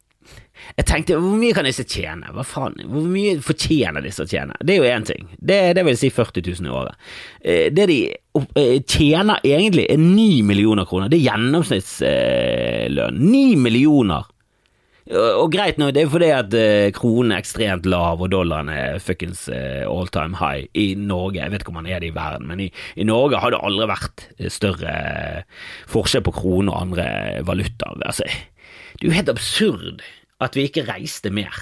jeg 0.78 0.88
tenkte, 0.88 1.18
hvor 1.20 1.38
mye 1.40 1.56
kan 1.56 1.68
disse 1.68 1.86
tjene? 1.88 2.32
Hva 2.36 2.46
faen, 2.48 2.78
hvor 2.88 3.06
mye 3.10 3.38
fortjener 3.44 4.04
disse 4.06 4.24
å 4.24 4.30
tjene? 4.30 4.58
Det 4.64 4.76
er 4.76 4.82
jo 4.82 4.90
én 4.90 5.08
ting, 5.08 5.30
det, 5.38 5.60
det, 5.78 5.86
vil 5.88 6.00
si 6.00 6.12
40 6.14 6.46
000 6.62 6.70
i 6.70 6.74
året. 6.82 7.14
Eh, 7.42 7.68
det 7.74 7.88
de 7.90 8.00
eh, 8.10 8.76
tjener 8.84 9.44
egentlig 9.48 9.88
er 9.90 10.02
9 10.02 10.44
millioner 10.48 10.90
kroner, 10.90 11.12
det 11.12 11.20
er 11.20 11.30
gjennomsnittslønn. 11.30 13.24
9 13.24 13.64
millioner! 13.64 14.28
Og 15.10 15.48
greit 15.50 15.80
nå, 15.82 15.88
det 15.90 16.04
er 16.04 16.12
fordi 16.12 16.28
at 16.36 16.54
kronen 16.94 17.32
er 17.34 17.42
ekstremt 17.42 17.88
lav 17.90 18.20
og 18.22 18.30
dollaren 18.30 18.68
er 18.70 19.00
fuckings 19.02 19.48
all 19.50 20.06
time 20.14 20.38
high 20.38 20.68
i 20.78 20.92
Norge. 20.94 21.40
Jeg 21.40 21.50
vet 21.50 21.66
ikke 21.66 21.74
om 21.74 21.80
man 21.80 21.90
er 21.90 22.04
det 22.04 22.12
i 22.12 22.14
verden, 22.14 22.46
men 22.46 22.62
i, 22.68 22.70
i 22.94 23.08
Norge 23.10 23.42
har 23.42 23.56
det 23.56 23.64
aldri 23.66 23.88
vært 23.90 24.28
større 24.54 24.94
forskjell 25.90 26.28
på 26.28 26.36
kronen 26.38 26.70
og 26.70 26.78
andre 26.84 27.08
valutaer. 27.48 28.06
Altså, 28.06 28.30
det 29.00 29.08
er 29.08 29.10
jo 29.10 29.18
helt 29.18 29.34
absurd 29.34 30.06
at 30.44 30.58
vi 30.58 30.68
ikke 30.70 30.88
reiste 30.88 31.32
mer. 31.34 31.54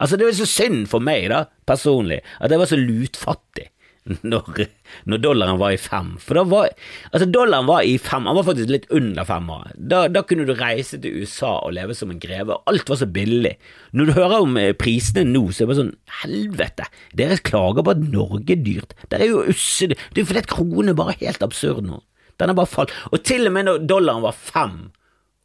Altså, 0.00 0.16
det 0.16 0.28
var 0.28 0.36
så 0.36 0.48
synd 0.48 0.84
for 0.92 1.04
meg, 1.04 1.30
da, 1.32 1.46
personlig, 1.68 2.20
at 2.40 2.52
jeg 2.52 2.60
var 2.60 2.68
så 2.68 2.78
lutfattig 2.80 3.70
når, 4.06 4.66
når 5.10 5.22
dollaren 5.22 5.58
var 5.60 5.74
i 5.74 5.80
fem. 5.80 6.12
For 6.22 6.38
da 6.38 6.44
var 6.46 6.68
Altså, 7.10 7.26
dollaren 7.30 7.66
var 7.68 7.86
i 7.86 7.96
fem, 7.98 8.26
han 8.28 8.38
var 8.38 8.46
faktisk 8.46 8.70
litt 8.70 8.86
under 8.94 9.26
fem. 9.26 9.50
Da, 9.76 10.04
da 10.12 10.22
kunne 10.26 10.46
du 10.46 10.54
reise 10.56 11.00
til 11.02 11.22
USA 11.22 11.56
og 11.64 11.74
leve 11.76 11.96
som 11.96 12.12
en 12.12 12.20
greve. 12.22 12.58
Alt 12.70 12.90
var 12.90 13.00
så 13.00 13.08
billig. 13.10 13.56
Når 13.96 14.08
du 14.08 14.16
hører 14.18 14.44
om 14.44 14.58
eh, 14.60 14.72
prisene 14.78 15.26
nå, 15.28 15.46
så 15.50 15.64
er 15.64 15.66
det 15.66 15.70
bare 15.72 15.80
sånn 15.82 15.94
Helvete, 16.22 16.90
dere 17.18 17.40
klager 17.46 17.86
på 17.86 17.94
at 17.96 18.04
Norge 18.04 18.56
er 18.56 18.62
dyrt. 18.66 18.94
Det 19.10 19.20
er 19.20 19.32
jo 19.32 19.44
usse... 19.52 19.90
Det 19.90 19.98
er 20.14 20.22
jo 20.22 20.30
fordi 20.30 20.44
at 20.44 20.52
kronen 20.52 20.92
er 20.92 20.98
bare 20.98 21.18
helt 21.22 21.42
absurd 21.46 21.86
nå. 21.86 22.02
Den 22.36 22.52
har 22.52 22.58
bare 22.58 22.70
falt. 22.70 22.92
Og 23.12 23.22
til 23.24 23.48
og 23.48 23.54
med 23.56 23.68
når 23.68 23.86
dollaren 23.88 24.24
var 24.24 24.36
fem, 24.36 24.78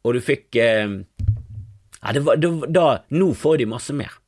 og 0.02 0.16
du 0.16 0.22
fikk 0.24 0.58
eh, 0.60 1.00
ja, 2.02 2.20
var, 2.26 2.42
det, 2.42 2.50
da, 2.74 2.88
nå 3.14 3.30
får 3.38 3.62
de 3.62 3.70
masse 3.70 3.94
mer. 3.96 4.18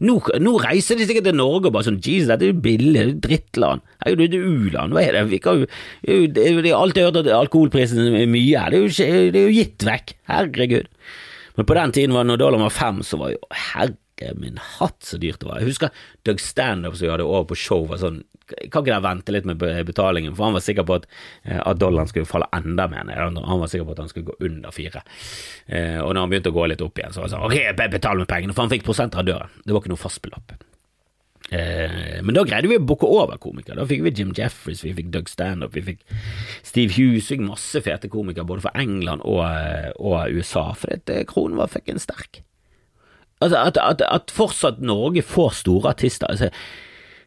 Nå, 0.00 0.14
nå, 0.40 0.54
reiser 0.64 0.96
de 0.96 1.04
sikkert 1.04 1.26
til 1.28 1.36
Norge 1.36 1.68
og 1.68 1.74
bare 1.74 1.90
sånn 1.90 1.98
Jesus, 2.00 2.30
dette 2.30 2.46
er 2.46 2.54
jo 2.54 2.62
billig, 2.64 2.94
det 2.96 3.02
er 3.02 3.16
drittland. 3.26 3.82
Det 4.00 4.14
er 4.14 4.36
jo 4.38 4.46
u-land, 4.48 4.94
hva 4.96 5.02
er 5.04 5.18
det? 5.18 5.24
Vi 5.28 5.40
kan 5.44 5.60
jo, 5.60 5.66
det 6.32 6.46
er 6.48 6.70
alltid 6.72 7.04
hørt 7.04 7.20
at 7.20 7.32
alkoholprisen 7.36 8.00
er 8.08 8.30
mye, 8.30 8.62
det 8.72 8.78
er, 8.78 8.86
jo, 8.86 9.10
det 9.34 9.42
er 9.42 9.50
jo 9.50 9.58
gitt 9.58 9.84
vekk. 9.84 10.14
Herregud. 10.30 10.88
Men 11.58 11.68
på 11.68 11.76
den 11.76 11.92
tiden 11.92 12.16
når 12.16 12.40
dollaren 12.40 12.64
var 12.64 12.72
fem, 12.72 13.02
så 13.04 13.20
var 13.20 13.34
jo 13.34 13.42
herregud 13.52 13.98
min 14.36 14.58
hatt 14.78 15.00
så 15.06 15.18
dyrt 15.20 15.40
det 15.40 15.48
var. 15.48 15.60
Jeg 15.62 15.72
husker 15.72 16.02
Doug 16.28 16.42
Standup 16.42 16.96
som 16.96 17.06
vi 17.06 17.12
hadde 17.12 17.28
over 17.28 17.48
på 17.50 17.58
show, 17.58 17.86
var 17.90 18.02
sånn 18.02 18.22
kan 18.50 18.82
ikke 18.82 18.90
dere 18.90 19.04
vente 19.04 19.34
litt 19.34 19.46
med 19.48 19.60
betalingen? 19.60 20.34
For 20.36 20.48
han 20.48 20.56
var 20.56 20.64
sikker 20.64 20.86
på 20.86 20.98
at, 21.00 21.06
eh, 21.44 21.60
at 21.60 21.80
dollaren 21.80 22.10
skulle 22.10 22.28
falle 22.28 22.48
enda 22.56 22.88
mer 22.90 23.04
ned. 23.04 23.38
Han 23.38 23.60
var 23.62 23.70
sikker 23.70 23.86
på 23.86 23.94
at 23.96 24.02
han 24.04 24.10
skulle 24.10 24.30
gå 24.30 24.36
under 24.40 24.74
fire. 24.74 25.02
Eh, 25.66 26.00
og 26.00 26.14
når 26.14 26.20
han 26.20 26.32
begynte 26.32 26.52
å 26.52 26.58
gå 26.58 26.66
litt 26.70 26.82
opp 26.82 26.98
igjen, 26.98 27.12
så 27.12 27.22
var 27.22 27.28
det 27.28 27.36
sånn 27.36 27.46
ok, 27.46 27.90
betal 27.94 28.18
med 28.18 28.28
pengene, 28.30 28.56
for 28.56 28.66
han 28.66 28.72
fikk 28.72 28.84
prosenter 28.86 29.22
av 29.22 29.28
døren. 29.28 29.62
Det 29.64 29.74
var 29.74 29.82
ikke 29.82 29.94
noe 29.94 30.04
fastbeløp. 30.04 30.56
Eh, 31.50 32.20
men 32.22 32.34
da 32.34 32.44
greide 32.46 32.70
vi 32.70 32.78
å 32.78 32.84
booke 32.84 33.08
over 33.08 33.38
komikere. 33.42 33.80
Da 33.80 33.86
fikk 33.88 34.04
vi 34.06 34.14
Jim 34.14 34.34
Jeffries, 34.36 34.84
vi 34.84 34.94
fikk 34.94 35.10
Doug 35.14 35.30
Standup, 35.30 35.74
vi 35.74 35.82
fikk 35.82 36.04
Steve 36.62 36.94
Hughes, 36.94 37.30
vi 37.30 37.36
fikk 37.36 37.48
masse 37.48 37.82
fete 37.82 38.10
komikere 38.10 38.46
både 38.46 38.66
fra 38.66 38.74
England 38.78 39.24
og, 39.24 39.42
og 39.98 40.30
USA, 40.30 40.70
for 40.78 41.02
det, 41.06 41.24
kronen 41.30 41.58
var 41.58 41.72
fuckings 41.72 42.06
sterk. 42.06 42.44
Altså, 43.40 43.58
at, 43.58 43.80
at, 43.80 44.04
at, 44.04 44.32
fortsatt 44.36 44.80
Norge 44.84 45.22
får 45.24 45.54
store 45.62 45.94
artister. 45.94 46.28
Altså, 46.28 46.50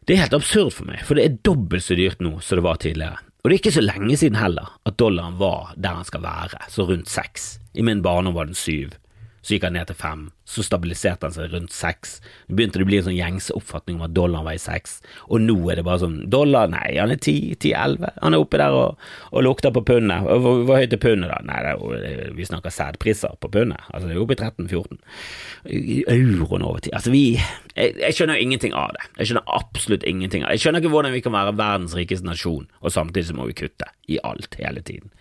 det 0.06 0.14
er 0.14 0.24
helt 0.24 0.36
absurd 0.36 0.74
for 0.76 0.86
meg, 0.86 1.02
for 1.06 1.18
det 1.18 1.24
er 1.24 1.38
dobbelt 1.46 1.84
så 1.86 1.96
dyrt 1.98 2.20
nå 2.22 2.36
som 2.44 2.60
det 2.60 2.66
var 2.66 2.80
tidligere. 2.82 3.22
Og 3.42 3.50
det 3.50 3.56
er 3.56 3.60
ikke 3.60 3.76
så 3.76 3.84
lenge 3.84 4.16
siden 4.16 4.38
heller 4.40 4.70
at 4.88 4.96
dollaren 5.00 5.36
var 5.40 5.74
der 5.76 5.98
han 5.98 6.06
skal 6.08 6.22
være, 6.24 6.60
så 6.72 6.86
rundt 6.88 7.10
seks. 7.12 7.58
I 7.74 7.84
min 7.84 8.02
barndom 8.04 8.36
var 8.36 8.48
den 8.48 8.56
syv. 8.56 8.94
Så 9.44 9.52
gikk 9.52 9.66
han 9.66 9.74
ned 9.76 9.90
til 9.90 9.96
fem, 10.00 10.22
så 10.48 10.62
stabiliserte 10.64 11.28
han 11.28 11.34
seg 11.34 11.52
rundt 11.52 11.72
seks. 11.74 12.14
Det 12.48 12.56
begynte 12.56 12.80
det 12.80 12.86
å 12.86 12.88
bli 12.88 12.96
en 12.96 13.06
sånn 13.10 13.16
gjengse 13.18 13.52
oppfatning 13.56 13.98
om 13.98 14.06
at 14.06 14.14
dollaren 14.16 14.46
var 14.46 14.56
i 14.56 14.62
seks, 14.62 14.94
og 15.28 15.44
nå 15.44 15.58
er 15.68 15.80
det 15.80 15.84
bare 15.84 16.00
sånn 16.00 16.16
dollar, 16.32 16.70
nei, 16.72 16.94
han 16.96 17.12
er 17.12 17.20
ti, 17.20 17.36
ti-elleve. 17.60 18.14
Han 18.22 18.36
er 18.36 18.40
oppe 18.40 18.60
der 18.62 18.76
og, 18.76 19.04
og 19.36 19.44
lukter 19.44 19.74
på 19.74 19.84
pundet. 19.84 20.24
Hvor, 20.24 20.64
hvor 20.64 20.80
høyt 20.80 20.96
er 20.96 21.02
pundet, 21.02 21.28
da? 21.28 21.42
Nei, 21.44 21.60
er, 21.60 22.32
vi 22.36 22.48
snakker 22.48 22.72
sædpriser 22.72 23.36
på 23.44 23.52
pundet. 23.52 23.84
Altså, 23.90 24.08
det 24.08 24.16
er 24.16 24.24
oppe 24.24 24.38
i 24.38 24.40
13-14. 24.40 25.02
Euroen 26.14 26.64
over 26.64 26.80
tid. 26.80 26.96
Altså, 26.96 27.12
vi 27.12 27.26
jeg, 27.36 27.94
jeg 28.00 28.16
skjønner 28.16 28.40
ingenting 28.40 28.72
av 28.78 28.96
det. 28.96 29.08
Jeg 29.20 29.28
skjønner 29.28 29.56
absolutt 29.60 30.08
ingenting 30.08 30.44
av 30.44 30.48
det. 30.52 30.58
Jeg 30.58 30.66
skjønner 30.66 30.84
ikke 30.84 30.96
hvordan 30.96 31.16
vi 31.16 31.24
kan 31.24 31.36
være 31.36 31.56
verdens 31.60 31.96
rikeste 31.98 32.28
nasjon, 32.28 32.68
og 32.80 32.96
samtidig 32.96 33.28
så 33.28 33.36
må 33.36 33.48
vi 33.50 33.60
kutte 33.60 33.92
i 34.08 34.20
alt 34.24 34.56
hele 34.60 34.80
tiden 34.84 35.12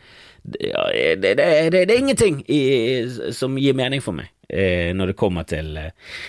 det, 0.44 1.16
det, 1.24 1.36
det, 1.72 1.82
er 1.84 1.98
ingenting 1.98 2.44
i, 2.52 2.62
som 3.32 3.58
gir 3.58 3.76
mening 3.78 4.04
for 4.04 4.18
meg 4.18 4.28
eh, 4.50 4.92
når 4.96 5.14
det 5.14 5.20
kommer 5.20 5.48
til, 5.48 5.78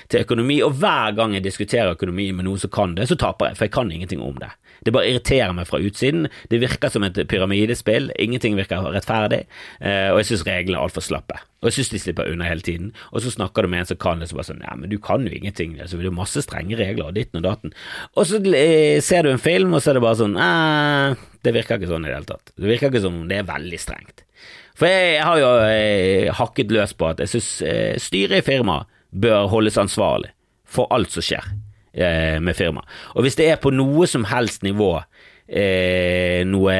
til, 0.08 0.22
økonomi, 0.22 0.60
og 0.62 0.76
hver 0.80 1.16
gang 1.18 1.34
jeg 1.34 1.46
diskuterer 1.46 1.96
økonomi 1.96 2.30
med 2.32 2.46
noen 2.46 2.60
som 2.62 2.72
kan 2.74 2.94
det, 2.94 3.08
så 3.10 3.18
taper 3.18 3.50
jeg, 3.50 3.58
for 3.58 3.68
jeg 3.68 3.74
kan 3.74 3.90
ingenting 3.92 4.22
om 4.22 4.38
det. 4.40 4.52
Det 4.84 4.92
bare 4.92 5.08
irriterer 5.08 5.54
meg 5.56 5.68
fra 5.68 5.80
utsiden. 5.80 6.28
Det 6.50 6.60
virker 6.60 6.92
som 6.92 7.06
et 7.06 7.16
pyramidespill. 7.30 8.10
Ingenting 8.20 8.56
virker 8.58 8.84
rettferdig, 8.92 9.44
eh, 9.80 10.10
og 10.12 10.20
jeg 10.20 10.30
syns 10.30 10.46
reglene 10.48 10.76
er 10.76 10.84
altfor 10.84 11.04
slappe. 11.04 11.38
Og 11.62 11.70
jeg 11.70 11.78
syns 11.78 11.92
de 11.94 12.00
slipper 12.02 12.28
unna 12.28 12.48
hele 12.48 12.64
tiden. 12.64 12.90
Og 13.12 13.24
så 13.24 13.32
snakker 13.32 13.64
du 13.64 13.72
med 13.72 13.84
en 13.84 13.92
som 13.94 14.00
kan 14.00 14.20
det, 14.20 14.28
så 14.28 14.36
bare 14.36 14.50
sånn 14.50 14.64
Ja, 14.64 14.74
men 14.76 14.92
du 14.92 14.98
kan 15.00 15.24
jo 15.24 15.32
ingenting. 15.32 15.78
Altså, 15.80 15.96
det 16.00 16.10
er 16.10 16.18
masse 16.18 16.42
strenge 16.44 16.76
regler, 16.76 17.08
og 17.08 17.16
ditten 17.16 17.40
og 17.40 17.46
datten. 17.48 17.72
Og 18.12 18.28
så 18.28 18.42
eh, 18.52 19.00
ser 19.04 19.24
du 19.24 19.32
en 19.32 19.40
film, 19.40 19.72
og 19.72 19.80
så 19.80 19.92
er 19.92 19.98
det 19.98 20.04
bare 20.04 20.20
sånn 20.20 20.36
eh, 20.36 21.24
Det 21.44 21.52
virker 21.54 21.78
ikke 21.78 21.90
sånn 21.90 22.06
i 22.06 22.10
det 22.10 22.16
hele 22.16 22.30
tatt. 22.30 22.54
Det 22.56 22.70
virker 22.70 22.90
ikke 22.90 23.04
som 23.04 23.20
det 23.28 23.42
er 23.42 23.48
veldig 23.48 23.80
strengt. 23.80 24.24
For 24.74 24.90
jeg 24.90 25.20
har 25.22 25.38
jo 25.38 25.50
eh, 25.68 26.32
hakket 26.34 26.72
løs 26.74 26.96
på 26.98 27.12
at 27.12 27.20
jeg 27.22 27.36
syns 27.36 27.50
eh, 27.62 27.92
styret 28.02 28.40
i 28.40 28.46
firmaet 28.46 28.90
bør 29.14 29.46
holdes 29.52 29.78
ansvarlig 29.78 30.32
for 30.66 30.90
alt 30.90 31.12
som 31.14 31.22
skjer. 31.22 31.52
eh, 31.94 32.40
med 32.40 32.56
firma. 32.56 32.82
Og 33.14 33.24
hvis 33.24 33.38
det 33.38 33.48
er 33.50 33.60
på 33.62 33.72
noe 33.74 34.06
som 34.10 34.26
helst 34.28 34.64
nivå 34.66 34.96
eh, 35.48 36.40
noe, 36.48 36.74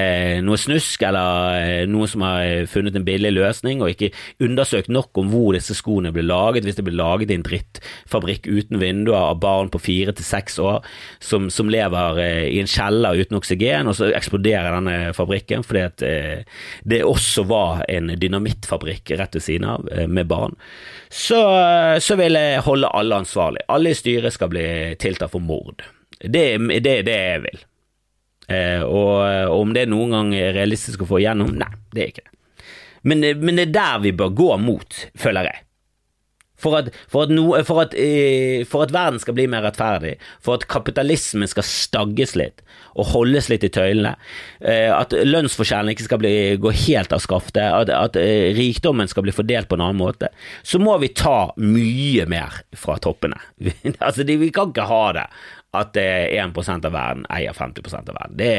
noe, 0.45 0.59
snusk 0.61 1.03
eller 1.05 1.59
eh, 1.59 1.85
noen 1.91 2.11
som 2.11 2.25
har 2.25 2.65
funnet 2.71 2.97
en 2.97 3.07
billig 3.07 3.33
løsning 3.35 3.83
og 3.83 3.93
ikke 3.93 4.11
undersøkt 4.45 4.91
nok 4.93 5.17
om 5.21 5.31
hvor 5.33 5.53
disse 5.57 5.77
skoene 5.77 6.12
ble 6.15 6.25
laget, 6.27 6.65
hvis 6.65 6.79
det 6.79 6.87
ble 6.87 6.97
laget 6.97 7.33
i 7.33 7.39
en 7.39 7.45
drittfabrikk 7.47 8.49
uten 8.49 8.81
vinduer 8.81 9.19
av 9.19 9.41
barn 9.43 9.71
på 9.73 9.83
fire 9.83 10.15
til 10.17 10.27
seks 10.27 10.59
år 10.62 10.81
som, 11.21 11.51
som 11.53 11.71
lever 11.73 12.23
eh, 12.25 12.45
i 12.55 12.62
en 12.62 12.71
kjeller 12.71 13.21
uten 13.21 13.39
oksygen, 13.41 13.91
og 13.91 13.99
så 13.99 14.11
eksploderer 14.15 14.79
denne 14.79 15.12
fabrikken 15.17 15.67
fordi 15.67 15.85
at 15.85 16.07
eh, 16.07 16.65
det 16.89 17.05
også 17.05 17.47
var 17.51 17.85
en 17.93 18.15
dynamittfabrikk 18.21 19.15
rett 19.21 19.37
ved 19.37 19.45
siden 19.45 19.69
av 19.77 19.89
eh, 19.93 20.09
med 20.09 20.31
barn, 20.31 20.57
så, 21.12 21.39
så 22.03 22.17
vil 22.19 22.35
jeg 22.39 22.65
holde 22.67 22.91
alle 22.97 23.21
ansvarlig. 23.23 23.62
Alle 23.71 23.93
i 23.93 23.99
styret 23.99 24.35
skal 24.35 24.51
bli 24.51 24.67
tiltalt 24.99 25.31
for 25.31 25.45
mord. 25.45 25.85
Det 26.19 26.43
er 26.57 26.83
det, 26.83 26.97
det 27.07 27.15
jeg 27.15 27.45
vil. 27.45 27.62
Eh, 28.49 28.82
og, 28.84 29.24
og, 29.24 29.59
om 29.61 29.74
det 29.76 29.86
noen 29.88 30.16
gang 30.16 30.32
er 30.36 30.57
realistisk 30.57 31.05
å 31.05 31.11
få 31.14 31.22
igjennom, 31.22 31.55
nei, 31.61 31.70
det 31.95 32.03
er 32.03 32.12
ikke 32.12 32.26
det. 32.26 32.32
Men, 33.05 33.20
men 33.45 33.61
det 33.61 33.68
er 33.68 33.76
der 33.76 34.03
vi 34.05 34.16
bør 34.16 34.32
gå 34.32 34.51
mot, 34.62 35.01
føler 35.20 35.51
jeg. 35.51 35.64
For 36.64 36.78
at, 36.78 36.90
for, 37.11 37.26
at 37.26 37.32
no, 37.34 37.49
for, 37.66 37.82
at, 37.82 37.95
eh, 37.99 38.62
for 38.68 38.86
at, 38.86 38.92
verden 38.95 39.20
skal 39.20 39.36
bli 39.36 39.47
mer 39.51 39.64
rettferdig, 39.66 40.14
for 40.45 40.57
at 40.57 40.66
kapitalismen 40.70 41.51
skal 41.51 41.66
stagges 41.66 42.34
litt 42.38 42.62
og 42.95 43.11
holdes 43.11 43.51
litt 43.51 43.66
i 43.66 43.72
tøylene, 43.74 44.14
eh, 44.62 44.88
at 44.95 45.12
lønnsforskjellene 45.12 45.97
ikke 45.97 46.07
skal 46.07 46.22
bli, 46.22 46.34
gå 46.62 46.72
helt 46.86 47.12
av 47.12 47.24
skaftet, 47.24 47.90
at, 47.90 48.16
eh, 48.20 48.55
rikdommen 48.57 49.11
skal 49.11 49.26
bli 49.26 49.34
fordelt 49.34 49.68
på 49.68 49.76
en 49.76 49.84
annen 49.88 50.01
måte, 50.01 50.30
så 50.62 50.80
må 50.80 50.97
vi 51.03 51.11
ta 51.11 51.51
mye 51.59 52.28
mer 52.30 52.62
fra 52.78 52.97
toppene. 53.03 53.40
altså, 53.99 54.24
vi 54.24 54.53
kan 54.55 54.72
ikke 54.72 54.88
ha 54.88 55.05
det 55.18 55.28
at 55.75 55.97
1% 55.99 56.89
av 56.89 56.95
verden 56.95 57.27
eier 57.33 57.55
50% 57.57 58.11
av 58.11 58.18
verden. 58.18 58.37
Det, 58.39 58.51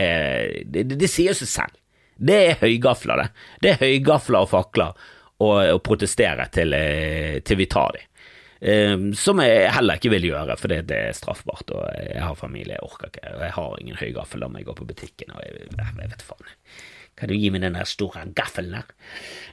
det, 0.66 0.88
det, 0.91 0.99
det 1.01 1.11
sier 1.11 1.38
seg 1.38 1.51
selv. 1.51 1.78
Det 2.16 2.36
er 2.49 2.59
høygafler, 2.61 3.22
det. 3.22 3.45
Det 3.61 3.72
er 3.74 3.82
høygafler 3.84 4.45
og 4.45 4.51
fakler 4.53 5.07
å 5.43 5.80
protestere 5.84 6.47
til, 6.53 6.74
eh, 6.74 7.39
til 7.43 7.59
vi 7.59 7.68
tar 7.72 7.97
dem. 7.97 8.11
Um, 8.66 9.09
som 9.13 9.38
jeg 9.43 9.68
heller 9.76 9.99
ikke 9.99 10.13
vil 10.13 10.30
gjøre, 10.30 10.55
for 10.57 10.72
det, 10.72 10.88
er 10.95 11.11
straffbart, 11.13 11.70
og 11.76 11.84
jeg 11.99 12.24
har 12.24 12.38
familie, 12.39 12.78
jeg 12.78 12.88
orker 12.88 13.11
ikke, 13.11 13.34
og 13.36 13.43
jeg 13.43 13.53
har 13.57 13.76
ingen 13.82 13.99
høygaffel, 13.99 14.41
la 14.41 14.47
meg 14.49 14.66
gå 14.66 14.74
på 14.80 14.88
butikken, 14.88 15.36
og 15.36 15.43
jeg, 15.43 15.68
jeg 15.76 15.97
vet 15.99 16.24
faen. 16.24 16.53
Kan 17.16 17.30
du 17.32 17.36
gi 17.39 17.47
meg 17.47 17.61
den 17.63 17.78
der 17.78 17.88
store 17.88 18.26
gaffelen 18.36 18.74
der? 18.76 18.88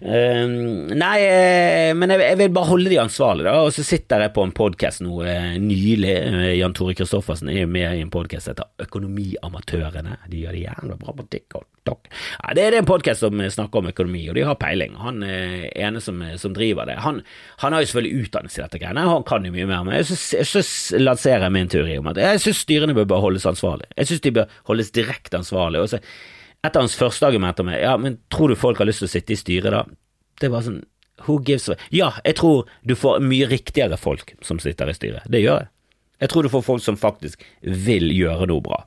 Um, 0.03 0.89
nei, 0.99 1.19
eh, 1.23 1.93
men 1.95 2.11
jeg, 2.11 2.19
jeg, 2.25 2.39
vil 2.41 2.55
bare 2.57 2.71
holde 2.73 2.91
de 2.91 2.99
ansvarlige, 2.99 3.47
da. 3.47 3.61
Og 3.63 3.71
så 3.77 3.85
sitter 3.87 4.25
jeg 4.25 4.33
på 4.35 4.43
en 4.43 4.55
podkast 4.57 5.05
nå 5.07 5.21
uh, 5.23 5.53
nylig. 5.63 6.17
Uh, 6.27 6.49
Jan 6.59 6.75
Tore 6.75 6.97
Kristoffersen 6.99 7.53
er 7.55 7.71
med 7.71 7.87
i 7.87 8.03
en 8.03 8.11
podkast 8.11 8.49
som 8.49 8.57
heter 8.57 8.89
Økonomiamatørene. 8.89 10.19
De 10.33 10.43
gjør 10.43 10.59
det 10.59 10.65
jævla 10.65 10.99
bra 11.05 11.15
på 11.21 11.29
TikTok. 11.37 11.69
Ja, 11.87 12.57
det 12.59 12.67
er 12.67 12.79
en 12.81 12.91
podkast 12.91 13.23
som 13.23 13.39
snakker 13.39 13.79
om 13.79 13.93
økonomi, 13.93 14.25
og 14.31 14.39
de 14.39 14.45
har 14.47 14.59
peiling. 14.59 14.99
Han 14.99 15.23
ene 15.23 16.03
som, 16.03 16.19
som, 16.39 16.59
driver 16.59 16.91
det, 16.91 16.99
han, 17.03 17.23
han, 17.63 17.75
har 17.75 17.83
jo 17.83 17.93
selvfølgelig 17.93 18.27
utdannelse 18.27 18.61
i 18.61 18.65
dette 18.65 18.83
greiene, 18.83 19.07
han 19.11 19.27
kan 19.27 19.47
jo 19.47 19.55
mye 19.55 19.67
mer, 19.71 19.83
men 19.87 20.07
så 20.07 20.63
lanserer 21.03 21.49
jeg 21.49 21.55
min 21.59 21.71
teori 21.71 21.99
om 21.99 22.11
at 22.11 22.23
jeg 22.23 22.45
synes 22.45 22.63
styrene 22.67 22.95
bør 22.99 23.27
holdes 23.27 23.47
ansvarlig. 23.51 23.91
Jeg 23.97 24.13
synes 24.13 24.23
de 24.27 24.37
bør 24.39 24.55
holdes 24.71 24.95
direkte 24.95 25.43
ansvarlig. 25.43 25.83
Og 25.83 25.91
så 25.91 26.03
et 26.63 26.77
av 26.77 26.85
hans 26.85 26.95
første 26.95 27.27
argumenter 27.27 27.67
med 27.67 27.81
ja, 27.83 27.97
men 27.99 28.21
tror 28.31 28.53
du 28.53 28.59
folk 28.59 28.79
har 28.79 28.87
lyst 28.87 29.03
til 29.03 29.11
å 29.11 29.13
sitte 29.13 29.35
i 29.35 29.39
styret 29.41 29.75
da? 29.75 29.83
Det 30.43 30.51
var 30.53 30.65
sånn 30.67 30.83
who 31.27 31.41
gives 31.47 31.69
a 31.69 31.77
Ja, 31.95 32.13
jeg 32.25 32.39
tror 32.39 32.71
du 32.87 32.95
får 32.99 33.23
mye 33.25 33.49
riktigere 33.51 33.99
folk 34.01 34.35
som 34.43 34.61
sitter 34.63 34.91
i 34.91 34.97
styret. 34.97 35.27
Det 35.31 35.43
gjør 35.43 35.65
jeg. 35.65 35.71
Jeg 36.23 36.31
tror 36.31 36.47
du 36.47 36.53
får 36.53 36.65
folk 36.67 36.83
som 36.85 36.99
faktisk 36.99 37.43
vil 37.63 38.13
gjøre 38.15 38.47
noe 38.47 38.63
bra, 38.63 38.79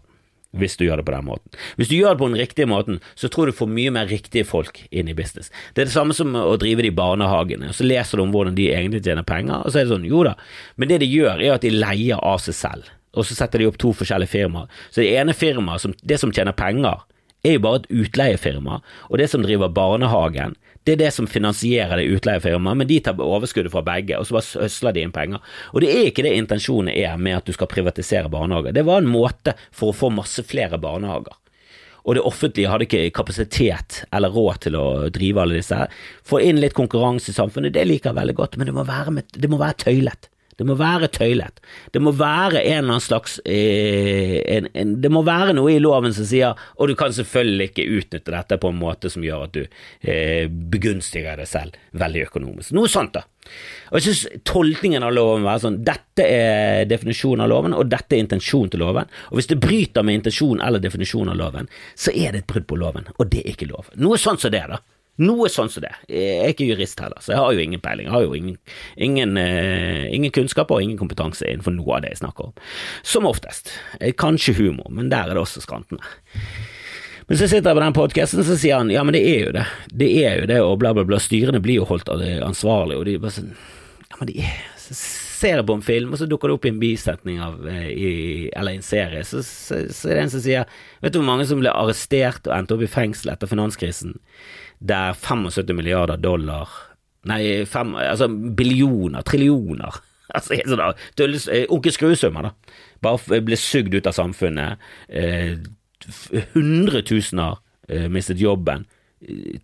hvis 0.55 0.77
du 0.79 0.85
gjør 0.85 1.01
det 1.01 1.07
på 1.07 1.11
den 1.17 1.25
måten. 1.27 1.57
Hvis 1.75 1.89
du 1.91 1.97
gjør 1.97 2.15
det 2.15 2.21
på 2.21 2.29
den 2.29 2.39
riktige 2.39 2.69
måten, 2.71 3.01
så 3.19 3.27
tror 3.27 3.51
du 3.51 3.57
får 3.57 3.67
mye 3.67 3.91
mer 3.91 4.07
riktige 4.07 4.47
folk 4.47 4.79
inn 4.87 5.11
i 5.11 5.15
business. 5.17 5.51
Det 5.75 5.83
er 5.83 5.89
det 5.89 5.95
samme 5.97 6.15
som 6.15 6.31
å 6.39 6.55
drive 6.61 6.85
de 6.85 6.93
barnehagene, 6.95 7.73
og 7.73 7.75
så 7.75 7.87
leser 7.87 8.15
du 8.15 8.23
om 8.23 8.31
hvordan 8.31 8.55
de 8.55 8.69
egentlig 8.71 9.03
tjener 9.03 9.27
penger, 9.27 9.65
og 9.65 9.67
så 9.67 9.81
er 9.81 9.89
det 9.89 9.91
sånn, 9.91 10.07
jo 10.07 10.23
da, 10.23 10.37
men 10.79 10.91
det 10.93 11.01
de 11.03 11.11
gjør, 11.11 11.43
er 11.43 11.57
at 11.57 11.67
de 11.67 11.73
leier 11.75 12.23
av 12.23 12.39
seg 12.45 12.55
selv, 12.55 12.87
og 13.19 13.27
så 13.27 13.35
setter 13.35 13.59
de 13.59 13.67
opp 13.67 13.81
to 13.83 13.91
forskjellige 13.95 14.31
firmaer. 14.31 14.71
Så 14.87 15.03
det 15.03 15.11
ene 15.19 15.35
firmaet, 15.35 15.91
det 16.07 16.21
som 16.23 16.31
tjener 16.31 16.55
penger, 16.55 17.03
er 17.45 17.57
jo 17.57 17.63
bare 17.65 17.83
et 17.83 17.91
utleiefirma, 18.03 18.81
og 19.09 19.19
det 19.21 19.29
som 19.31 19.45
driver 19.45 19.71
barnehagen, 19.73 20.55
det 20.85 20.93
er 20.93 20.99
det 21.01 21.13
som 21.15 21.25
finansierer 21.29 21.97
det 21.97 22.09
utleiefirmaet, 22.13 22.77
men 22.77 22.89
de 22.89 22.99
tar 23.01 23.21
overskuddet 23.21 23.73
fra 23.73 23.81
begge, 23.85 24.19
og 24.19 24.27
så 24.27 24.37
bare 24.37 24.65
høsler 24.65 24.93
de 24.93 25.01
inn 25.01 25.13
penger. 25.15 25.41
Og 25.73 25.81
det 25.81 25.89
er 25.89 26.11
ikke 26.11 26.25
det 26.27 26.35
intensjonen 26.37 26.91
er 26.93 27.17
med 27.17 27.39
at 27.39 27.47
du 27.47 27.55
skal 27.55 27.71
privatisere 27.71 28.29
barnehager. 28.29 28.75
Det 28.75 28.85
var 28.85 29.01
en 29.01 29.09
måte 29.09 29.55
for 29.73 29.89
å 29.89 29.97
få 29.97 30.11
masse 30.13 30.45
flere 30.45 30.77
barnehager. 30.81 31.33
Og 32.05 32.13
det 32.13 32.21
offentlige 32.21 32.69
hadde 32.69 32.85
ikke 32.85 33.15
kapasitet 33.17 34.03
eller 34.13 34.29
råd 34.29 34.61
til 34.67 34.77
å 34.77 34.85
drive 35.09 35.41
alle 35.41 35.57
disse 35.57 35.79
her. 35.79 35.93
Få 36.21 36.37
inn 36.45 36.61
litt 36.61 36.77
konkurranse 36.77 37.33
i 37.33 37.37
samfunnet, 37.37 37.73
det 37.73 37.87
liker 37.89 38.11
jeg 38.11 38.19
veldig 38.19 38.37
godt, 38.37 38.59
men 38.61 38.69
det 38.69 38.77
må 38.77 38.85
være, 38.85 39.17
med, 39.17 39.33
det 39.33 39.49
må 39.49 39.57
være 39.57 39.79
tøylet. 39.87 40.29
Det 40.55 40.65
må 40.67 40.77
være 40.79 41.09
tøylet. 41.11 41.59
Det 41.91 42.01
må 42.03 42.13
være 42.15 42.61
en 42.61 42.77
eller 42.77 42.95
annen 42.95 43.03
slags 43.03 43.37
eh, 43.43 44.39
en, 44.55 44.69
en, 44.73 44.95
Det 45.03 45.11
må 45.11 45.23
være 45.27 45.55
noe 45.57 45.73
i 45.73 45.81
loven 45.83 46.15
som 46.15 46.27
sier 46.27 46.55
Og 46.79 46.89
du 46.89 46.95
kan 46.99 47.13
selvfølgelig 47.15 47.69
ikke 47.71 47.87
utnytte 47.99 48.33
dette 48.33 48.59
på 48.61 48.71
en 48.71 48.79
måte 48.79 49.11
som 49.11 49.25
gjør 49.25 49.47
at 49.49 49.55
du 49.57 49.63
eh, 49.65 50.47
begunstiger 50.47 51.41
deg 51.41 51.49
selv 51.49 51.79
veldig 51.95 52.25
økonomisk. 52.29 52.75
Noe 52.75 52.91
sånt, 52.91 53.15
da. 53.17 53.25
Og 53.91 53.99
jeg 53.99 54.07
synes 54.07 54.41
tolkningen 54.47 55.03
av 55.05 55.13
loven 55.13 55.43
må 55.43 55.51
være 55.51 55.63
sånn 55.67 55.81
Dette 55.85 56.25
er 56.25 56.87
definisjonen 56.89 57.45
av 57.45 57.51
loven, 57.51 57.75
og 57.77 57.91
dette 57.91 58.15
er 58.17 58.23
intensjonen 58.23 58.71
til 58.73 58.81
loven. 58.81 59.11
Og 59.29 59.39
hvis 59.39 59.51
det 59.51 59.59
bryter 59.61 60.05
med 60.07 60.21
intensjonen 60.21 60.63
eller 60.65 60.83
definisjonen 60.83 61.35
av 61.35 61.39
loven, 61.41 61.71
så 61.93 62.13
er 62.15 62.33
det 62.33 62.43
et 62.43 62.49
brudd 62.51 62.67
på 62.69 62.79
loven, 62.79 63.07
og 63.15 63.31
det 63.31 63.43
er 63.43 63.53
ikke 63.53 63.69
lov. 63.69 63.91
Noe 64.01 64.19
sånt 64.21 64.43
som 64.43 64.53
det, 64.55 64.63
da. 64.71 64.79
Noe 65.23 65.47
sånn 65.51 65.69
som 65.71 65.85
det. 65.85 65.93
Jeg 66.11 66.39
er 66.43 66.51
ikke 66.51 66.67
jurist 66.67 66.99
heller, 66.99 67.21
så 67.23 67.31
jeg 67.31 67.39
har 67.39 67.55
jo 67.55 67.63
ingen 67.63 67.83
peiling. 67.83 68.09
Jeg 68.09 68.15
har 68.15 68.25
jo 68.25 68.35
ingen, 68.35 68.57
ingen, 68.99 69.37
uh, 69.39 70.03
ingen 70.11 70.33
kunnskap 70.35 70.73
og 70.75 70.83
ingen 70.83 70.99
kompetanse 70.99 71.47
innenfor 71.47 71.75
noe 71.77 71.97
av 71.97 72.03
det 72.03 72.11
jeg 72.15 72.23
snakker 72.25 72.49
om. 72.49 72.55
Som 73.07 73.29
oftest. 73.29 73.71
Eh, 74.01 74.11
kanskje 74.11 74.57
humor, 74.59 74.91
men 74.91 75.11
der 75.13 75.31
er 75.31 75.37
det 75.37 75.45
også 75.45 75.63
skrantende. 75.63 76.03
Men 77.25 77.39
så 77.39 77.47
sitter 77.47 77.71
jeg 77.71 77.79
på 77.79 77.85
den 77.85 77.95
podkasten, 77.95 78.43
så 78.45 78.59
sier 78.59 78.83
han 78.83 78.91
ja, 78.93 79.01
men 79.07 79.15
det 79.15 79.23
er 79.25 79.39
jo 79.47 79.55
det. 79.55 79.65
Det 80.03 80.11
er 80.19 80.41
jo 80.41 80.49
det, 80.51 80.61
og 80.61 80.77
bla, 80.83 80.91
bla, 80.93 81.07
bla. 81.07 81.21
Styrene 81.23 81.63
blir 81.63 81.79
jo 81.79 81.87
holdt 81.89 82.11
ansvarlig, 82.11 82.99
og 82.99 83.07
de 83.07 83.19
bare 83.23 83.39
sånn 83.39 83.55
Ja, 84.05 84.19
men 84.19 84.29
de 84.29 84.41
er 84.43 84.59
så 84.85 84.93
ser 84.95 85.59
jeg 85.59 85.67
på 85.67 85.75
en 85.77 85.85
film, 85.85 86.13
og 86.13 86.19
så 86.19 86.27
dukker 86.29 86.49
det 86.49 86.57
opp 86.57 86.67
i 86.67 86.71
en 86.71 86.81
bisetning 86.81 87.39
av, 87.43 87.57
eh, 87.69 87.87
i, 87.91 88.11
eller 88.55 88.75
i 88.75 88.79
en 88.79 88.85
serie, 88.85 89.23
så, 89.27 89.41
så, 89.45 89.81
så, 89.91 90.09
er 90.09 90.17
det 90.17 90.25
en 90.25 90.33
som 90.35 90.43
sier 90.43 90.69
Vet 91.03 91.15
du 91.15 91.19
hvor 91.19 91.27
mange 91.27 91.47
som 91.49 91.59
ble 91.61 91.73
arrestert 91.73 92.47
og 92.47 92.55
endte 92.55 92.77
opp 92.77 92.85
i 92.85 92.91
fengsel 92.91 93.33
etter 93.33 93.49
finanskrisen? 93.51 94.15
Der 94.85 95.15
75 95.17 95.75
milliarder 95.75 96.19
dollar 96.21 96.69
Nei, 97.25 97.65
fem, 97.65 97.95
altså 97.97 98.27
billioner, 98.29 99.23
trillioner 99.25 99.95
altså 100.35 100.57
sånn 100.65 100.81
eh, 101.53 101.65
Onkel 101.73 101.93
Skruesummer, 101.93 102.49
da. 102.49 102.75
Bare 103.05 103.39
ble 103.45 103.57
sugd 103.59 103.93
ut 103.95 104.07
av 104.09 104.15
samfunnet. 104.17 104.81
Eh, 105.07 105.57
hundretusener 106.53 107.59
eh, 107.89 108.07
mistet 108.11 108.41
jobben. 108.41 108.87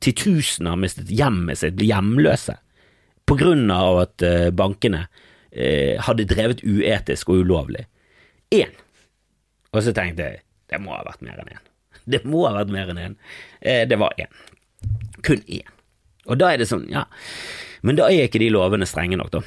Titusener 0.02 0.78
mistet 0.80 1.12
hjemmet 1.14 1.62
sitt, 1.62 1.78
ble 1.80 1.90
hjemløse. 1.90 2.58
På 3.28 3.38
grunn 3.40 3.70
av 3.74 4.04
at 4.06 4.26
eh, 4.26 4.50
bankene 4.54 5.06
eh, 5.52 5.98
hadde 6.02 6.30
drevet 6.30 6.64
uetisk 6.66 7.34
og 7.34 7.44
ulovlig. 7.46 7.86
Én. 8.54 8.74
Og 9.72 9.84
så 9.86 9.94
tenkte 9.96 10.28
jeg 10.28 10.42
det 10.72 10.80
må 10.80 10.94
ha 10.96 11.04
vært 11.04 11.24
mer 11.26 11.42
enn 11.42 11.54
én. 11.58 11.68
Det 12.12 12.24
må 12.26 12.46
ha 12.48 12.56
vært 12.56 12.72
mer 12.74 12.90
enn 12.90 13.00
én. 13.02 13.16
Eh, 13.60 13.84
det 13.88 13.98
var 14.02 14.16
én. 14.20 14.30
Kun 15.26 15.44
én. 15.48 15.68
Og 16.30 16.38
da 16.40 16.52
er 16.54 16.62
det 16.62 16.70
sånn, 16.70 16.86
ja, 16.92 17.06
men 17.82 17.98
da 17.98 18.08
er 18.10 18.28
ikke 18.28 18.42
de 18.42 18.52
lovene 18.54 18.88
strenge 18.90 19.18
nok, 19.20 19.32
da. 19.34 19.42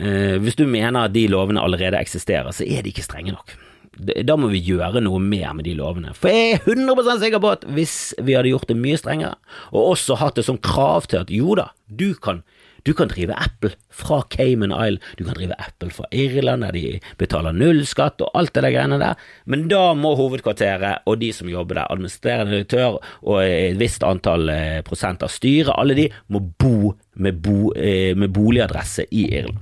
Eh, 0.00 0.36
hvis 0.42 0.56
du 0.58 0.64
mener 0.68 1.06
at 1.06 1.14
de 1.14 1.26
lovene 1.30 1.62
allerede 1.62 2.00
eksisterer, 2.00 2.50
så 2.56 2.64
er 2.64 2.82
de 2.82 2.92
ikke 2.92 3.04
strenge 3.04 3.34
nok. 3.34 3.54
Da 3.96 4.34
må 4.36 4.50
vi 4.52 4.60
gjøre 4.60 5.00
noe 5.00 5.20
mer 5.22 5.54
med 5.56 5.64
de 5.68 5.72
lovene. 5.76 6.12
For 6.16 6.32
jeg 6.32 6.58
er 6.58 6.66
100 6.68 7.20
sikker 7.22 7.40
på 7.40 7.52
at 7.54 7.64
hvis 7.76 8.12
vi 8.20 8.34
hadde 8.36 8.50
gjort 8.52 8.68
det 8.68 8.76
mye 8.76 8.98
strengere, 9.00 9.38
og 9.72 9.94
også 9.94 10.18
hatt 10.20 10.40
et 10.40 10.48
sånt 10.48 10.64
krav 10.64 11.08
til 11.08 11.22
at 11.22 11.32
jo 11.32 11.56
da, 11.56 11.70
du 11.88 12.10
kan 12.20 12.42
du 12.86 12.92
kan 12.94 13.10
drive 13.10 13.34
Apple 13.34 13.72
fra 13.90 14.20
Cayman 14.30 14.70
Isle, 14.70 15.00
du 15.18 15.24
kan 15.26 15.34
drive 15.34 15.56
Apple 15.58 15.90
fra 15.90 16.06
Irland, 16.14 16.62
der 16.62 16.76
de 16.76 17.00
betaler 17.18 17.56
null 17.56 17.82
skatt 17.88 18.22
og 18.22 18.30
alt 18.38 18.54
det 18.54 18.62
der 18.62 18.74
greiene 18.74 19.00
der, 19.02 19.18
men 19.50 19.66
da 19.70 19.90
må 19.98 20.14
hovedkvarteret 20.18 21.06
og 21.06 21.18
de 21.22 21.32
som 21.34 21.50
jobber 21.50 21.80
der, 21.80 21.90
administrerende 21.90 22.54
direktør 22.54 23.00
og 23.22 23.40
et 23.42 23.80
visst 23.80 24.06
antall 24.06 24.50
eh, 24.52 24.80
prosent 24.86 25.24
av 25.26 25.32
styret, 25.34 25.74
alle 25.74 25.98
de 25.98 26.06
må 26.32 26.44
bo 26.46 26.94
med, 27.18 27.42
bo, 27.42 27.72
eh, 27.74 28.14
med 28.18 28.30
boligadresse 28.34 29.08
i 29.10 29.26
Irland. 29.32 29.60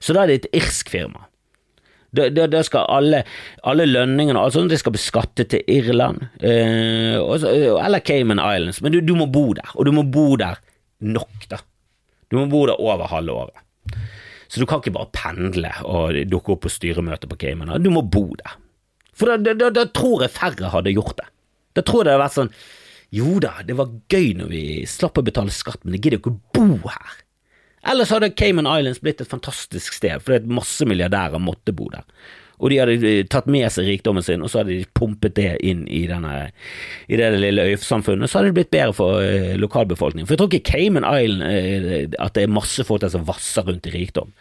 Så 0.00 0.16
da 0.16 0.24
er 0.24 0.32
det 0.32 0.40
et 0.42 0.60
irsk 0.62 0.92
firma. 0.92 1.26
Da, 2.14 2.28
da, 2.30 2.46
da, 2.46 2.60
skal 2.62 2.86
alle, 2.94 3.24
alle 3.66 3.88
lønningene 3.90 4.38
og 4.38 4.46
alt 4.46 4.54
sånt, 4.54 4.70
det 4.70 4.78
skal 4.78 4.94
beskatte 4.94 5.48
til 5.50 5.64
Irland, 5.70 6.22
eh, 6.38 7.18
også, 7.18 7.50
eller 7.74 8.04
Cayman 8.06 8.38
Islands, 8.38 8.80
men 8.84 8.94
du, 8.94 9.00
du, 9.02 9.16
må 9.18 9.26
bo 9.34 9.48
der, 9.56 9.72
og 9.74 9.88
du 9.88 9.90
må 9.96 10.06
bo 10.06 10.28
der 10.38 10.60
nok, 11.02 11.48
da. 11.50 11.58
Du 12.34 12.40
må 12.40 12.48
bo 12.50 12.64
der 12.66 12.80
over 12.82 13.06
halve 13.12 13.38
året. 13.44 14.00
Så 14.50 14.60
du 14.60 14.66
kan 14.66 14.82
ikke 14.82 14.94
bare 14.94 15.10
pendle 15.14 15.70
og 15.86 16.16
dukke 16.30 16.54
opp 16.54 16.64
på 16.66 16.72
styremøte 16.72 17.30
på 17.30 17.38
Cayman. 17.38 17.72
Du 17.82 17.92
må 17.94 18.02
bo 18.02 18.26
der. 18.40 18.56
For 19.14 19.30
da, 19.30 19.54
da, 19.54 19.70
da, 19.70 19.84
tror 19.94 20.24
jeg 20.24 20.34
færre 20.34 20.72
hadde 20.72 20.94
gjort 20.94 21.20
det. 21.20 21.28
Da 21.78 21.84
tror 21.86 22.02
jeg 22.02 22.08
det 22.08 22.14
hadde 22.16 22.24
vært 22.24 22.38
sånn 22.38 22.54
Jo 23.14 23.36
da, 23.42 23.52
det 23.66 23.76
var 23.78 23.92
gøy 24.10 24.32
når 24.40 24.48
vi 24.50 24.62
slapp 24.90 25.20
å 25.20 25.24
betale 25.26 25.54
skatt, 25.54 25.84
men 25.84 25.94
jeg 25.94 26.02
gidder 26.02 26.18
jo 26.18 26.22
ikke 26.24 26.32
å 26.34 26.40
bo 26.58 26.90
her. 26.90 27.20
Ellers 27.92 28.10
hadde 28.10 28.32
Cayman 28.34 28.66
Islands 28.66 28.98
blitt 29.04 29.20
et 29.22 29.30
fantastisk 29.30 29.94
sted, 29.94 30.22
fordi 30.24 30.50
masse 30.50 30.86
milliardærer 30.88 31.42
måtte 31.42 31.74
bo 31.76 31.86
der. 31.92 32.02
Og 32.64 32.72
de 32.72 32.80
hadde 32.80 33.12
tatt 33.28 33.48
med 33.50 33.68
seg 33.72 33.90
rikdommen 33.90 34.24
sin, 34.24 34.40
og 34.40 34.48
så 34.48 34.62
hadde 34.62 34.78
de 34.78 34.88
pumpet 34.96 35.36
det 35.36 35.50
inn 35.68 35.82
i, 35.84 36.06
denne, 36.08 36.48
i 37.12 37.18
det 37.20 37.28
lille 37.36 37.68
øysamfunnet. 37.74 38.30
Så 38.30 38.40
hadde 38.40 38.54
det 38.54 38.58
blitt 38.62 38.72
bedre 38.72 38.96
for 38.96 39.20
eh, 39.20 39.52
lokalbefolkningen. 39.60 40.24
For 40.24 40.34
jeg 40.34 40.40
tror 40.40 40.52
ikke 40.52 40.72
Cayman 40.72 41.04
Island 41.04 41.44
eh, 41.50 42.20
at 42.24 42.38
det 42.38 42.46
er 42.46 42.54
masse 42.56 42.86
folk 42.88 43.04
der 43.04 43.12
som 43.12 43.26
vasser 43.28 43.68
rundt 43.68 43.90
i 43.90 43.92
rikdom. 43.92 44.32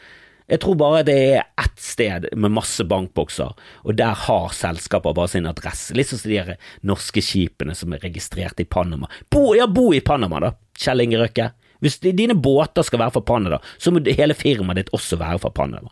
Jeg 0.47 0.59
tror 0.63 0.75
bare 0.79 1.03
det 1.07 1.17
er 1.35 1.45
ett 1.59 1.79
sted 1.79 2.29
med 2.35 2.55
masse 2.55 2.83
bankbokser, 2.87 3.53
og 3.83 3.99
der 3.99 4.15
har 4.25 4.55
selskaper 4.55 5.15
bare 5.15 5.31
sin 5.31 5.47
adresse. 5.47 5.95
Litt 5.95 6.11
som 6.11 6.19
de 6.23 6.57
norske 6.87 7.23
skipene 7.23 7.75
som 7.75 7.95
er 7.95 8.03
registrert 8.03 8.59
i 8.59 8.67
Panama. 8.67 9.11
Bo, 9.31 9.53
ja, 9.57 9.67
bo 9.67 9.89
i 9.95 10.03
Panama, 10.03 10.41
da, 10.43 10.53
Kjell 10.79 11.03
Inge 11.03 11.19
Røkke. 11.23 11.51
Hvis 11.83 11.99
dine 12.03 12.35
båter 12.39 12.85
skal 12.87 13.01
være 13.01 13.17
fra 13.17 13.23
Panama, 13.27 13.59
så 13.77 13.91
må 13.91 14.03
hele 14.07 14.35
firmaet 14.35 14.79
ditt 14.79 14.93
også 14.95 15.19
være 15.19 15.41
fra 15.43 15.51
Panama. 15.55 15.91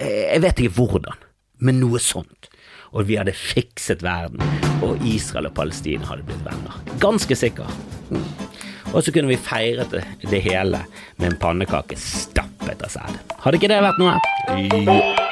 Jeg 0.00 0.42
vet 0.44 0.60
ikke 0.60 0.84
hvordan, 0.84 1.26
men 1.64 1.80
noe 1.80 2.00
sånt. 2.02 2.50
Og 2.90 3.06
vi 3.06 3.16
hadde 3.20 3.34
fikset 3.36 4.02
verden, 4.02 4.42
og 4.82 5.00
Israel 5.06 5.46
og 5.50 5.54
Palestina 5.54 6.08
hadde 6.10 6.26
blitt 6.26 6.42
venner. 6.46 6.80
Ganske 7.02 7.36
sikker. 7.38 7.70
Mm. 8.10 8.26
Og 8.90 9.04
så 9.06 9.14
kunne 9.14 9.30
vi 9.30 9.38
feiret 9.38 9.94
det 9.94 10.42
hele 10.42 10.82
med 11.20 11.30
en 11.30 11.40
pannekake 11.40 11.98
stappet 12.00 12.82
av 12.82 12.96
sæd. 12.98 13.20
Hadde 13.44 13.60
ikke 13.60 13.70
det 13.70 13.82
vært 13.86 14.02
noe? 14.02 14.18
Ja. 14.50 15.29